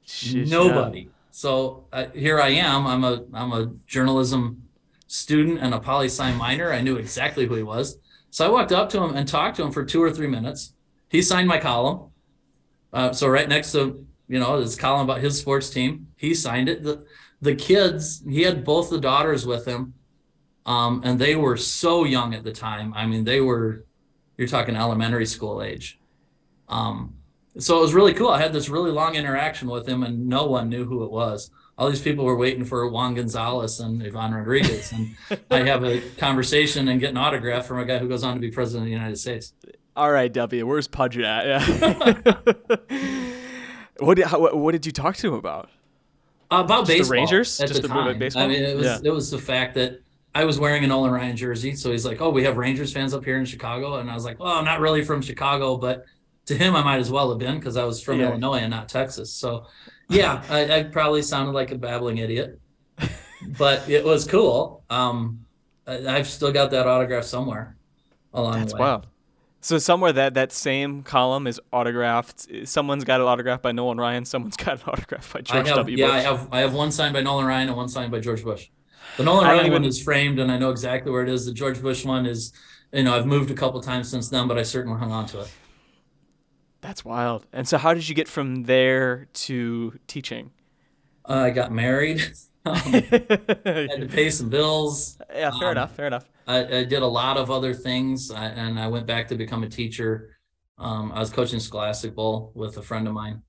Sheesh, 0.07 0.51
yeah. 0.51 1.05
So 1.39 1.87
uh, 1.93 2.07
here 2.15 2.41
I 2.41 2.49
am. 2.49 2.85
I'm 2.85 3.05
a 3.05 3.23
I'm 3.33 3.53
a 3.53 3.71
journalism 3.87 4.65
student 5.07 5.61
and 5.61 5.73
a 5.73 5.79
poli 5.79 6.07
sci 6.07 6.33
minor. 6.35 6.73
I 6.73 6.81
knew 6.81 6.97
exactly 6.97 7.47
who 7.47 7.55
he 7.55 7.63
was. 7.63 7.97
So 8.31 8.45
I 8.45 8.49
walked 8.49 8.73
up 8.73 8.89
to 8.91 9.01
him 9.01 9.15
and 9.15 9.29
talked 9.29 9.57
to 9.59 9.63
him 9.63 9.71
for 9.71 9.85
two 9.85 10.03
or 10.03 10.11
three 10.11 10.27
minutes. 10.27 10.75
He 11.09 11.23
signed 11.23 11.47
my 11.47 11.61
column. 11.61 12.11
Uh, 12.93 13.13
so 13.13 13.29
right 13.29 13.49
next 13.49 13.71
to 13.71 14.05
you 14.27 14.41
know 14.41 14.59
his 14.59 14.75
column 14.75 15.09
about 15.09 15.21
his 15.21 15.39
sports 15.39 15.71
team, 15.71 16.09
he 16.17 16.35
signed 16.35 16.69
it. 16.69 16.83
The 16.83 17.07
the 17.41 17.55
kids, 17.55 18.21
he 18.29 18.43
had 18.43 18.65
both 18.65 18.91
the 18.91 19.01
daughters 19.01 19.47
with 19.47 19.65
him, 19.65 19.95
um, 20.67 21.03
and 21.05 21.21
they 21.21 21.37
were 21.37 21.57
so 21.57 22.03
young 22.03 22.35
at 22.35 22.43
the 22.43 22.51
time. 22.51 22.93
I 22.95 23.07
mean, 23.07 23.23
they 23.23 23.41
were 23.41 23.85
you're 24.37 24.49
talking 24.49 24.75
elementary 24.75 25.27
school 25.27 25.63
age. 25.63 26.01
Um, 26.69 27.15
so 27.59 27.79
it 27.79 27.81
was 27.81 27.95
really 27.95 28.15
cool. 28.15 28.29
I 28.29 28.41
had 28.41 28.53
this 28.53 28.69
really 28.69 28.91
long 28.91 29.15
interaction 29.15 29.69
with 29.69 29.89
him, 29.89 30.03
and 30.03 30.27
no 30.29 30.47
one 30.47 30.69
knew 30.69 30.85
who 30.85 31.05
it 31.05 31.11
was. 31.11 31.51
All 31.77 31.89
these 31.89 32.01
people 32.03 32.25
were 32.25 32.37
waiting 32.37 32.65
for 32.65 32.89
Juan 32.89 33.15
Gonzalez 33.15 33.79
and 33.81 34.03
Ivan 34.03 34.35
Rodriguez, 34.35 34.93
and 34.93 35.15
I 35.51 35.59
have 35.65 35.85
a 35.85 36.01
conversation 36.19 36.89
and 36.89 36.99
get 37.01 37.11
an 37.11 37.17
autograph 37.17 37.67
from 37.67 37.79
a 37.79 37.85
guy 37.85 37.99
who 37.99 38.09
goes 38.09 38.25
on 38.25 38.35
to 38.35 38.41
be 38.41 38.51
president 38.51 38.83
of 38.83 38.87
the 38.87 38.93
United 38.93 39.17
States. 39.19 39.53
All 39.97 40.11
right, 40.11 40.33
W. 40.33 40.67
Where's 40.67 40.89
Pudge 40.89 41.19
at? 41.19 41.47
Yeah. 41.47 42.35
what, 43.99 44.15
did, 44.17 44.27
how, 44.27 44.55
what 44.57 44.73
did 44.73 44.87
you 44.87 44.93
talk 44.93 45.17
to 45.17 45.29
him 45.29 45.35
about? 45.35 45.71
About 46.51 46.87
the 46.87 46.99
baseball, 46.99 47.13
Rangers? 47.19 47.61
at 47.61 47.69
Just 47.69 47.83
the 47.83 47.89
the- 47.89 47.95
time. 47.95 48.19
baseball? 48.19 48.45
I 48.45 48.47
mean, 48.49 48.63
it 48.63 48.77
was 48.77 48.87
Yeah. 48.87 48.99
it 49.05 49.11
was 49.11 49.31
the 49.31 49.39
fact 49.39 49.75
that 49.75 50.01
I 50.35 50.45
was 50.45 50.59
wearing 50.59 50.85
a 50.85 50.87
Nolan 50.87 51.11
Ryan 51.11 51.37
jersey, 51.37 51.75
so 51.75 51.91
he's 51.91 52.07
like, 52.07 52.21
"Oh, 52.21 52.31
we 52.31 52.45
have 52.45 52.57
Rangers 52.57 52.93
fans 52.93 53.13
up 53.13 53.25
here 53.25 53.39
in 53.39 53.45
Chicago," 53.45 53.97
and 53.97 54.11
I 54.11 54.15
was 54.15 54.25
like, 54.25 54.39
"Well, 54.39 54.53
I'm 54.53 54.65
not 54.65 54.81
really 54.81 55.03
from 55.03 55.21
Chicago, 55.21 55.77
but 55.77 56.05
to 56.49 56.57
him, 56.57 56.75
I 56.77 56.83
might 56.83 56.99
as 56.99 57.11
well 57.11 57.31
have 57.31 57.39
been 57.39 57.57
because 57.59 57.77
I 57.77 57.85
was 57.85 58.03
from 58.03 58.21
Yeah. 58.21 58.29
Illinois 58.31 58.59
and 58.59 58.71
not 58.71 58.89
Texas." 58.89 59.33
So, 59.33 59.67
yeah, 60.09 60.43
I, 60.51 60.79
I 60.79 60.83
probably 60.85 61.23
sounded 61.23 61.53
like 61.53 61.71
a 61.71 61.77
babbling 61.79 62.19
idiot, 62.19 62.59
but 63.59 63.89
it 63.89 64.05
was 64.05 64.27
cool. 64.27 64.83
Um, 64.91 65.45
I, 65.87 66.07
I've 66.07 66.27
still 66.29 66.53
got 66.53 66.71
that 66.73 66.87
autograph 66.87 67.25
somewhere 67.25 67.77
along 68.35 68.59
That's 68.61 68.73
the 68.73 68.77
way. 68.79 68.87
wild. 68.87 69.07
So 69.61 69.79
somewhere 69.79 70.13
that 70.13 70.35
that 70.35 70.53
same 70.53 71.03
column 71.03 71.47
is 71.47 71.61
autographed. 71.73 72.47
Someone's 72.69 73.05
got 73.05 73.21
an 73.21 73.27
autograph 73.27 73.61
by 73.61 73.73
Nolan 73.73 73.99
Ryan. 73.99 74.25
Someone's 74.25 74.57
got 74.57 74.77
an 74.83 74.89
autograph 74.89 75.33
by 75.33 75.41
George 75.41 75.67
have, 75.67 75.77
W. 75.79 75.97
yeah, 75.97 76.07
Bush. 76.07 76.15
I 76.15 76.21
have 76.21 76.49
I 76.53 76.61
have 76.61 76.75
one 76.75 76.93
signed 76.93 77.13
by 77.13 77.23
Nolan 77.23 77.45
Ryan 77.45 77.69
and 77.69 77.77
one 77.77 77.89
signed 77.89 78.13
by 78.13 78.21
George 78.21 78.45
Bush. 78.45 78.69
The 79.17 79.25
Nolan 79.25 79.45
Ryan 79.47 79.61
even- 79.67 79.73
one 79.73 79.85
is 79.85 80.01
framed, 80.03 80.39
and 80.39 80.51
I 80.53 80.59
know 80.59 80.71
exactly 80.71 81.11
where 81.11 81.23
it 81.25 81.29
is. 81.29 81.45
The 81.45 81.53
George 81.53 81.83
Bush 81.83 82.05
one 82.05 82.25
is, 82.25 82.53
you 82.93 83.03
know, 83.03 83.17
I've 83.17 83.27
moved 83.27 83.51
a 83.51 83.55
couple 83.55 83.81
times 83.81 84.09
since 84.09 84.29
then, 84.29 84.47
but 84.47 84.57
I 84.59 84.63
certainly 84.63 84.99
hung 84.99 85.11
on 85.11 85.27
to 85.27 85.41
it. 85.41 85.51
That's 86.81 87.05
wild. 87.05 87.47
And 87.53 87.67
so, 87.67 87.79
how 87.79 87.95
did 87.95 88.09
you 88.09 88.15
get 88.15 88.29
from 88.29 88.65
there 88.65 89.29
to 89.33 89.99
teaching? 90.07 90.51
Uh, 91.29 91.35
I 91.35 91.51
got 91.51 91.73
married, 91.73 92.23
um, 92.65 92.77
had 92.77 94.01
to 94.01 94.09
pay 94.11 94.31
some 94.31 94.49
bills. 94.49 95.19
yeah, 95.35 95.51
fair 95.59 95.69
um, 95.69 95.73
enough. 95.73 95.95
Fair 95.95 96.07
enough. 96.07 96.25
I, 96.47 96.79
I 96.79 96.85
did 96.85 97.03
a 97.03 97.07
lot 97.07 97.37
of 97.37 97.51
other 97.51 97.75
things, 97.75 98.31
I, 98.31 98.47
and 98.47 98.81
I 98.81 98.89
went 98.89 99.07
back 99.07 99.29
to 99.29 99.37
become 99.37 99.63
a 99.65 99.69
teacher. 99.69 100.37
Um, 100.79 101.13
I 101.13 101.19
was 101.19 101.31
coaching 101.31 101.61
Scholastic 101.61 102.15
Bowl 102.15 102.53
with 102.55 102.77
a 102.79 102.83
friend 102.83 103.07
of 103.09 103.15
mine, 103.15 103.43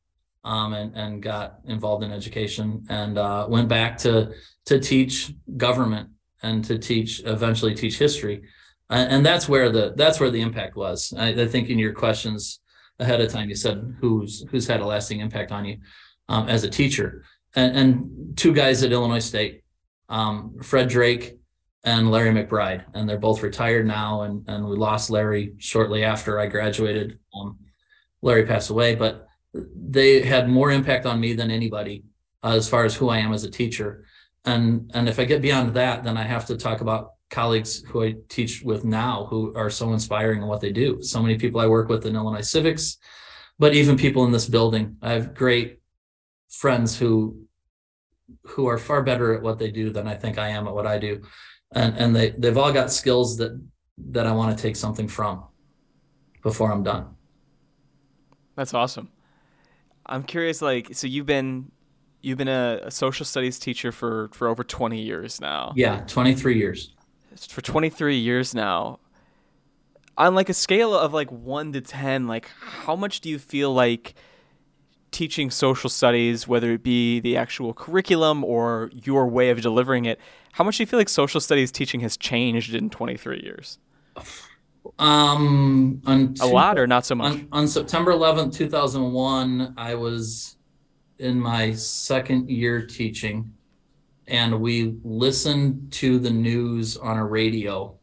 um, 0.44 0.74
and 0.74 0.96
and 0.96 1.22
got 1.22 1.60
involved 1.66 2.04
in 2.04 2.12
education, 2.12 2.86
and 2.90 3.18
uh, 3.18 3.46
went 3.48 3.70
back 3.70 3.98
to 4.00 4.34
to 4.66 4.80
teach 4.80 5.32
government 5.56 6.10
and 6.42 6.66
to 6.66 6.78
teach 6.78 7.22
eventually 7.26 7.76
teach 7.76 7.98
history, 7.98 8.42
and, 8.90 9.12
and 9.12 9.26
that's 9.26 9.48
where 9.48 9.70
the 9.70 9.94
that's 9.96 10.20
where 10.20 10.32
the 10.32 10.42
impact 10.42 10.76
was. 10.76 11.14
I, 11.16 11.30
I 11.30 11.48
think 11.48 11.70
in 11.70 11.78
your 11.78 11.94
questions 11.94 12.60
ahead 13.00 13.22
of 13.22 13.32
time, 13.32 13.50
you 13.50 13.56
said 13.56 13.96
who's 14.00 14.46
who's 14.50 14.68
had 14.68 14.82
a 14.82 14.86
lasting 14.86 15.20
impact 15.20 15.52
on 15.52 15.66
you 15.66 15.78
um, 16.28 16.48
as 16.50 16.64
a 16.64 16.70
teacher, 16.70 17.24
and, 17.56 17.78
and 17.78 18.38
two 18.38 18.54
guys 18.54 18.84
at 18.84 18.92
Illinois 18.92 19.20
State, 19.20 19.64
um, 20.10 20.58
Fred 20.62 20.90
Drake 20.90 21.38
and 21.84 22.12
Larry 22.12 22.32
McBride, 22.32 22.84
and 22.94 23.08
they're 23.08 23.18
both 23.18 23.42
retired 23.44 23.86
now. 23.86 24.22
And 24.22 24.48
and 24.48 24.66
we 24.66 24.76
lost 24.76 25.10
Larry 25.10 25.54
shortly 25.58 26.04
after 26.04 26.40
I 26.40 26.48
graduated. 26.48 27.20
Um, 27.34 27.58
Larry 28.22 28.46
passed 28.46 28.70
away, 28.70 28.96
but 28.96 29.28
they 29.54 30.22
had 30.22 30.50
more 30.50 30.72
impact 30.72 31.06
on 31.06 31.20
me 31.20 31.34
than 31.34 31.50
anybody 31.52 32.04
uh, 32.44 32.56
as 32.56 32.70
far 32.70 32.86
as 32.86 32.96
who 32.96 33.10
I 33.10 33.20
am 33.20 33.34
as 33.34 33.44
a 33.44 33.52
teacher. 33.52 34.06
And 34.46 34.92
and 34.94 35.08
if 35.10 35.20
I 35.20 35.26
get 35.26 35.42
beyond 35.42 35.74
that, 35.76 36.04
then 36.04 36.18
I 36.18 36.24
have 36.24 36.46
to 36.48 36.58
talk 36.58 36.82
about 36.82 37.14
colleagues 37.30 37.84
who 37.88 38.04
I 38.04 38.16
teach 38.28 38.62
with 38.64 38.84
now 38.84 39.28
who 39.30 39.54
are 39.56 39.70
so 39.70 39.94
inspiring 39.94 40.42
in 40.42 40.48
what 40.48 40.62
they 40.62 40.72
do. 40.72 41.02
So 41.02 41.22
many 41.22 41.38
people 41.38 41.62
I 41.62 41.68
work 41.68 41.90
with 41.90 42.06
in 42.06 42.16
Illinois 42.16 42.42
civics, 42.42 42.98
but 43.58 43.74
even 43.74 43.98
people 43.98 44.26
in 44.26 44.32
this 44.32 44.48
building. 44.48 44.98
I 45.02 45.12
have 45.12 45.34
great 45.34 45.80
friends 46.50 46.98
who 46.98 47.46
who 48.46 48.68
are 48.68 48.78
far 48.78 49.04
better 49.04 49.34
at 49.34 49.42
what 49.42 49.60
they 49.60 49.72
do 49.72 49.92
than 49.92 50.08
I 50.08 50.16
think 50.16 50.38
I 50.38 50.50
am 50.50 50.68
at 50.68 50.74
what 50.74 50.86
I 50.86 51.00
do 51.00 51.22
and 51.74 51.98
and 51.98 52.16
they 52.16 52.32
they've 52.32 52.58
all 52.58 52.72
got 52.72 52.92
skills 52.92 53.38
that 53.38 53.60
that 54.12 54.26
I 54.26 54.32
want 54.32 54.58
to 54.58 54.62
take 54.62 54.76
something 54.76 55.08
from 55.08 55.44
before 56.42 56.72
I'm 56.72 56.84
done. 56.84 57.16
That's 58.56 58.74
awesome. 58.74 59.10
I'm 60.06 60.24
curious. 60.24 60.62
Like, 60.62 60.96
so 60.96 61.08
you've 61.08 61.26
been 61.26 61.72
you've 62.22 62.38
been 62.38 62.48
a, 62.48 62.80
a 62.84 62.92
social 62.92 63.26
studies 63.26 63.60
teacher 63.60 63.92
for 63.92 64.30
for 64.34 64.48
over 64.48 64.64
20 64.64 65.02
years 65.02 65.40
now. 65.40 65.74
Yeah, 65.76 66.02
23 66.08 66.58
years. 66.58 66.96
For 67.48 67.62
23 67.62 68.18
years 68.18 68.54
now. 68.54 69.00
On 70.18 70.36
like 70.36 70.50
a 70.50 70.54
scale 70.54 70.94
of 70.94 71.14
like 71.14 71.32
one 71.32 71.72
to 71.74 71.82
10, 71.82 72.28
like 72.28 72.50
how 72.60 72.96
much 72.96 73.22
do 73.22 73.30
you 73.30 73.40
feel 73.40 73.74
like 73.74 74.16
teaching 75.12 75.50
social 75.50 75.90
studies, 75.90 76.48
whether 76.48 76.72
it 76.72 76.84
be 76.84 77.20
the 77.20 77.38
actual 77.38 77.74
curriculum 77.74 78.44
or 78.44 78.90
your 78.94 79.28
way 79.28 79.50
of 79.50 79.62
delivering 79.62 80.06
it, 80.06 80.20
how 80.54 80.64
much 80.64 80.78
do 80.78 80.84
you 80.84 80.88
feel 80.88 81.00
like 81.00 81.10
social 81.10 81.40
studies 81.40 81.72
teaching 81.72 82.02
has 82.02 82.18
changed 82.18 82.74
in 82.74 82.90
23 82.90 83.42
years? 83.42 83.80
Um, 84.98 86.02
on 86.06 86.36
A 86.42 86.48
lot 86.48 86.78
or 86.78 86.88
not 86.88 87.06
so 87.06 87.16
much? 87.16 87.34
on, 87.34 87.48
on 87.52 87.68
September 87.68 88.12
11th, 88.12 88.56
2001, 88.56 89.74
I 89.78 89.96
was 89.96 90.58
in 91.20 91.40
my 91.40 91.74
second 91.74 92.50
year 92.50 92.86
teaching, 92.86 93.54
and 94.30 94.62
we 94.62 94.98
listened 95.04 95.92
to 95.94 96.20
the 96.20 96.30
news 96.30 96.98
on 96.98 97.18
a 97.18 97.26
radio 97.26 97.98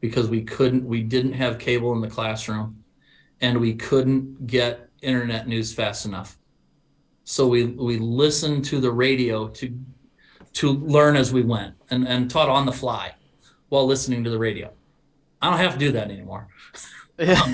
because 0.00 0.28
we 0.28 0.42
couldn't, 0.44 0.86
we 0.86 1.02
didn't 1.02 1.34
have 1.34 1.58
cable 1.58 1.92
in 1.94 2.00
the 2.00 2.08
classroom, 2.08 2.84
and 3.40 3.60
we 3.60 3.74
couldn't 3.74 4.46
get 4.46 4.90
internet 5.02 5.48
news 5.48 5.74
fast 5.74 6.06
enough. 6.06 6.38
So 7.24 7.46
we 7.48 7.64
we 7.66 7.98
listened 7.98 8.64
to 8.66 8.80
the 8.80 8.92
radio 8.92 9.48
to 9.48 9.78
to 10.54 10.70
learn 10.72 11.16
as 11.16 11.32
we 11.32 11.42
went, 11.42 11.74
and 11.90 12.06
and 12.06 12.30
taught 12.30 12.48
on 12.48 12.66
the 12.66 12.72
fly 12.72 13.14
while 13.68 13.86
listening 13.86 14.24
to 14.24 14.30
the 14.30 14.38
radio. 14.38 14.72
I 15.42 15.50
don't 15.50 15.58
have 15.58 15.74
to 15.74 15.78
do 15.78 15.92
that 15.92 16.10
anymore. 16.10 16.48
Yeah. 17.18 17.46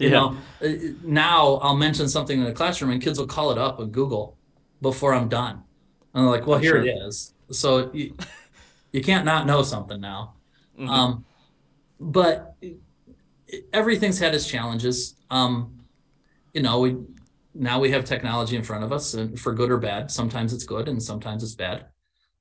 You 0.00 0.10
Yeah. 0.10 0.10
know, 0.10 0.36
uh, 0.62 0.68
now 1.02 1.54
I'll 1.62 1.76
mention 1.76 2.08
something 2.08 2.38
in 2.38 2.44
the 2.44 2.52
classroom 2.52 2.90
and 2.90 3.02
kids 3.02 3.18
will 3.18 3.26
call 3.28 3.52
it 3.52 3.58
up 3.58 3.78
on 3.78 3.90
Google 3.90 4.36
before 4.82 5.14
I'm 5.14 5.28
done. 5.28 5.64
And 6.14 6.24
they're 6.24 6.30
like, 6.30 6.46
well, 6.46 6.58
here 6.58 6.82
sure. 6.82 6.86
it 6.86 6.96
is. 7.06 7.34
So 7.50 7.90
you, 7.92 8.14
you 8.92 9.02
can't 9.02 9.24
not 9.24 9.46
know 9.46 9.62
something 9.62 10.00
now. 10.00 10.34
Mhm. 10.78 10.88
Um, 10.88 11.24
but 12.00 12.56
everything's 13.72 14.18
had 14.18 14.34
its 14.34 14.46
challenges. 14.46 15.16
Um, 15.30 15.84
you 16.54 16.62
know, 16.62 16.80
we 16.80 16.96
now 17.54 17.80
we 17.80 17.90
have 17.90 18.04
technology 18.04 18.56
in 18.56 18.62
front 18.62 18.84
of 18.84 18.92
us, 18.92 19.14
and 19.14 19.38
for 19.38 19.52
good 19.52 19.70
or 19.70 19.78
bad. 19.78 20.10
Sometimes 20.10 20.52
it's 20.52 20.64
good, 20.64 20.88
and 20.88 21.02
sometimes 21.02 21.42
it's 21.42 21.54
bad. 21.54 21.86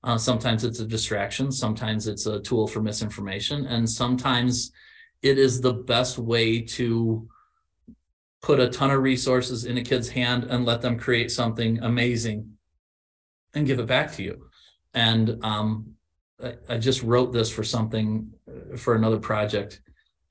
Uh, 0.03 0.17
sometimes 0.17 0.63
it's 0.63 0.79
a 0.79 0.85
distraction. 0.85 1.51
Sometimes 1.51 2.07
it's 2.07 2.27
a 2.27 2.39
tool 2.39 2.67
for 2.67 2.81
misinformation, 2.81 3.65
and 3.65 3.89
sometimes 3.89 4.71
it 5.21 5.37
is 5.39 5.59
the 5.59 5.73
best 5.73 6.19
way 6.19 6.61
to 6.61 7.27
put 8.41 8.59
a 8.59 8.69
ton 8.69 8.91
of 8.91 9.01
resources 9.01 9.65
in 9.65 9.77
a 9.77 9.81
kid's 9.81 10.09
hand 10.09 10.43
and 10.43 10.63
let 10.65 10.81
them 10.81 10.97
create 10.97 11.31
something 11.31 11.79
amazing 11.81 12.56
and 13.57 13.67
give 13.67 13.79
it 13.79 13.87
back 13.87 14.13
to 14.13 14.23
you. 14.23 14.47
And 14.93 15.43
um, 15.43 15.93
I, 16.43 16.55
I 16.69 16.77
just 16.77 17.03
wrote 17.03 17.33
this 17.33 17.49
for 17.49 17.63
something 17.63 18.31
for 18.77 18.95
another 18.95 19.19
project 19.19 19.81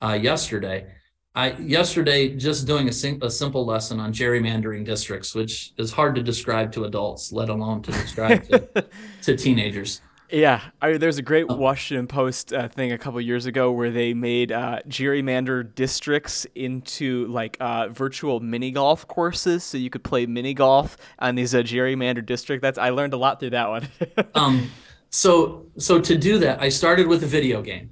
uh, 0.01 0.17
yesterday. 0.19 0.87
I 1.35 1.51
yesterday 1.57 2.35
just 2.35 2.65
doing 2.65 2.87
a, 2.89 2.91
sim- 2.91 3.21
a 3.21 3.29
simple 3.29 3.65
lesson 3.65 3.99
on 3.99 4.11
gerrymandering 4.11 4.85
districts, 4.85 5.35
which 5.35 5.73
is 5.77 5.91
hard 5.91 6.15
to 6.15 6.23
describe 6.23 6.71
to 6.71 6.85
adults, 6.85 7.31
let 7.31 7.49
alone 7.49 7.83
to 7.83 7.91
describe 7.91 8.47
to, 8.49 8.85
to 9.21 9.37
teenagers. 9.37 10.01
Yeah, 10.29 10.61
I, 10.81 10.97
there's 10.97 11.17
a 11.17 11.21
great 11.21 11.45
oh. 11.47 11.55
Washington 11.55 12.07
Post 12.07 12.51
uh, 12.51 12.67
thing 12.67 12.91
a 12.91 12.97
couple 12.97 13.19
years 13.21 13.45
ago 13.45 13.71
where 13.71 13.91
they 13.91 14.13
made 14.13 14.51
uh, 14.51 14.79
gerrymander 14.87 15.73
districts 15.73 16.45
into 16.55 17.27
like 17.27 17.57
uh, 17.59 17.87
virtual 17.89 18.39
mini 18.39 18.71
golf 18.71 19.07
courses, 19.07 19.63
so 19.63 19.77
you 19.77 19.89
could 19.89 20.03
play 20.03 20.25
mini 20.25 20.53
golf 20.53 20.97
on 21.19 21.35
these 21.35 21.55
uh, 21.55 21.59
gerrymander 21.59 22.25
district. 22.25 22.61
That's 22.61 22.77
I 22.77 22.89
learned 22.89 23.13
a 23.13 23.17
lot 23.17 23.39
through 23.39 23.51
that 23.51 23.69
one. 23.69 23.87
um, 24.35 24.69
so 25.09 25.65
so 25.77 26.01
to 26.01 26.17
do 26.17 26.37
that, 26.39 26.61
I 26.61 26.69
started 26.69 27.07
with 27.07 27.23
a 27.23 27.27
video 27.27 27.61
game 27.61 27.89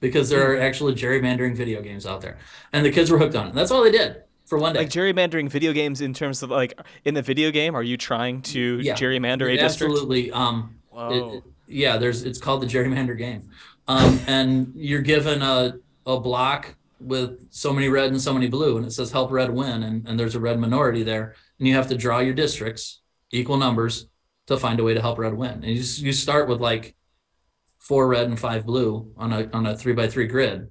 because 0.00 0.28
there 0.28 0.52
are 0.52 0.60
actually 0.60 0.94
gerrymandering 0.94 1.56
video 1.56 1.80
games 1.80 2.04
out 2.04 2.20
there, 2.20 2.38
and 2.72 2.84
the 2.84 2.90
kids 2.90 3.10
were 3.10 3.18
hooked 3.18 3.34
on 3.34 3.48
it. 3.48 3.54
That's 3.54 3.70
all 3.70 3.82
they 3.82 3.92
did 3.92 4.22
for 4.44 4.58
one 4.58 4.74
day. 4.74 4.80
Like 4.80 4.90
gerrymandering 4.90 5.48
video 5.48 5.72
games 5.72 6.02
in 6.02 6.12
terms 6.12 6.42
of 6.42 6.50
like 6.50 6.78
in 7.06 7.14
the 7.14 7.22
video 7.22 7.50
game, 7.50 7.74
are 7.74 7.82
you 7.82 7.96
trying 7.96 8.42
to 8.42 8.80
yeah, 8.82 8.94
gerrymander 8.94 9.50
a 9.52 9.56
district? 9.56 9.92
Absolutely. 9.92 10.30
Um, 10.32 10.76
it, 10.94 11.42
yeah, 11.72 11.96
there's 11.96 12.22
it's 12.22 12.38
called 12.38 12.62
the 12.62 12.66
gerrymander 12.66 13.16
game, 13.16 13.50
um, 13.88 14.20
and 14.26 14.72
you're 14.74 15.02
given 15.02 15.42
a 15.42 15.74
a 16.06 16.20
block 16.20 16.74
with 17.00 17.46
so 17.50 17.72
many 17.72 17.88
red 17.88 18.10
and 18.10 18.20
so 18.20 18.32
many 18.32 18.48
blue, 18.48 18.76
and 18.76 18.86
it 18.86 18.92
says 18.92 19.10
help 19.10 19.30
red 19.30 19.50
win, 19.50 19.82
and, 19.82 20.06
and 20.06 20.18
there's 20.18 20.34
a 20.34 20.40
red 20.40 20.58
minority 20.58 21.02
there, 21.02 21.34
and 21.58 21.66
you 21.66 21.74
have 21.74 21.88
to 21.88 21.96
draw 21.96 22.20
your 22.20 22.34
districts 22.34 23.00
equal 23.30 23.56
numbers 23.56 24.06
to 24.46 24.56
find 24.56 24.80
a 24.80 24.84
way 24.84 24.94
to 24.94 25.00
help 25.00 25.18
red 25.18 25.34
win. 25.34 25.52
And 25.52 25.66
you 25.66 25.82
you 26.06 26.12
start 26.12 26.48
with 26.48 26.60
like 26.60 26.94
four 27.78 28.06
red 28.06 28.28
and 28.28 28.38
five 28.38 28.64
blue 28.64 29.12
on 29.16 29.32
a 29.32 29.50
on 29.52 29.66
a 29.66 29.76
three 29.76 29.92
by 29.92 30.08
three 30.08 30.26
grid, 30.26 30.68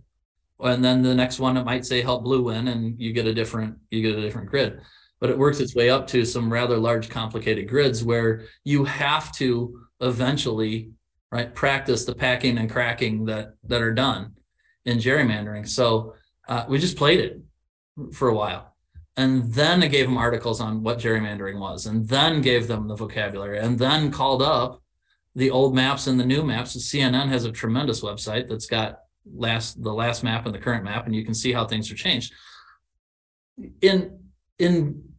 and 0.59 0.83
then 0.83 1.01
the 1.01 1.15
next 1.15 1.39
one 1.39 1.57
it 1.57 1.65
might 1.65 1.85
say 1.85 2.01
help 2.01 2.23
blue 2.23 2.43
win, 2.43 2.67
and 2.67 2.99
you 2.99 3.13
get 3.13 3.27
a 3.27 3.33
different 3.33 3.77
you 3.89 4.01
get 4.01 4.17
a 4.17 4.21
different 4.21 4.49
grid. 4.49 4.81
But 5.19 5.29
it 5.29 5.37
works 5.37 5.59
its 5.59 5.75
way 5.75 5.89
up 5.89 6.07
to 6.07 6.25
some 6.25 6.51
rather 6.51 6.77
large, 6.77 7.09
complicated 7.09 7.69
grids 7.69 8.03
where 8.03 8.45
you 8.63 8.85
have 8.85 9.31
to 9.33 9.81
eventually 10.01 10.91
right 11.31 11.53
practice 11.55 12.05
the 12.05 12.15
packing 12.15 12.57
and 12.57 12.69
cracking 12.69 13.25
that 13.25 13.53
that 13.63 13.81
are 13.81 13.93
done 13.93 14.35
in 14.85 14.97
gerrymandering. 14.97 15.67
So 15.67 16.15
uh, 16.47 16.65
we 16.67 16.79
just 16.79 16.97
played 16.97 17.19
it 17.19 17.41
for 18.13 18.29
a 18.29 18.35
while. 18.35 18.75
And 19.17 19.53
then 19.53 19.83
I 19.83 19.87
gave 19.87 20.05
them 20.07 20.17
articles 20.17 20.61
on 20.61 20.83
what 20.83 20.97
gerrymandering 20.97 21.59
was 21.59 21.85
and 21.85 22.07
then 22.07 22.41
gave 22.41 22.67
them 22.67 22.87
the 22.87 22.95
vocabulary 22.95 23.59
and 23.59 23.77
then 23.77 24.11
called 24.11 24.41
up 24.41 24.81
the 25.35 25.51
old 25.51 25.75
maps 25.75 26.07
and 26.07 26.19
the 26.19 26.25
new 26.25 26.43
maps. 26.43 26.75
Cnn 26.75 27.27
has 27.29 27.45
a 27.45 27.51
tremendous 27.51 28.01
website 28.01 28.47
that's 28.47 28.65
got 28.65 28.99
last 29.31 29.81
the 29.81 29.93
last 29.93 30.23
map 30.23 30.45
and 30.45 30.55
the 30.55 30.59
current 30.59 30.83
map 30.83 31.05
and 31.05 31.15
you 31.15 31.23
can 31.23 31.33
see 31.33 31.51
how 31.51 31.65
things 31.65 31.91
are 31.91 31.95
changed. 31.95 32.33
In 33.81 34.19
in 34.57 35.11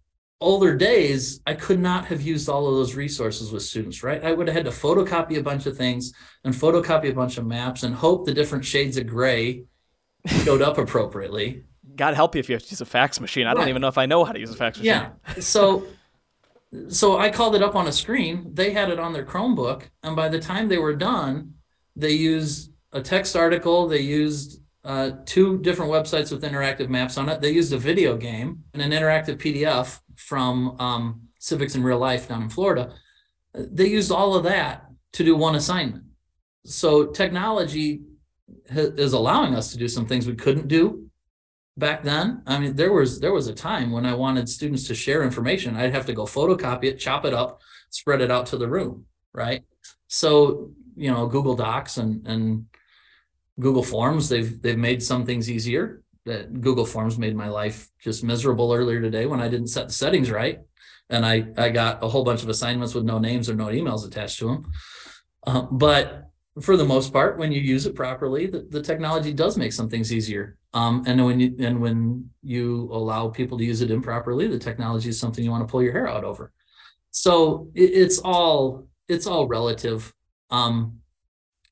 older 0.42 0.76
days, 0.76 1.40
I 1.46 1.54
could 1.54 1.80
not 1.80 2.06
have 2.06 2.20
used 2.20 2.48
all 2.48 2.66
of 2.68 2.74
those 2.74 2.94
resources 2.94 3.50
with 3.50 3.62
students, 3.62 4.02
right? 4.02 4.22
I 4.22 4.32
would 4.32 4.48
have 4.48 4.56
had 4.56 4.64
to 4.66 4.70
photocopy 4.70 5.38
a 5.38 5.42
bunch 5.42 5.66
of 5.66 5.76
things 5.76 6.12
and 6.44 6.54
photocopy 6.54 7.10
a 7.10 7.14
bunch 7.14 7.38
of 7.38 7.46
maps 7.46 7.82
and 7.82 7.94
hope 7.94 8.26
the 8.26 8.34
different 8.34 8.64
shades 8.64 8.96
of 8.96 9.06
gray 9.06 9.64
showed 10.26 10.62
up 10.62 10.78
appropriately. 10.78 11.64
God 11.96 12.14
help 12.14 12.34
you 12.34 12.40
if 12.40 12.48
you 12.48 12.54
have 12.54 12.62
to 12.62 12.70
use 12.70 12.80
a 12.80 12.86
fax 12.86 13.20
machine. 13.20 13.46
I 13.46 13.50
right. 13.50 13.58
don't 13.58 13.68
even 13.68 13.82
know 13.82 13.88
if 13.88 13.98
I 13.98 14.06
know 14.06 14.24
how 14.24 14.32
to 14.32 14.40
use 14.40 14.50
a 14.50 14.56
fax 14.56 14.78
machine. 14.78 14.92
Yeah. 14.92 15.10
So 15.40 15.86
so 16.88 17.18
I 17.18 17.30
called 17.30 17.54
it 17.54 17.62
up 17.62 17.74
on 17.74 17.86
a 17.86 17.92
screen. 17.92 18.50
They 18.54 18.70
had 18.72 18.90
it 18.90 18.98
on 18.98 19.12
their 19.12 19.26
Chromebook, 19.26 19.82
and 20.02 20.16
by 20.16 20.28
the 20.28 20.38
time 20.38 20.68
they 20.68 20.78
were 20.78 20.96
done, 20.96 21.54
they 21.96 22.12
used 22.12 22.72
a 22.92 23.00
text 23.02 23.36
article, 23.36 23.88
they 23.88 24.00
used 24.00 24.62
uh, 24.84 25.12
two 25.24 25.58
different 25.58 25.92
websites 25.92 26.32
with 26.32 26.42
interactive 26.42 26.88
maps 26.88 27.16
on 27.16 27.28
it. 27.28 27.40
They 27.40 27.50
used 27.50 27.72
a 27.72 27.78
video 27.78 28.16
game 28.16 28.64
and 28.72 28.82
an 28.82 28.90
interactive 28.90 29.36
PDF 29.36 30.00
from 30.22 30.80
um, 30.80 31.22
civics 31.38 31.74
in 31.74 31.82
real 31.82 31.98
life 31.98 32.28
down 32.28 32.42
in 32.42 32.48
Florida. 32.48 32.94
They 33.54 33.86
used 33.86 34.10
all 34.10 34.34
of 34.34 34.44
that 34.44 34.86
to 35.14 35.24
do 35.24 35.36
one 35.36 35.54
assignment. 35.54 36.04
So 36.64 37.06
technology 37.06 38.02
ha- 38.72 38.94
is 38.96 39.12
allowing 39.12 39.54
us 39.54 39.72
to 39.72 39.78
do 39.78 39.88
some 39.88 40.06
things 40.06 40.26
we 40.26 40.34
couldn't 40.34 40.68
do 40.68 41.10
back 41.76 42.02
then. 42.02 42.42
I 42.46 42.58
mean, 42.58 42.76
there 42.76 42.92
was 42.92 43.20
there 43.20 43.32
was 43.32 43.48
a 43.48 43.54
time 43.54 43.90
when 43.90 44.06
I 44.06 44.14
wanted 44.14 44.48
students 44.48 44.86
to 44.88 44.94
share 44.94 45.22
information. 45.22 45.76
I'd 45.76 45.94
have 45.94 46.06
to 46.06 46.12
go 46.12 46.24
photocopy 46.24 46.84
it, 46.84 46.98
chop 46.98 47.24
it 47.24 47.34
up, 47.34 47.60
spread 47.90 48.20
it 48.20 48.30
out 48.30 48.46
to 48.46 48.56
the 48.56 48.68
room, 48.68 49.06
right? 49.32 49.62
So 50.08 50.70
you 50.94 51.10
know, 51.10 51.26
Google 51.26 51.56
Docs 51.56 51.96
and 51.98 52.26
and 52.26 52.66
Google 53.58 53.82
Forms, 53.82 54.28
they've 54.28 54.60
they've 54.62 54.78
made 54.78 55.02
some 55.02 55.26
things 55.26 55.50
easier. 55.50 56.01
That 56.24 56.60
Google 56.60 56.86
Forms 56.86 57.18
made 57.18 57.34
my 57.34 57.48
life 57.48 57.90
just 57.98 58.22
miserable 58.22 58.72
earlier 58.72 59.00
today 59.00 59.26
when 59.26 59.40
I 59.40 59.48
didn't 59.48 59.68
set 59.68 59.88
the 59.88 59.92
settings 59.92 60.30
right, 60.30 60.60
and 61.10 61.26
I 61.26 61.46
I 61.56 61.70
got 61.70 62.02
a 62.02 62.08
whole 62.08 62.24
bunch 62.24 62.42
of 62.42 62.48
assignments 62.48 62.94
with 62.94 63.04
no 63.04 63.18
names 63.18 63.50
or 63.50 63.54
no 63.54 63.66
emails 63.66 64.06
attached 64.06 64.38
to 64.38 64.46
them. 64.46 64.70
Uh, 65.46 65.62
but 65.62 66.30
for 66.60 66.76
the 66.76 66.84
most 66.84 67.12
part, 67.12 67.38
when 67.38 67.50
you 67.50 67.60
use 67.60 67.86
it 67.86 67.94
properly, 67.94 68.46
the, 68.46 68.66
the 68.70 68.82
technology 68.82 69.32
does 69.32 69.56
make 69.56 69.72
some 69.72 69.88
things 69.88 70.12
easier. 70.12 70.58
Um, 70.74 71.02
and 71.06 71.24
when 71.24 71.40
you 71.40 71.56
and 71.58 71.80
when 71.80 72.30
you 72.42 72.88
allow 72.92 73.28
people 73.28 73.58
to 73.58 73.64
use 73.64 73.80
it 73.80 73.90
improperly, 73.90 74.46
the 74.46 74.58
technology 74.58 75.08
is 75.08 75.18
something 75.18 75.42
you 75.44 75.50
want 75.50 75.66
to 75.66 75.70
pull 75.70 75.82
your 75.82 75.92
hair 75.92 76.08
out 76.08 76.24
over. 76.24 76.52
So 77.10 77.70
it, 77.74 77.90
it's 77.90 78.18
all 78.18 78.86
it's 79.08 79.26
all 79.26 79.46
relative. 79.46 80.12
Um, 80.50 80.98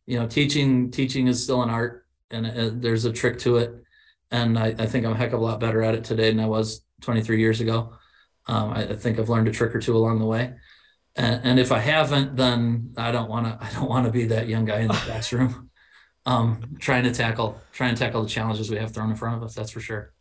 you 0.06 0.18
know, 0.18 0.26
teaching 0.26 0.90
teaching 0.90 1.26
is 1.26 1.42
still 1.42 1.62
an 1.62 1.70
art, 1.70 2.06
and 2.30 2.46
uh, 2.46 2.70
there's 2.72 3.04
a 3.04 3.12
trick 3.12 3.38
to 3.40 3.58
it. 3.58 3.74
And 4.30 4.58
I, 4.58 4.74
I, 4.78 4.86
think 4.86 5.04
I'm 5.04 5.12
a 5.12 5.16
heck 5.16 5.32
of 5.32 5.40
a 5.40 5.42
lot 5.42 5.58
better 5.58 5.82
at 5.82 5.94
it 5.94 6.04
today 6.04 6.30
than 6.30 6.40
I 6.40 6.46
was 6.46 6.82
23 7.00 7.40
years 7.40 7.60
ago. 7.60 7.94
Um, 8.46 8.70
I, 8.72 8.82
I, 8.84 8.96
think 8.96 9.18
I've 9.18 9.28
learned 9.28 9.48
a 9.48 9.52
trick 9.52 9.74
or 9.74 9.80
two 9.80 9.96
along 9.96 10.18
the 10.20 10.26
way. 10.26 10.54
And, 11.16 11.44
and 11.44 11.60
if 11.60 11.72
I 11.72 11.78
haven't, 11.78 12.36
then 12.36 12.94
I 12.96 13.10
don't 13.10 13.28
want 13.28 13.46
to. 13.46 13.58
I 13.64 13.70
don't 13.72 13.88
want 13.88 14.06
to 14.06 14.12
be 14.12 14.26
that 14.26 14.48
young 14.48 14.64
guy 14.64 14.80
in 14.80 14.88
the 14.88 14.94
classroom, 15.06 15.70
um, 16.26 16.76
trying 16.78 17.04
to 17.04 17.12
tackle 17.12 17.60
trying 17.72 17.94
to 17.94 17.98
tackle 17.98 18.22
the 18.22 18.28
challenges 18.28 18.70
we 18.70 18.76
have 18.76 18.92
thrown 18.92 19.10
in 19.10 19.16
front 19.16 19.36
of 19.36 19.42
us. 19.42 19.54
That's 19.54 19.70
for 19.70 19.80
sure 19.80 20.12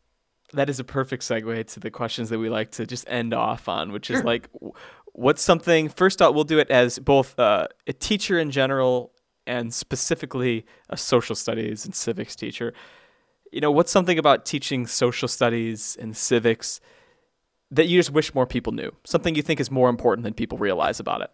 that 0.54 0.70
is 0.70 0.80
a 0.80 0.84
perfect 0.84 1.24
segue 1.24 1.68
to 1.74 1.80
the 1.80 1.92
questions 1.92 2.30
that 2.30 2.40
we 2.40 2.50
like 2.50 2.72
to 2.72 2.86
just 2.86 3.06
end 3.10 3.34
off 3.34 3.70
on, 3.70 3.92
which 3.92 4.08
sure. 4.08 4.18
is 4.18 4.24
like, 4.24 4.50
what's 5.14 5.42
something? 5.42 5.90
First 5.90 6.22
off, 6.22 6.34
we'll 6.34 6.44
do 6.44 6.60
it 6.60 6.70
as 6.72 7.00
both 7.00 7.38
uh, 7.40 7.68
a 7.88 7.94
teacher 7.94 8.40
in 8.40 8.52
general 8.52 9.14
and 9.46 9.74
specifically 9.74 10.66
a 10.90 10.98
social 10.98 11.36
studies 11.36 11.86
and 11.86 11.94
civics 11.94 12.36
teacher. 12.36 12.74
You 13.52 13.62
know, 13.62 13.72
what's 13.72 13.92
something 13.92 14.20
about 14.20 14.46
teaching 14.46 14.86
social 14.86 15.28
studies 15.28 15.98
and 16.00 16.16
civics 16.16 16.80
that 17.72 17.88
you 17.88 17.98
just 17.98 18.12
wish 18.12 18.34
more 18.36 18.46
people 18.46 18.74
knew? 18.74 18.92
Something 19.06 19.36
you 19.36 19.42
think 19.42 19.60
is 19.60 19.72
more 19.72 19.90
important 19.90 20.24
than 20.24 20.34
people 20.34 20.58
realize 20.58 21.00
about 21.00 21.22
it? 21.22 21.32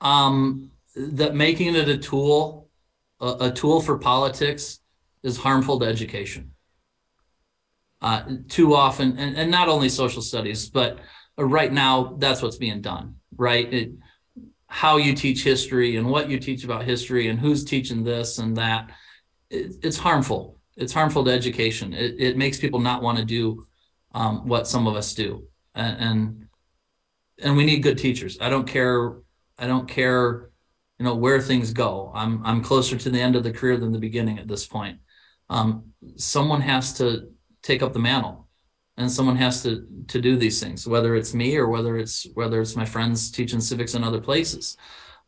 Um, 0.00 0.72
that 0.94 1.34
making 1.34 1.74
it 1.74 1.88
a 1.88 1.96
tool, 1.96 2.68
a, 3.20 3.36
a 3.40 3.50
tool 3.50 3.80
for 3.80 3.98
politics, 3.98 4.80
is 5.22 5.38
harmful 5.38 5.78
to 5.80 5.86
education. 5.86 6.52
Uh, 8.02 8.22
too 8.48 8.74
often, 8.74 9.18
and, 9.18 9.36
and 9.36 9.50
not 9.50 9.68
only 9.68 9.88
social 9.88 10.22
studies, 10.22 10.70
but 10.70 10.98
right 11.36 11.72
now 11.72 12.16
that's 12.18 12.40
what's 12.40 12.56
being 12.56 12.80
done. 12.80 13.16
Right, 13.36 13.72
it, 13.72 13.92
how 14.66 14.96
you 14.98 15.14
teach 15.14 15.42
history 15.42 15.96
and 15.96 16.08
what 16.08 16.30
you 16.30 16.38
teach 16.38 16.64
about 16.64 16.84
history 16.84 17.28
and 17.28 17.38
who's 17.38 17.64
teaching 17.64 18.04
this 18.04 18.38
and 18.38 18.56
that 18.56 18.90
it, 19.50 19.74
it's 19.82 19.98
harmful 19.98 20.59
it's 20.80 20.92
harmful 20.92 21.24
to 21.24 21.30
education. 21.30 21.92
It, 21.92 22.16
it 22.18 22.36
makes 22.36 22.58
people 22.58 22.80
not 22.80 23.02
want 23.02 23.18
to 23.18 23.24
do 23.24 23.66
um, 24.14 24.46
what 24.46 24.66
some 24.66 24.86
of 24.86 24.96
us 24.96 25.14
do. 25.14 25.44
And, 25.74 25.96
and 25.98 26.46
and 27.42 27.56
we 27.56 27.64
need 27.64 27.82
good 27.82 27.98
teachers. 27.98 28.38
I 28.40 28.50
don't 28.50 28.66
care 28.66 29.16
i 29.58 29.66
don't 29.66 29.86
care 29.86 30.50
you 30.98 31.04
know 31.04 31.14
where 31.14 31.40
things 31.40 31.72
go. 31.72 32.12
I'm 32.14 32.44
i'm 32.44 32.62
closer 32.62 32.96
to 32.96 33.10
the 33.10 33.20
end 33.20 33.36
of 33.36 33.42
the 33.42 33.52
career 33.52 33.76
than 33.76 33.92
the 33.92 33.98
beginning 33.98 34.38
at 34.38 34.48
this 34.48 34.66
point. 34.66 34.98
Um, 35.48 35.92
someone 36.16 36.60
has 36.60 36.92
to 36.94 37.30
take 37.62 37.82
up 37.82 37.92
the 37.92 37.98
mantle 37.98 38.48
and 38.96 39.10
someone 39.10 39.36
has 39.36 39.62
to 39.62 39.86
to 40.08 40.20
do 40.20 40.36
these 40.36 40.60
things 40.62 40.86
whether 40.86 41.14
it's 41.16 41.34
me 41.34 41.56
or 41.56 41.68
whether 41.68 41.96
it's 41.96 42.26
whether 42.34 42.60
it's 42.60 42.76
my 42.76 42.84
friends 42.84 43.30
teaching 43.30 43.60
civics 43.60 43.94
in 43.94 44.04
other 44.04 44.20
places. 44.20 44.76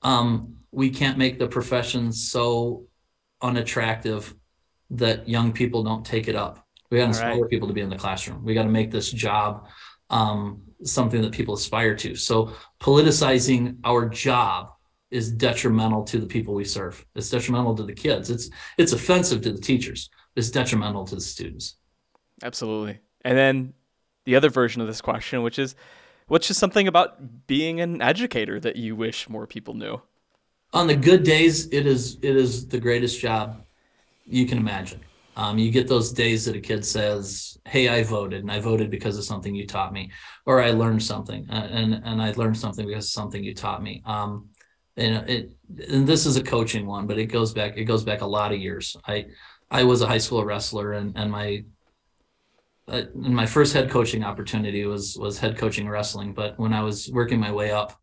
Um, 0.02 0.56
we 0.72 0.90
can't 0.90 1.18
make 1.18 1.38
the 1.38 1.46
profession 1.46 2.12
so 2.12 2.86
unattractive 3.40 4.34
that 4.92 5.28
young 5.28 5.52
people 5.52 5.82
don't 5.82 6.04
take 6.04 6.28
it 6.28 6.36
up. 6.36 6.66
We 6.90 6.98
got 6.98 7.12
to 7.12 7.18
All 7.18 7.24
right. 7.24 7.32
inspire 7.32 7.48
people 7.48 7.68
to 7.68 7.74
be 7.74 7.80
in 7.80 7.90
the 7.90 7.96
classroom. 7.96 8.44
We 8.44 8.54
got 8.54 8.64
to 8.64 8.68
make 8.68 8.90
this 8.90 9.10
job 9.10 9.66
um, 10.10 10.62
something 10.84 11.22
that 11.22 11.32
people 11.32 11.54
aspire 11.54 11.94
to. 11.96 12.14
So 12.14 12.52
politicizing 12.80 13.78
our 13.84 14.08
job 14.08 14.72
is 15.10 15.30
detrimental 15.30 16.04
to 16.04 16.18
the 16.18 16.26
people 16.26 16.54
we 16.54 16.64
serve. 16.64 17.04
It's 17.14 17.30
detrimental 17.30 17.74
to 17.76 17.82
the 17.82 17.94
kids. 17.94 18.30
It's 18.30 18.50
it's 18.78 18.92
offensive 18.92 19.42
to 19.42 19.52
the 19.52 19.60
teachers. 19.60 20.10
It's 20.36 20.50
detrimental 20.50 21.04
to 21.06 21.14
the 21.14 21.20
students. 21.20 21.76
Absolutely. 22.42 23.00
And 23.24 23.36
then 23.36 23.74
the 24.24 24.36
other 24.36 24.50
version 24.50 24.80
of 24.80 24.86
this 24.86 25.00
question, 25.00 25.42
which 25.42 25.58
is, 25.58 25.74
what's 26.28 26.48
just 26.48 26.60
something 26.60 26.88
about 26.88 27.46
being 27.46 27.80
an 27.80 28.00
educator 28.00 28.58
that 28.60 28.76
you 28.76 28.96
wish 28.96 29.28
more 29.28 29.46
people 29.46 29.74
knew? 29.74 30.00
on 30.72 30.86
the 30.86 30.96
good 30.96 31.22
days, 31.22 31.66
it 31.70 31.86
is 31.86 32.18
it 32.22 32.36
is 32.36 32.66
the 32.66 32.80
greatest 32.80 33.20
job 33.20 33.64
you 34.24 34.46
can 34.46 34.58
imagine. 34.58 35.00
Um, 35.36 35.58
you 35.58 35.70
get 35.70 35.88
those 35.88 36.12
days 36.12 36.44
that 36.44 36.56
a 36.56 36.60
kid 36.60 36.84
says, 36.84 37.58
"Hey, 37.66 37.88
I 37.88 38.02
voted, 38.02 38.42
and 38.42 38.52
I 38.52 38.60
voted 38.60 38.90
because 38.90 39.16
of 39.16 39.24
something 39.24 39.54
you 39.54 39.66
taught 39.66 39.92
me, 39.92 40.10
or 40.46 40.62
I 40.62 40.72
learned 40.72 41.02
something, 41.02 41.48
uh, 41.50 41.68
and 41.70 41.94
and 42.04 42.20
I 42.20 42.32
learned 42.32 42.58
something 42.58 42.86
because 42.86 43.06
of 43.06 43.10
something 43.12 43.42
you 43.42 43.54
taught 43.54 43.82
me." 43.82 44.02
Um, 44.04 44.48
and 44.96 45.28
it 45.28 45.52
and 45.88 46.06
this 46.06 46.26
is 46.26 46.36
a 46.36 46.42
coaching 46.42 46.86
one, 46.86 47.06
but 47.06 47.18
it 47.18 47.26
goes 47.26 47.52
back 47.54 47.76
it 47.76 47.84
goes 47.84 48.04
back 48.04 48.20
a 48.20 48.26
lot 48.26 48.52
of 48.52 48.58
years. 48.58 48.96
I 49.06 49.26
I 49.70 49.84
was 49.84 50.02
a 50.02 50.06
high 50.06 50.18
school 50.18 50.44
wrestler, 50.44 50.92
and 50.92 51.16
and 51.16 51.30
my 51.30 51.64
uh, 52.88 53.02
my 53.14 53.46
first 53.46 53.72
head 53.72 53.90
coaching 53.90 54.24
opportunity 54.24 54.84
was 54.84 55.16
was 55.18 55.38
head 55.38 55.56
coaching 55.56 55.88
wrestling. 55.88 56.34
But 56.34 56.58
when 56.58 56.74
I 56.74 56.82
was 56.82 57.10
working 57.10 57.40
my 57.40 57.52
way 57.52 57.70
up 57.70 57.98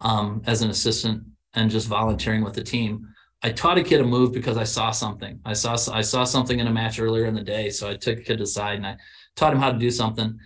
um, 0.00 0.42
as 0.46 0.62
an 0.62 0.70
assistant 0.70 1.24
and 1.54 1.70
just 1.70 1.88
volunteering 1.88 2.44
with 2.44 2.54
the 2.54 2.62
team. 2.62 3.08
I 3.44 3.52
taught 3.52 3.76
a 3.76 3.82
kid 3.84 4.00
a 4.00 4.04
move 4.04 4.32
because 4.32 4.56
I 4.56 4.64
saw 4.64 4.90
something. 4.90 5.38
I 5.44 5.52
saw 5.52 5.76
I 5.92 6.00
saw 6.00 6.24
something 6.24 6.58
in 6.58 6.66
a 6.66 6.72
match 6.72 6.98
earlier 6.98 7.26
in 7.26 7.34
the 7.34 7.42
day, 7.42 7.68
so 7.68 7.90
I 7.90 7.94
took 7.94 8.18
a 8.18 8.22
kid 8.22 8.40
aside 8.40 8.76
and 8.76 8.86
I 8.86 8.96
taught 9.36 9.52
him 9.52 9.58
how 9.58 9.70
to 9.70 9.78
do 9.78 9.90
something, 9.90 10.38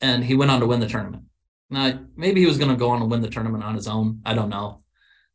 and 0.00 0.24
he 0.24 0.36
went 0.36 0.52
on 0.52 0.60
to 0.60 0.66
win 0.66 0.78
the 0.78 0.86
tournament. 0.86 1.24
Now 1.68 1.98
maybe 2.16 2.40
he 2.40 2.46
was 2.46 2.56
going 2.56 2.70
to 2.70 2.76
go 2.76 2.90
on 2.90 3.00
to 3.00 3.06
win 3.06 3.22
the 3.22 3.28
tournament 3.28 3.64
on 3.64 3.74
his 3.74 3.88
own. 3.88 4.22
I 4.24 4.34
don't 4.34 4.50
know, 4.50 4.84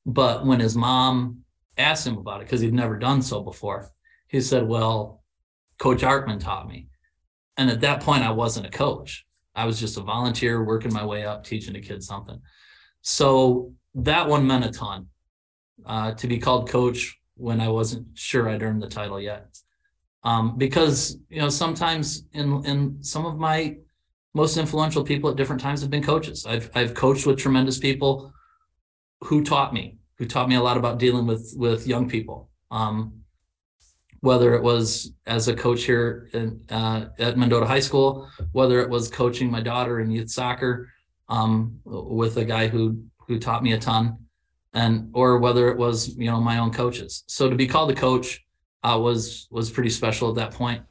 but 0.05 0.45
when 0.45 0.61
his 0.61 0.77
mom 0.77 1.39
asked 1.77 2.07
him 2.07 2.17
about 2.17 2.39
it 2.39 2.45
because 2.45 2.61
he'd 2.61 2.73
never 2.73 2.97
done 2.97 3.21
so 3.21 3.41
before, 3.41 3.91
he 4.29 4.39
said, 4.39 4.65
"Well, 4.65 5.25
Coach 5.79 6.03
Artman 6.03 6.39
taught 6.39 6.69
me," 6.69 6.87
and 7.57 7.69
at 7.69 7.81
that 7.81 7.99
point, 7.99 8.23
I 8.23 8.31
wasn't 8.31 8.67
a 8.67 8.71
coach. 8.71 9.25
I 9.53 9.65
was 9.65 9.77
just 9.77 9.97
a 9.97 10.01
volunteer 10.01 10.63
working 10.63 10.93
my 10.93 11.05
way 11.05 11.25
up, 11.25 11.43
teaching 11.43 11.75
a 11.75 11.81
kid 11.81 12.01
something. 12.01 12.39
So 13.01 13.73
that 13.93 14.29
one 14.29 14.47
meant 14.47 14.63
a 14.63 14.71
ton 14.71 15.07
uh, 15.85 16.13
to 16.13 16.27
be 16.27 16.37
called 16.37 16.69
coach 16.69 17.17
when 17.35 17.59
I 17.59 17.69
wasn't 17.69 18.07
sure 18.13 18.49
I'd 18.49 18.63
earned 18.63 18.81
the 18.81 18.87
title 18.87 19.19
yet. 19.19 19.57
Um, 20.23 20.57
because 20.57 21.17
you 21.29 21.39
know 21.39 21.49
sometimes 21.49 22.25
in 22.33 22.65
in 22.65 23.03
some 23.03 23.25
of 23.25 23.37
my 23.37 23.77
most 24.33 24.57
influential 24.57 25.03
people 25.03 25.29
at 25.29 25.35
different 25.35 25.61
times 25.61 25.81
have 25.81 25.89
been 25.89 26.03
coaches. 26.03 26.45
I've 26.45 26.69
I've 26.75 26.93
coached 26.93 27.25
with 27.25 27.37
tremendous 27.37 27.77
people 27.77 28.33
who 29.21 29.43
taught 29.43 29.73
me 29.73 29.97
who 30.17 30.25
taught 30.25 30.49
me 30.49 30.55
a 30.55 30.61
lot 30.61 30.77
about 30.77 30.99
dealing 30.99 31.27
with 31.27 31.53
with 31.57 31.87
young 31.87 32.09
people. 32.09 32.49
Um, 32.71 33.23
whether 34.21 34.55
it 34.55 34.63
was 34.63 35.11
as 35.25 35.49
a 35.49 35.53
coach 35.53 35.83
here 35.83 36.29
in, 36.31 36.61
uh, 36.69 37.07
at 37.19 37.37
Mendota 37.37 37.65
High 37.65 37.81
School, 37.81 38.29
whether 38.53 38.79
it 38.79 38.89
was 38.89 39.09
coaching 39.09 39.51
my 39.51 39.59
daughter 39.59 39.99
in 39.99 40.09
youth 40.09 40.31
soccer 40.31 40.87
um, 41.27 41.77
with 41.83 42.37
a 42.37 42.45
guy 42.45 42.67
who 42.67 43.03
who 43.27 43.37
taught 43.37 43.63
me 43.63 43.73
a 43.73 43.77
ton, 43.77 44.17
and 44.73 45.09
or 45.13 45.37
whether 45.37 45.69
it 45.69 45.77
was 45.77 46.15
you 46.17 46.25
know 46.29 46.39
my 46.41 46.57
own 46.59 46.71
coaches. 46.71 47.23
So 47.27 47.49
to 47.49 47.55
be 47.55 47.67
called 47.67 47.91
a 47.91 47.95
coach 47.95 48.43
uh, 48.83 48.97
was 49.01 49.47
was 49.51 49.69
pretty 49.69 49.89
special 49.89 50.29
at 50.29 50.35
that 50.35 50.51
point. 50.51 50.81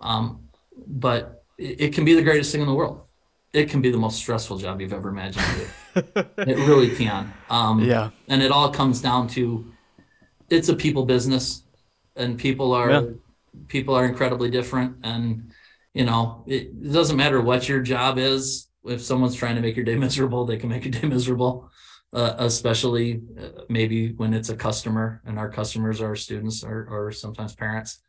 Um, 0.00 0.48
but 0.86 1.44
it, 1.58 1.80
it 1.80 1.94
can 1.94 2.04
be 2.04 2.14
the 2.14 2.22
greatest 2.22 2.52
thing 2.52 2.60
in 2.60 2.66
the 2.66 2.74
world. 2.74 3.02
It 3.52 3.68
can 3.68 3.82
be 3.82 3.90
the 3.90 3.98
most 3.98 4.16
stressful 4.16 4.58
job 4.58 4.80
you've 4.80 4.94
ever 4.94 5.10
imagined. 5.10 5.44
it 5.94 6.56
really 6.66 6.94
can. 6.96 7.32
Um, 7.50 7.80
Yeah. 7.84 8.10
and 8.28 8.42
it 8.42 8.50
all 8.50 8.70
comes 8.72 9.00
down 9.02 9.28
to 9.28 9.66
it's 10.48 10.68
a 10.70 10.74
people 10.76 11.04
business 11.04 11.62
and 12.16 12.38
people 12.38 12.72
are 12.72 12.90
Yeah. 12.90 13.02
people 13.68 13.94
are 13.94 14.06
incredibly 14.06 14.50
different 14.50 14.96
and 15.02 15.50
you 15.94 16.04
know 16.04 16.44
it, 16.46 16.62
it 16.82 16.92
doesn't 16.92 17.16
matter 17.16 17.40
what 17.40 17.68
your 17.68 17.80
job 17.80 18.18
is 18.18 18.68
if 18.84 19.00
someone's 19.02 19.34
trying 19.34 19.54
to 19.56 19.60
make 19.62 19.76
your 19.76 19.84
day 19.84 19.96
miserable 19.96 20.44
they 20.46 20.56
can 20.56 20.68
make 20.70 20.84
your 20.84 20.92
day 20.92 21.06
miserable 21.06 21.70
uh, 22.12 22.34
especially 22.38 23.22
uh, 23.40 23.62
maybe 23.68 24.12
when 24.12 24.34
it's 24.34 24.50
a 24.50 24.56
customer 24.56 25.22
and 25.24 25.38
our 25.38 25.48
customers 25.48 26.00
are 26.00 26.14
students 26.14 26.62
or, 26.62 26.86
or 26.90 27.12
sometimes 27.12 27.54
parents 27.54 28.00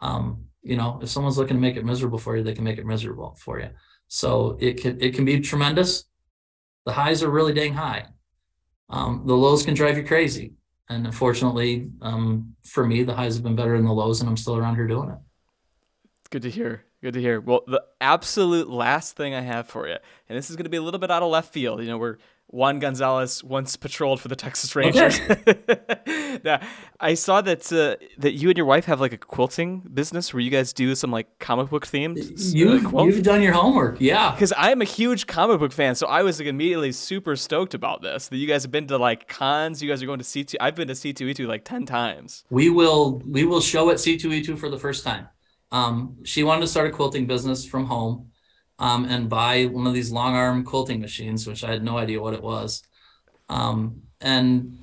um, 0.00 0.44
you 0.62 0.76
know 0.76 0.98
if 1.02 1.08
someone's 1.08 1.38
looking 1.38 1.56
to 1.56 1.60
make 1.60 1.76
it 1.76 1.84
miserable 1.84 2.18
for 2.18 2.36
you 2.36 2.42
they 2.42 2.54
can 2.54 2.64
make 2.64 2.78
it 2.78 2.86
miserable 2.86 3.36
for 3.38 3.60
you 3.60 3.68
so 4.08 4.56
it 4.60 4.80
can 4.80 5.00
it 5.00 5.14
can 5.14 5.24
be 5.24 5.40
tremendous 5.40 6.04
the 6.86 6.92
highs 6.92 7.22
are 7.22 7.30
really 7.30 7.52
dang 7.52 7.74
high 7.74 8.06
um, 8.90 9.22
the 9.26 9.34
lows 9.34 9.64
can 9.64 9.74
drive 9.74 9.96
you 9.96 10.04
crazy 10.04 10.54
and 10.88 11.06
unfortunately 11.06 11.90
um, 12.00 12.54
for 12.64 12.86
me 12.86 13.02
the 13.02 13.14
highs 13.14 13.34
have 13.34 13.42
been 13.42 13.56
better 13.56 13.76
than 13.76 13.86
the 13.86 13.92
lows 13.92 14.20
and 14.20 14.28
i'm 14.28 14.36
still 14.36 14.56
around 14.56 14.76
here 14.76 14.86
doing 14.86 15.10
it 15.10 15.18
Good 16.32 16.42
to 16.42 16.50
hear. 16.50 16.86
Good 17.02 17.12
to 17.12 17.20
hear. 17.20 17.42
Well, 17.42 17.60
the 17.66 17.84
absolute 18.00 18.70
last 18.70 19.16
thing 19.16 19.34
I 19.34 19.42
have 19.42 19.68
for 19.68 19.86
you, 19.86 19.96
and 20.30 20.38
this 20.38 20.48
is 20.48 20.56
going 20.56 20.64
to 20.64 20.70
be 20.70 20.78
a 20.78 20.82
little 20.82 20.98
bit 20.98 21.10
out 21.10 21.22
of 21.22 21.30
left 21.30 21.52
field. 21.52 21.82
You 21.82 21.88
know, 21.88 21.98
where 21.98 22.16
Juan 22.52 22.78
Gonzalez 22.80 23.42
once 23.42 23.76
patrolled 23.76 24.20
for 24.20 24.28
the 24.28 24.36
Texas 24.36 24.76
Rangers. 24.76 25.18
now, 26.44 26.60
I 27.00 27.14
saw 27.14 27.40
that 27.40 27.72
uh, 27.72 27.96
that 28.18 28.32
you 28.34 28.48
and 28.50 28.56
your 28.58 28.66
wife 28.66 28.84
have 28.84 29.00
like 29.00 29.12
a 29.14 29.16
quilting 29.18 29.80
business 29.92 30.32
where 30.32 30.40
you 30.40 30.50
guys 30.50 30.72
do 30.72 30.94
some 30.94 31.10
like 31.10 31.38
comic 31.38 31.70
book 31.70 31.86
themed 31.86 32.18
you've, 32.54 32.92
you've 32.92 33.22
done 33.22 33.40
your 33.42 33.52
homework 33.54 33.96
yeah 34.00 34.32
Because 34.32 34.52
I 34.52 34.70
am 34.70 34.82
a 34.82 34.84
huge 34.84 35.26
comic 35.26 35.58
book 35.60 35.72
fan, 35.72 35.94
so 35.94 36.06
I 36.06 36.22
was 36.22 36.38
like 36.38 36.48
immediately 36.48 36.92
super 36.92 37.36
stoked 37.36 37.74
about 37.74 38.02
this. 38.02 38.28
That 38.28 38.36
you 38.36 38.46
guys 38.46 38.62
have 38.64 38.70
been 38.70 38.86
to 38.88 38.98
like 38.98 39.28
cons, 39.28 39.82
you 39.82 39.88
guys 39.88 40.02
are 40.02 40.06
going 40.06 40.18
to 40.18 40.24
C 40.24 40.44
two. 40.44 40.58
I've 40.60 40.74
been 40.74 40.88
to 40.88 40.94
C 40.94 41.12
two 41.12 41.26
E 41.28 41.34
two 41.34 41.46
like 41.46 41.64
ten 41.64 41.86
times. 41.86 42.44
we 42.50 42.68
will 42.68 43.22
we 43.26 43.44
will 43.44 43.60
show 43.62 43.88
at 43.90 43.96
c2e2 43.96 44.58
for 44.58 44.68
the 44.68 44.78
first 44.78 45.04
time 45.04 45.28
um, 45.70 46.18
she 46.24 46.42
wanted 46.42 46.60
to 46.62 46.66
start 46.66 46.86
a 46.88 46.90
quilting 46.90 47.26
business 47.26 47.64
from 47.64 47.86
home 47.86 48.31
um, 48.82 49.04
and 49.04 49.28
buy 49.28 49.66
one 49.66 49.86
of 49.86 49.94
these 49.94 50.10
long 50.10 50.34
arm 50.34 50.64
quilting 50.64 51.00
machines 51.00 51.46
which 51.46 51.62
i 51.62 51.70
had 51.70 51.84
no 51.84 51.96
idea 51.96 52.20
what 52.20 52.34
it 52.34 52.42
was. 52.42 52.82
Um, 53.48 54.02
and 54.20 54.78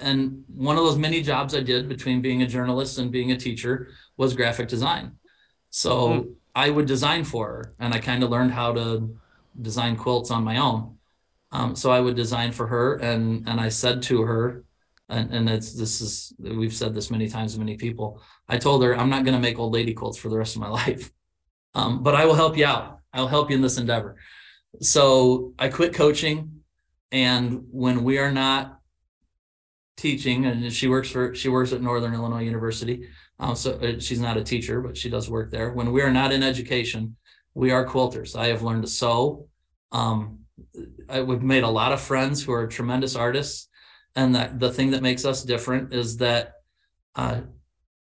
and 0.00 0.44
one 0.54 0.76
of 0.76 0.84
those 0.84 0.98
many 0.98 1.22
jobs 1.22 1.54
i 1.54 1.60
did 1.60 1.88
between 1.88 2.20
being 2.20 2.42
a 2.42 2.46
journalist 2.46 2.98
and 2.98 3.10
being 3.10 3.32
a 3.32 3.36
teacher 3.36 3.88
was 4.16 4.34
graphic 4.34 4.68
design. 4.68 5.12
So 5.70 6.28
i 6.54 6.68
would 6.68 6.86
design 6.86 7.24
for 7.24 7.46
her 7.46 7.74
and 7.80 7.94
i 7.94 7.98
kind 7.98 8.22
of 8.22 8.30
learned 8.30 8.52
how 8.52 8.72
to 8.74 9.18
design 9.60 9.96
quilts 9.96 10.30
on 10.30 10.44
my 10.44 10.58
own. 10.58 10.98
Um, 11.50 11.74
so 11.74 11.90
i 11.90 12.00
would 12.00 12.16
design 12.16 12.52
for 12.52 12.66
her 12.66 12.96
and 12.96 13.48
and 13.48 13.58
i 13.58 13.70
said 13.70 14.02
to 14.04 14.22
her 14.22 14.64
and, 15.08 15.32
and 15.32 15.48
it's 15.48 15.72
this 15.72 16.02
is 16.02 16.34
we've 16.38 16.74
said 16.74 16.94
this 16.94 17.10
many 17.10 17.28
times 17.30 17.54
to 17.54 17.58
many 17.58 17.78
people 17.78 18.20
i 18.46 18.58
told 18.58 18.82
her 18.84 18.94
i'm 18.94 19.08
not 19.08 19.24
going 19.24 19.38
to 19.38 19.40
make 19.40 19.58
old 19.58 19.72
lady 19.72 19.94
quilts 19.94 20.18
for 20.18 20.28
the 20.28 20.36
rest 20.36 20.54
of 20.54 20.60
my 20.60 20.68
life. 20.82 21.10
Um, 21.74 22.02
but 22.02 22.14
i 22.14 22.26
will 22.26 22.34
help 22.34 22.58
you 22.58 22.66
out 22.66 22.97
i'll 23.12 23.28
help 23.28 23.50
you 23.50 23.56
in 23.56 23.62
this 23.62 23.78
endeavor. 23.78 24.16
So 24.80 25.54
i 25.58 25.68
quit 25.68 25.94
coaching 25.94 26.62
and 27.10 27.64
when 27.70 28.04
we 28.04 28.18
are 28.18 28.32
not 28.32 28.78
teaching 29.96 30.46
and 30.46 30.72
she 30.72 30.88
works 30.88 31.10
for 31.10 31.34
she 31.34 31.48
works 31.48 31.72
at 31.72 31.82
northern 31.82 32.14
illinois 32.14 32.42
university 32.42 33.08
um, 33.40 33.56
so 33.56 33.72
uh, 33.72 33.98
she's 33.98 34.20
not 34.20 34.36
a 34.36 34.44
teacher 34.44 34.80
but 34.80 34.96
she 34.96 35.08
does 35.10 35.28
work 35.30 35.50
there. 35.50 35.72
When 35.72 35.92
we 35.92 36.02
are 36.02 36.12
not 36.12 36.32
in 36.32 36.42
education 36.42 37.16
we 37.54 37.72
are 37.72 37.84
quilters. 37.84 38.36
I 38.36 38.46
have 38.48 38.62
learned 38.62 38.82
to 38.82 38.88
sew. 38.88 39.48
Um, 39.90 40.40
I, 41.08 41.22
we've 41.22 41.42
made 41.42 41.64
a 41.64 41.68
lot 41.68 41.92
of 41.92 42.00
friends 42.00 42.42
who 42.42 42.52
are 42.52 42.68
tremendous 42.68 43.16
artists 43.16 43.68
and 44.14 44.34
that 44.36 44.60
the 44.60 44.72
thing 44.72 44.92
that 44.92 45.02
makes 45.02 45.24
us 45.24 45.42
different 45.42 45.92
is 45.92 46.18
that 46.18 46.54
uh, 47.16 47.40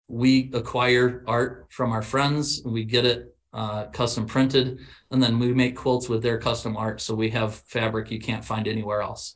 we 0.07 0.51
acquire 0.53 1.23
art 1.27 1.67
from 1.69 1.91
our 1.91 2.01
friends. 2.01 2.61
We 2.65 2.85
get 2.85 3.05
it 3.05 3.35
uh, 3.53 3.85
custom 3.87 4.25
printed 4.25 4.79
and 5.11 5.21
then 5.21 5.37
we 5.39 5.53
make 5.53 5.75
quilts 5.75 6.07
with 6.07 6.23
their 6.23 6.37
custom 6.37 6.77
art 6.77 7.01
so 7.01 7.13
we 7.13 7.29
have 7.29 7.53
fabric 7.55 8.09
you 8.11 8.19
can't 8.19 8.45
find 8.45 8.67
anywhere 8.67 9.01
else 9.01 9.35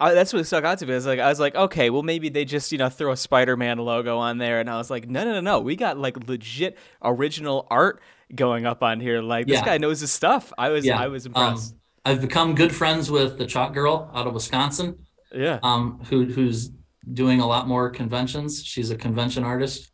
I, 0.00 0.14
that's 0.14 0.32
what 0.32 0.46
stuck 0.46 0.62
out 0.64 0.78
to 0.78 0.86
me. 0.86 0.92
I 0.92 0.96
was 0.96 1.06
like, 1.06 1.18
I 1.18 1.28
was 1.28 1.40
like, 1.40 1.56
okay, 1.56 1.90
well 1.90 2.02
maybe 2.04 2.28
they 2.28 2.44
just 2.44 2.70
you 2.70 2.78
know 2.78 2.88
throw 2.88 3.10
a 3.12 3.16
Spider-Man 3.16 3.78
logo 3.78 4.18
on 4.18 4.38
there, 4.38 4.60
and 4.60 4.70
I 4.70 4.76
was 4.78 4.90
like, 4.90 5.08
no, 5.08 5.24
no, 5.24 5.32
no, 5.32 5.40
no, 5.40 5.60
we 5.60 5.74
got 5.74 5.98
like 5.98 6.28
legit 6.28 6.78
original 7.02 7.66
art 7.68 8.00
going 8.34 8.64
up 8.64 8.82
on 8.82 9.00
here. 9.00 9.20
Like 9.22 9.48
this 9.48 9.60
Yeah. 9.60 9.64
guy 9.64 9.78
knows 9.78 10.00
his 10.00 10.12
stuff. 10.12 10.52
I 10.56 10.68
was, 10.68 10.84
yeah 10.84 10.98
I 11.00 11.08
was 11.08 11.26
um, 11.26 11.32
impressed. 11.32 11.74
i've 12.04 12.20
become 12.20 12.54
good 12.54 12.74
friends 12.74 13.10
with 13.10 13.38
the 13.38 13.46
chalk 13.46 13.74
girl 13.74 14.10
out 14.14 14.26
of 14.26 14.34
wisconsin 14.34 14.96
yeah, 15.32 15.58
um, 15.62 16.00
who 16.08 16.24
who's 16.26 16.70
doing 17.12 17.40
a 17.40 17.46
lot 17.46 17.68
more 17.68 17.90
conventions. 17.90 18.64
She's 18.64 18.90
a 18.90 18.96
convention 18.96 19.44
artist. 19.44 19.90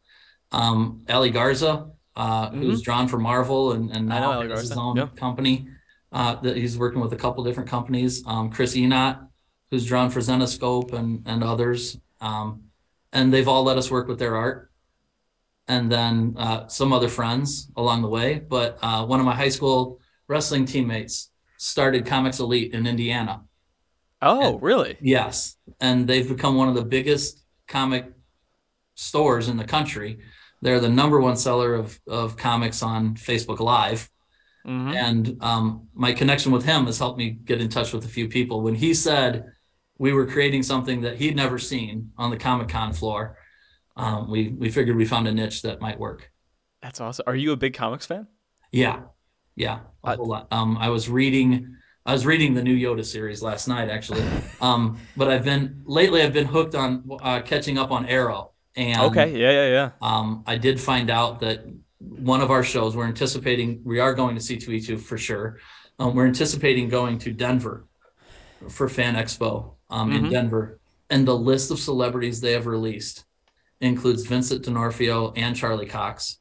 Um, 0.52 1.04
Ali 1.08 1.30
Garza, 1.30 1.90
uh, 2.16 2.50
who's 2.50 2.82
drawn 2.82 3.08
for 3.08 3.18
Marvel 3.18 3.72
and, 3.72 3.90
and 3.90 4.08
Mm-hmm. 4.08 4.08
Now 4.08 4.40
has 4.48 4.60
his 4.68 4.72
own 4.72 4.96
yeah. 4.96 5.08
company. 5.16 5.68
Uh, 6.12 6.36
that 6.42 6.56
he's 6.56 6.78
working 6.78 7.00
with 7.00 7.12
a 7.12 7.16
couple 7.16 7.42
different 7.42 7.68
companies. 7.68 8.22
Um, 8.26 8.50
Chris 8.50 8.76
Ehnot, 8.76 9.26
who's 9.70 9.84
drawn 9.84 10.10
for 10.10 10.20
Zenescope 10.20 10.92
and 10.92 11.22
and 11.26 11.42
others. 11.42 11.98
Um, 12.20 12.64
and 13.12 13.32
they've 13.32 13.48
all 13.48 13.64
let 13.64 13.78
us 13.78 13.90
work 13.90 14.06
with 14.08 14.18
their 14.18 14.36
art. 14.36 14.70
and 15.66 15.90
then 15.90 16.34
uh, 16.38 16.66
some 16.68 16.92
other 16.92 17.08
friends 17.08 17.70
along 17.76 18.02
the 18.02 18.08
way. 18.08 18.38
But 18.38 18.78
uh, 18.82 19.06
one 19.06 19.18
of 19.20 19.26
my 19.26 19.34
high 19.34 19.48
school 19.50 20.00
wrestling 20.28 20.66
teammates 20.66 21.30
started 21.56 22.06
Comics 22.06 22.38
Elite 22.40 22.74
in 22.74 22.86
Indiana. 22.86 23.42
Oh, 24.22 24.58
really? 24.58 24.96
Yes, 25.00 25.56
and 25.80 26.06
they've 26.06 26.28
become 26.28 26.56
one 26.56 26.68
of 26.68 26.74
the 26.74 26.84
biggest 26.84 27.44
comic 27.66 28.04
stores 28.94 29.48
in 29.48 29.56
the 29.56 29.64
country. 29.64 30.18
They're 30.64 30.80
the 30.80 30.88
number 31.02 31.20
one 31.20 31.36
seller 31.36 31.74
of 31.74 32.00
of 32.08 32.36
comics 32.36 32.82
on 32.82 33.14
Facebook 33.16 33.60
Live. 33.60 34.10
Mhm. 34.66 34.94
And 35.08 35.22
um, 35.42 35.88
my 35.94 36.12
connection 36.14 36.50
with 36.52 36.64
him 36.64 36.86
has 36.86 36.98
helped 36.98 37.18
me 37.18 37.30
get 37.30 37.60
in 37.60 37.68
touch 37.68 37.92
with 37.92 38.04
a 38.06 38.08
few 38.08 38.28
people. 38.28 38.62
When 38.62 38.74
he 38.74 38.94
said 38.94 39.52
we 39.98 40.12
were 40.12 40.26
creating 40.26 40.62
something 40.64 41.02
that 41.02 41.16
he'd 41.18 41.36
never 41.36 41.58
seen 41.58 42.12
on 42.16 42.30
the 42.30 42.38
Comic 42.38 42.68
Con 42.68 42.92
floor, 42.94 43.36
um, 43.96 44.30
we 44.30 44.48
we 44.62 44.70
figured 44.70 44.96
we 44.96 45.04
found 45.04 45.28
a 45.28 45.32
niche 45.32 45.62
that 45.62 45.80
might 45.82 45.98
work. 46.00 46.32
That's 46.82 47.00
awesome. 47.00 47.24
Are 47.26 47.36
you 47.36 47.52
a 47.52 47.56
big 47.56 47.74
comics 47.74 48.06
fan? 48.06 48.26
Yeah, 48.72 49.02
yeah, 49.56 49.80
a 50.02 50.08
Uh, 50.08 50.16
whole 50.16 50.28
lot. 50.28 50.48
Um, 50.50 50.76
I 50.78 50.88
was 50.88 51.08
reading, 51.08 51.76
I 52.06 52.12
was 52.12 52.24
reading 52.26 52.54
the 52.54 52.62
new 52.62 52.76
Yoda 52.76 53.04
series 53.04 53.42
last 53.42 53.68
night 53.68 53.88
actually. 53.90 54.24
Um, 54.60 54.98
but 55.16 55.28
I've 55.28 55.44
been 55.44 55.82
lately, 55.84 56.22
I've 56.22 56.32
been 56.32 56.46
hooked 56.46 56.74
on 56.74 56.88
uh, 57.22 57.42
catching 57.42 57.76
up 57.78 57.90
on 57.90 58.06
Arrow. 58.06 58.52
And 58.76 59.00
Okay. 59.02 59.30
Yeah, 59.36 59.50
yeah, 59.50 59.68
yeah. 59.68 59.90
um, 60.02 60.42
I 60.46 60.56
did 60.58 60.80
find 60.80 61.10
out 61.10 61.40
that 61.40 61.64
one 61.98 62.40
of 62.40 62.50
our 62.50 62.62
shows, 62.62 62.96
we're 62.96 63.06
anticipating, 63.06 63.80
we 63.84 64.00
are 64.00 64.14
going 64.14 64.34
to 64.36 64.40
C2E2 64.40 65.00
for 65.00 65.16
sure. 65.16 65.58
Um, 65.98 66.14
we're 66.14 66.26
anticipating 66.26 66.88
going 66.88 67.18
to 67.20 67.32
Denver 67.32 67.86
for 68.68 68.88
Fan 68.88 69.14
Expo 69.14 69.74
um, 69.90 70.10
in 70.12 70.24
Mhm. 70.24 70.30
Denver. 70.30 70.80
And 71.10 71.26
the 71.28 71.36
list 71.36 71.70
of 71.70 71.78
celebrities 71.78 72.40
they 72.40 72.52
have 72.52 72.66
released 72.66 73.24
includes 73.80 74.26
Vincent 74.26 74.64
D'Onofrio 74.64 75.32
and 75.36 75.54
Charlie 75.54 75.86
Cox 75.86 76.38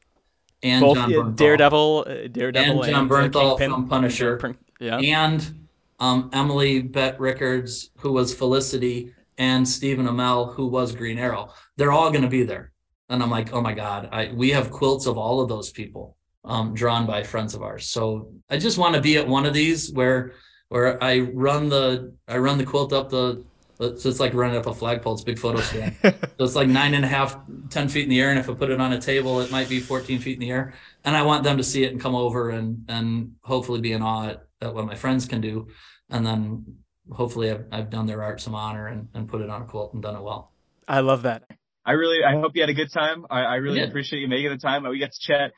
and 0.64 0.82
Both 0.82 0.98
Jon 0.98 1.12
Bernthal 1.12 1.36
Daredevil, 1.36 2.06
uh, 2.08 2.28
Daredevil, 2.32 2.84
and 2.84 2.92
Jon 2.94 3.06
uh, 3.06 3.14
Bernthal 3.14 3.58
Kingpin. 3.58 3.72
from 3.72 3.88
Punisher. 3.90 4.56
Yeah. 4.80 4.98
and 4.98 5.68
um, 6.00 6.30
Emily 6.34 6.82
Bett 6.82 7.20
Rickards, 7.20 7.92
who 7.98 8.12
was 8.12 8.34
Felicity, 8.34 9.14
and 9.38 9.68
Stephen 9.68 10.08
Amell, 10.08 10.54
who 10.54 10.68
was 10.68 10.96
Green 10.96 11.18
Arrow. 11.18 11.54
They're 11.78 11.92
all 11.92 12.10
going 12.10 12.24
to 12.24 12.30
be 12.30 12.44
there, 12.44 12.72
and 13.10 13.22
I'm 13.22 13.30
like, 13.30 13.54
oh 13.54 13.62
my 13.62 13.74
god, 13.74 14.10
I 14.12 14.32
we 14.34 14.52
have 14.52 14.72
quilts 14.72 15.06
of 15.06 15.18
all 15.18 15.42
of 15.42 15.50
those 15.50 15.72
people, 15.72 16.18
um, 16.44 16.74
drawn 16.74 17.06
by 17.06 17.24
friends 17.24 17.54
of 17.54 17.62
ours. 17.62 17.86
So 17.88 18.34
I 18.50 18.58
just 18.58 18.78
want 18.78 18.96
to 18.96 19.02
be 19.02 19.18
at 19.18 19.28
one 19.28 19.46
of 19.46 19.54
these 19.54 19.92
where 19.92 20.34
where 20.70 21.04
I 21.04 21.20
run 21.20 21.70
the 21.70 22.14
I 22.28 22.38
run 22.38 22.58
the 22.58 22.66
quilt 22.66 22.94
up 22.94 23.10
the. 23.10 23.44
So 23.80 24.08
it's 24.08 24.20
like 24.20 24.34
running 24.34 24.56
up 24.56 24.68
a 24.68 24.74
flagpole. 24.74 25.14
It's 25.14 25.24
a 25.24 25.26
big 25.26 25.40
photo 25.40 25.60
stand. 25.62 25.96
So 26.02 26.14
it's 26.40 26.56
like 26.56 26.70
nine 26.70 26.94
and 26.94 27.04
a 27.04 27.08
half, 27.08 27.38
ten 27.70 27.90
feet 27.90 28.04
in 28.04 28.10
the 28.10 28.22
air. 28.22 28.30
And 28.30 28.40
if 28.40 28.50
I 28.50 28.54
put 28.54 28.70
it 28.70 28.80
on 28.80 28.94
a 28.94 29.02
table, 29.02 29.42
it 29.42 29.52
might 29.52 29.68
be 29.68 29.80
14 29.82 30.20
feet 30.20 30.36
in 30.36 30.40
the 30.40 30.52
air. 30.52 30.74
And 31.04 31.18
I 31.18 31.24
want 31.24 31.44
them 31.44 31.58
to 31.58 31.64
see 31.64 31.84
it 31.84 31.92
and 31.92 32.00
come 32.00 32.16
over 32.16 32.52
and, 32.52 32.86
and 32.88 33.34
hopefully 33.44 33.82
be 33.82 33.92
in 33.92 34.02
awe 34.02 34.30
at, 34.30 34.44
at 34.62 34.74
what 34.74 34.86
my 34.86 34.96
friends 34.96 35.26
can 35.26 35.42
do. 35.42 35.68
And 36.10 36.26
then 36.26 36.78
hopefully 37.12 37.52
I've, 37.52 37.66
I've 37.72 37.90
done 37.90 38.06
their 38.06 38.24
art 38.24 38.42
some 38.42 38.56
honor 38.56 38.88
and, 38.88 39.08
and 39.14 39.28
put 39.28 39.42
it 39.42 39.50
on 39.50 39.62
a 39.64 39.66
quilt 39.66 39.94
and 39.94 40.02
done 40.02 40.16
it 40.16 40.22
well. 40.22 40.52
I 40.88 41.00
love 41.02 41.24
that. 41.24 41.44
I 41.86 41.92
really, 41.94 42.24
I 42.24 42.40
hope 42.40 42.52
you 42.56 42.62
had 42.62 42.70
a 42.70 42.74
good 42.74 42.92
time. 42.94 43.26
I, 43.30 43.42
I 43.42 43.56
really 43.56 43.80
Yeah. 43.80 43.86
appreciate 43.88 44.20
you 44.20 44.28
making 44.28 44.52
the 44.52 44.58
time. 44.58 44.88
We 44.88 45.00
got 45.00 45.12
to 45.12 45.20
chat, 45.20 45.52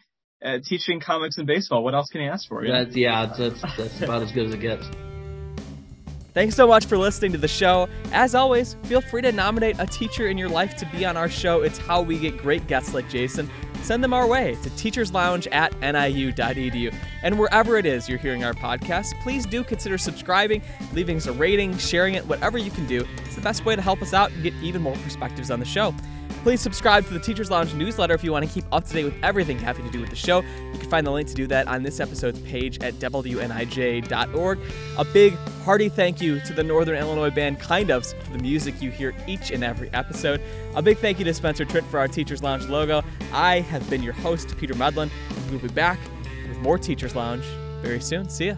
uh, 0.43 0.57
teaching 0.63 0.99
comics 0.99 1.37
and 1.37 1.45
baseball. 1.47 1.83
What 1.83 1.93
else 1.93 2.09
can 2.09 2.21
you 2.21 2.29
ask 2.29 2.47
for? 2.49 2.63
You 2.65 2.71
know? 2.71 2.83
That's, 2.83 2.95
yeah, 2.95 3.25
that's, 3.37 3.61
that's 3.77 4.01
about 4.01 4.23
as 4.23 4.31
good 4.31 4.47
as 4.47 4.53
it 4.53 4.59
gets. 4.59 4.85
Thanks 6.33 6.55
so 6.55 6.67
much 6.67 6.85
for 6.87 6.97
listening 6.97 7.31
to 7.31 7.37
the 7.37 7.47
show. 7.47 7.87
As 8.11 8.35
always, 8.35 8.75
feel 8.83 8.99
free 8.99 9.21
to 9.21 9.31
nominate 9.31 9.77
a 9.79 9.85
teacher 9.85 10.27
in 10.27 10.37
your 10.37 10.49
life 10.49 10.75
to 10.77 10.85
be 10.87 11.05
on 11.05 11.15
our 11.15 11.29
show. 11.29 11.61
It's 11.61 11.77
how 11.77 12.01
we 12.01 12.19
get 12.19 12.37
great 12.37 12.67
guests 12.67 12.93
like 12.93 13.07
Jason. 13.09 13.49
Send 13.83 14.03
them 14.03 14.13
our 14.13 14.27
way 14.27 14.55
to 14.63 14.69
teacherslounge 14.71 15.47
at 15.51 15.73
niu.edu. 15.81 16.95
And 17.23 17.39
wherever 17.39 17.77
it 17.77 17.85
is 17.85 18.09
you're 18.09 18.17
hearing 18.17 18.43
our 18.43 18.53
podcast, 18.53 19.19
please 19.21 19.45
do 19.45 19.63
consider 19.63 19.97
subscribing, 19.97 20.61
leaving 20.93 21.17
us 21.17 21.27
a 21.27 21.33
rating, 21.33 21.77
sharing 21.77 22.15
it, 22.15 22.25
whatever 22.27 22.57
you 22.57 22.71
can 22.71 22.85
do. 22.87 23.05
It's 23.19 23.35
the 23.35 23.41
best 23.41 23.65
way 23.65 23.75
to 23.75 23.81
help 23.81 24.01
us 24.01 24.13
out 24.13 24.31
and 24.31 24.43
get 24.43 24.53
even 24.55 24.81
more 24.81 24.95
perspectives 24.97 25.51
on 25.51 25.59
the 25.59 25.65
show. 25.65 25.93
Please 26.45 26.61
subscribe 26.61 27.03
to 27.07 27.11
the 27.11 27.19
Teachers 27.19 27.49
Lounge 27.49 27.73
newsletter 27.73 28.13
if 28.13 28.23
you 28.23 28.31
want 28.31 28.47
to 28.47 28.53
keep 28.53 28.65
up 28.71 28.85
to 28.85 28.93
date 28.93 29.05
with 29.05 29.15
everything 29.23 29.57
having 29.57 29.83
to 29.83 29.91
do 29.91 29.99
with 29.99 30.11
the 30.11 30.15
show. 30.15 30.41
You 30.41 30.77
can 30.77 30.87
find 30.91 31.07
the 31.07 31.09
link 31.09 31.27
to 31.29 31.33
do 31.33 31.47
that 31.47 31.67
on 31.67 31.81
this 31.81 31.99
episode's 31.99 32.39
page 32.41 32.77
at 32.83 32.93
WNIJ.org. 32.99 34.59
A 34.99 35.05
big, 35.05 35.33
hearty 35.63 35.89
thank 35.89 36.21
you 36.21 36.39
to 36.41 36.53
the 36.53 36.63
Northern 36.63 36.99
Illinois 36.99 37.31
band 37.31 37.59
Kind 37.59 37.89
Ofs 37.89 38.13
for 38.21 38.31
the 38.33 38.37
music 38.37 38.79
you 38.79 38.91
hear 38.91 39.15
each 39.25 39.49
and 39.49 39.63
every 39.63 39.89
episode. 39.95 40.39
A 40.75 40.83
big 40.83 40.99
thank 40.99 41.17
you 41.17 41.25
to 41.25 41.33
Spencer 41.33 41.65
Trent 41.65 41.87
for 41.87 41.97
our 41.97 42.07
Teachers 42.07 42.43
Lounge 42.43 42.65
logo. 42.65 43.01
I 43.33 43.61
have 43.61 43.89
been 43.89 44.03
your 44.03 44.13
host, 44.13 44.55
Peter 44.59 44.75
Medlin, 44.75 45.09
and 45.31 45.49
we'll 45.49 45.59
be 45.61 45.67
back 45.69 45.97
with 46.47 46.59
more 46.59 46.77
Teachers 46.77 47.15
Lounge 47.15 47.45
very 47.81 47.99
soon. 47.99 48.29
See 48.29 48.49
ya. 48.49 48.55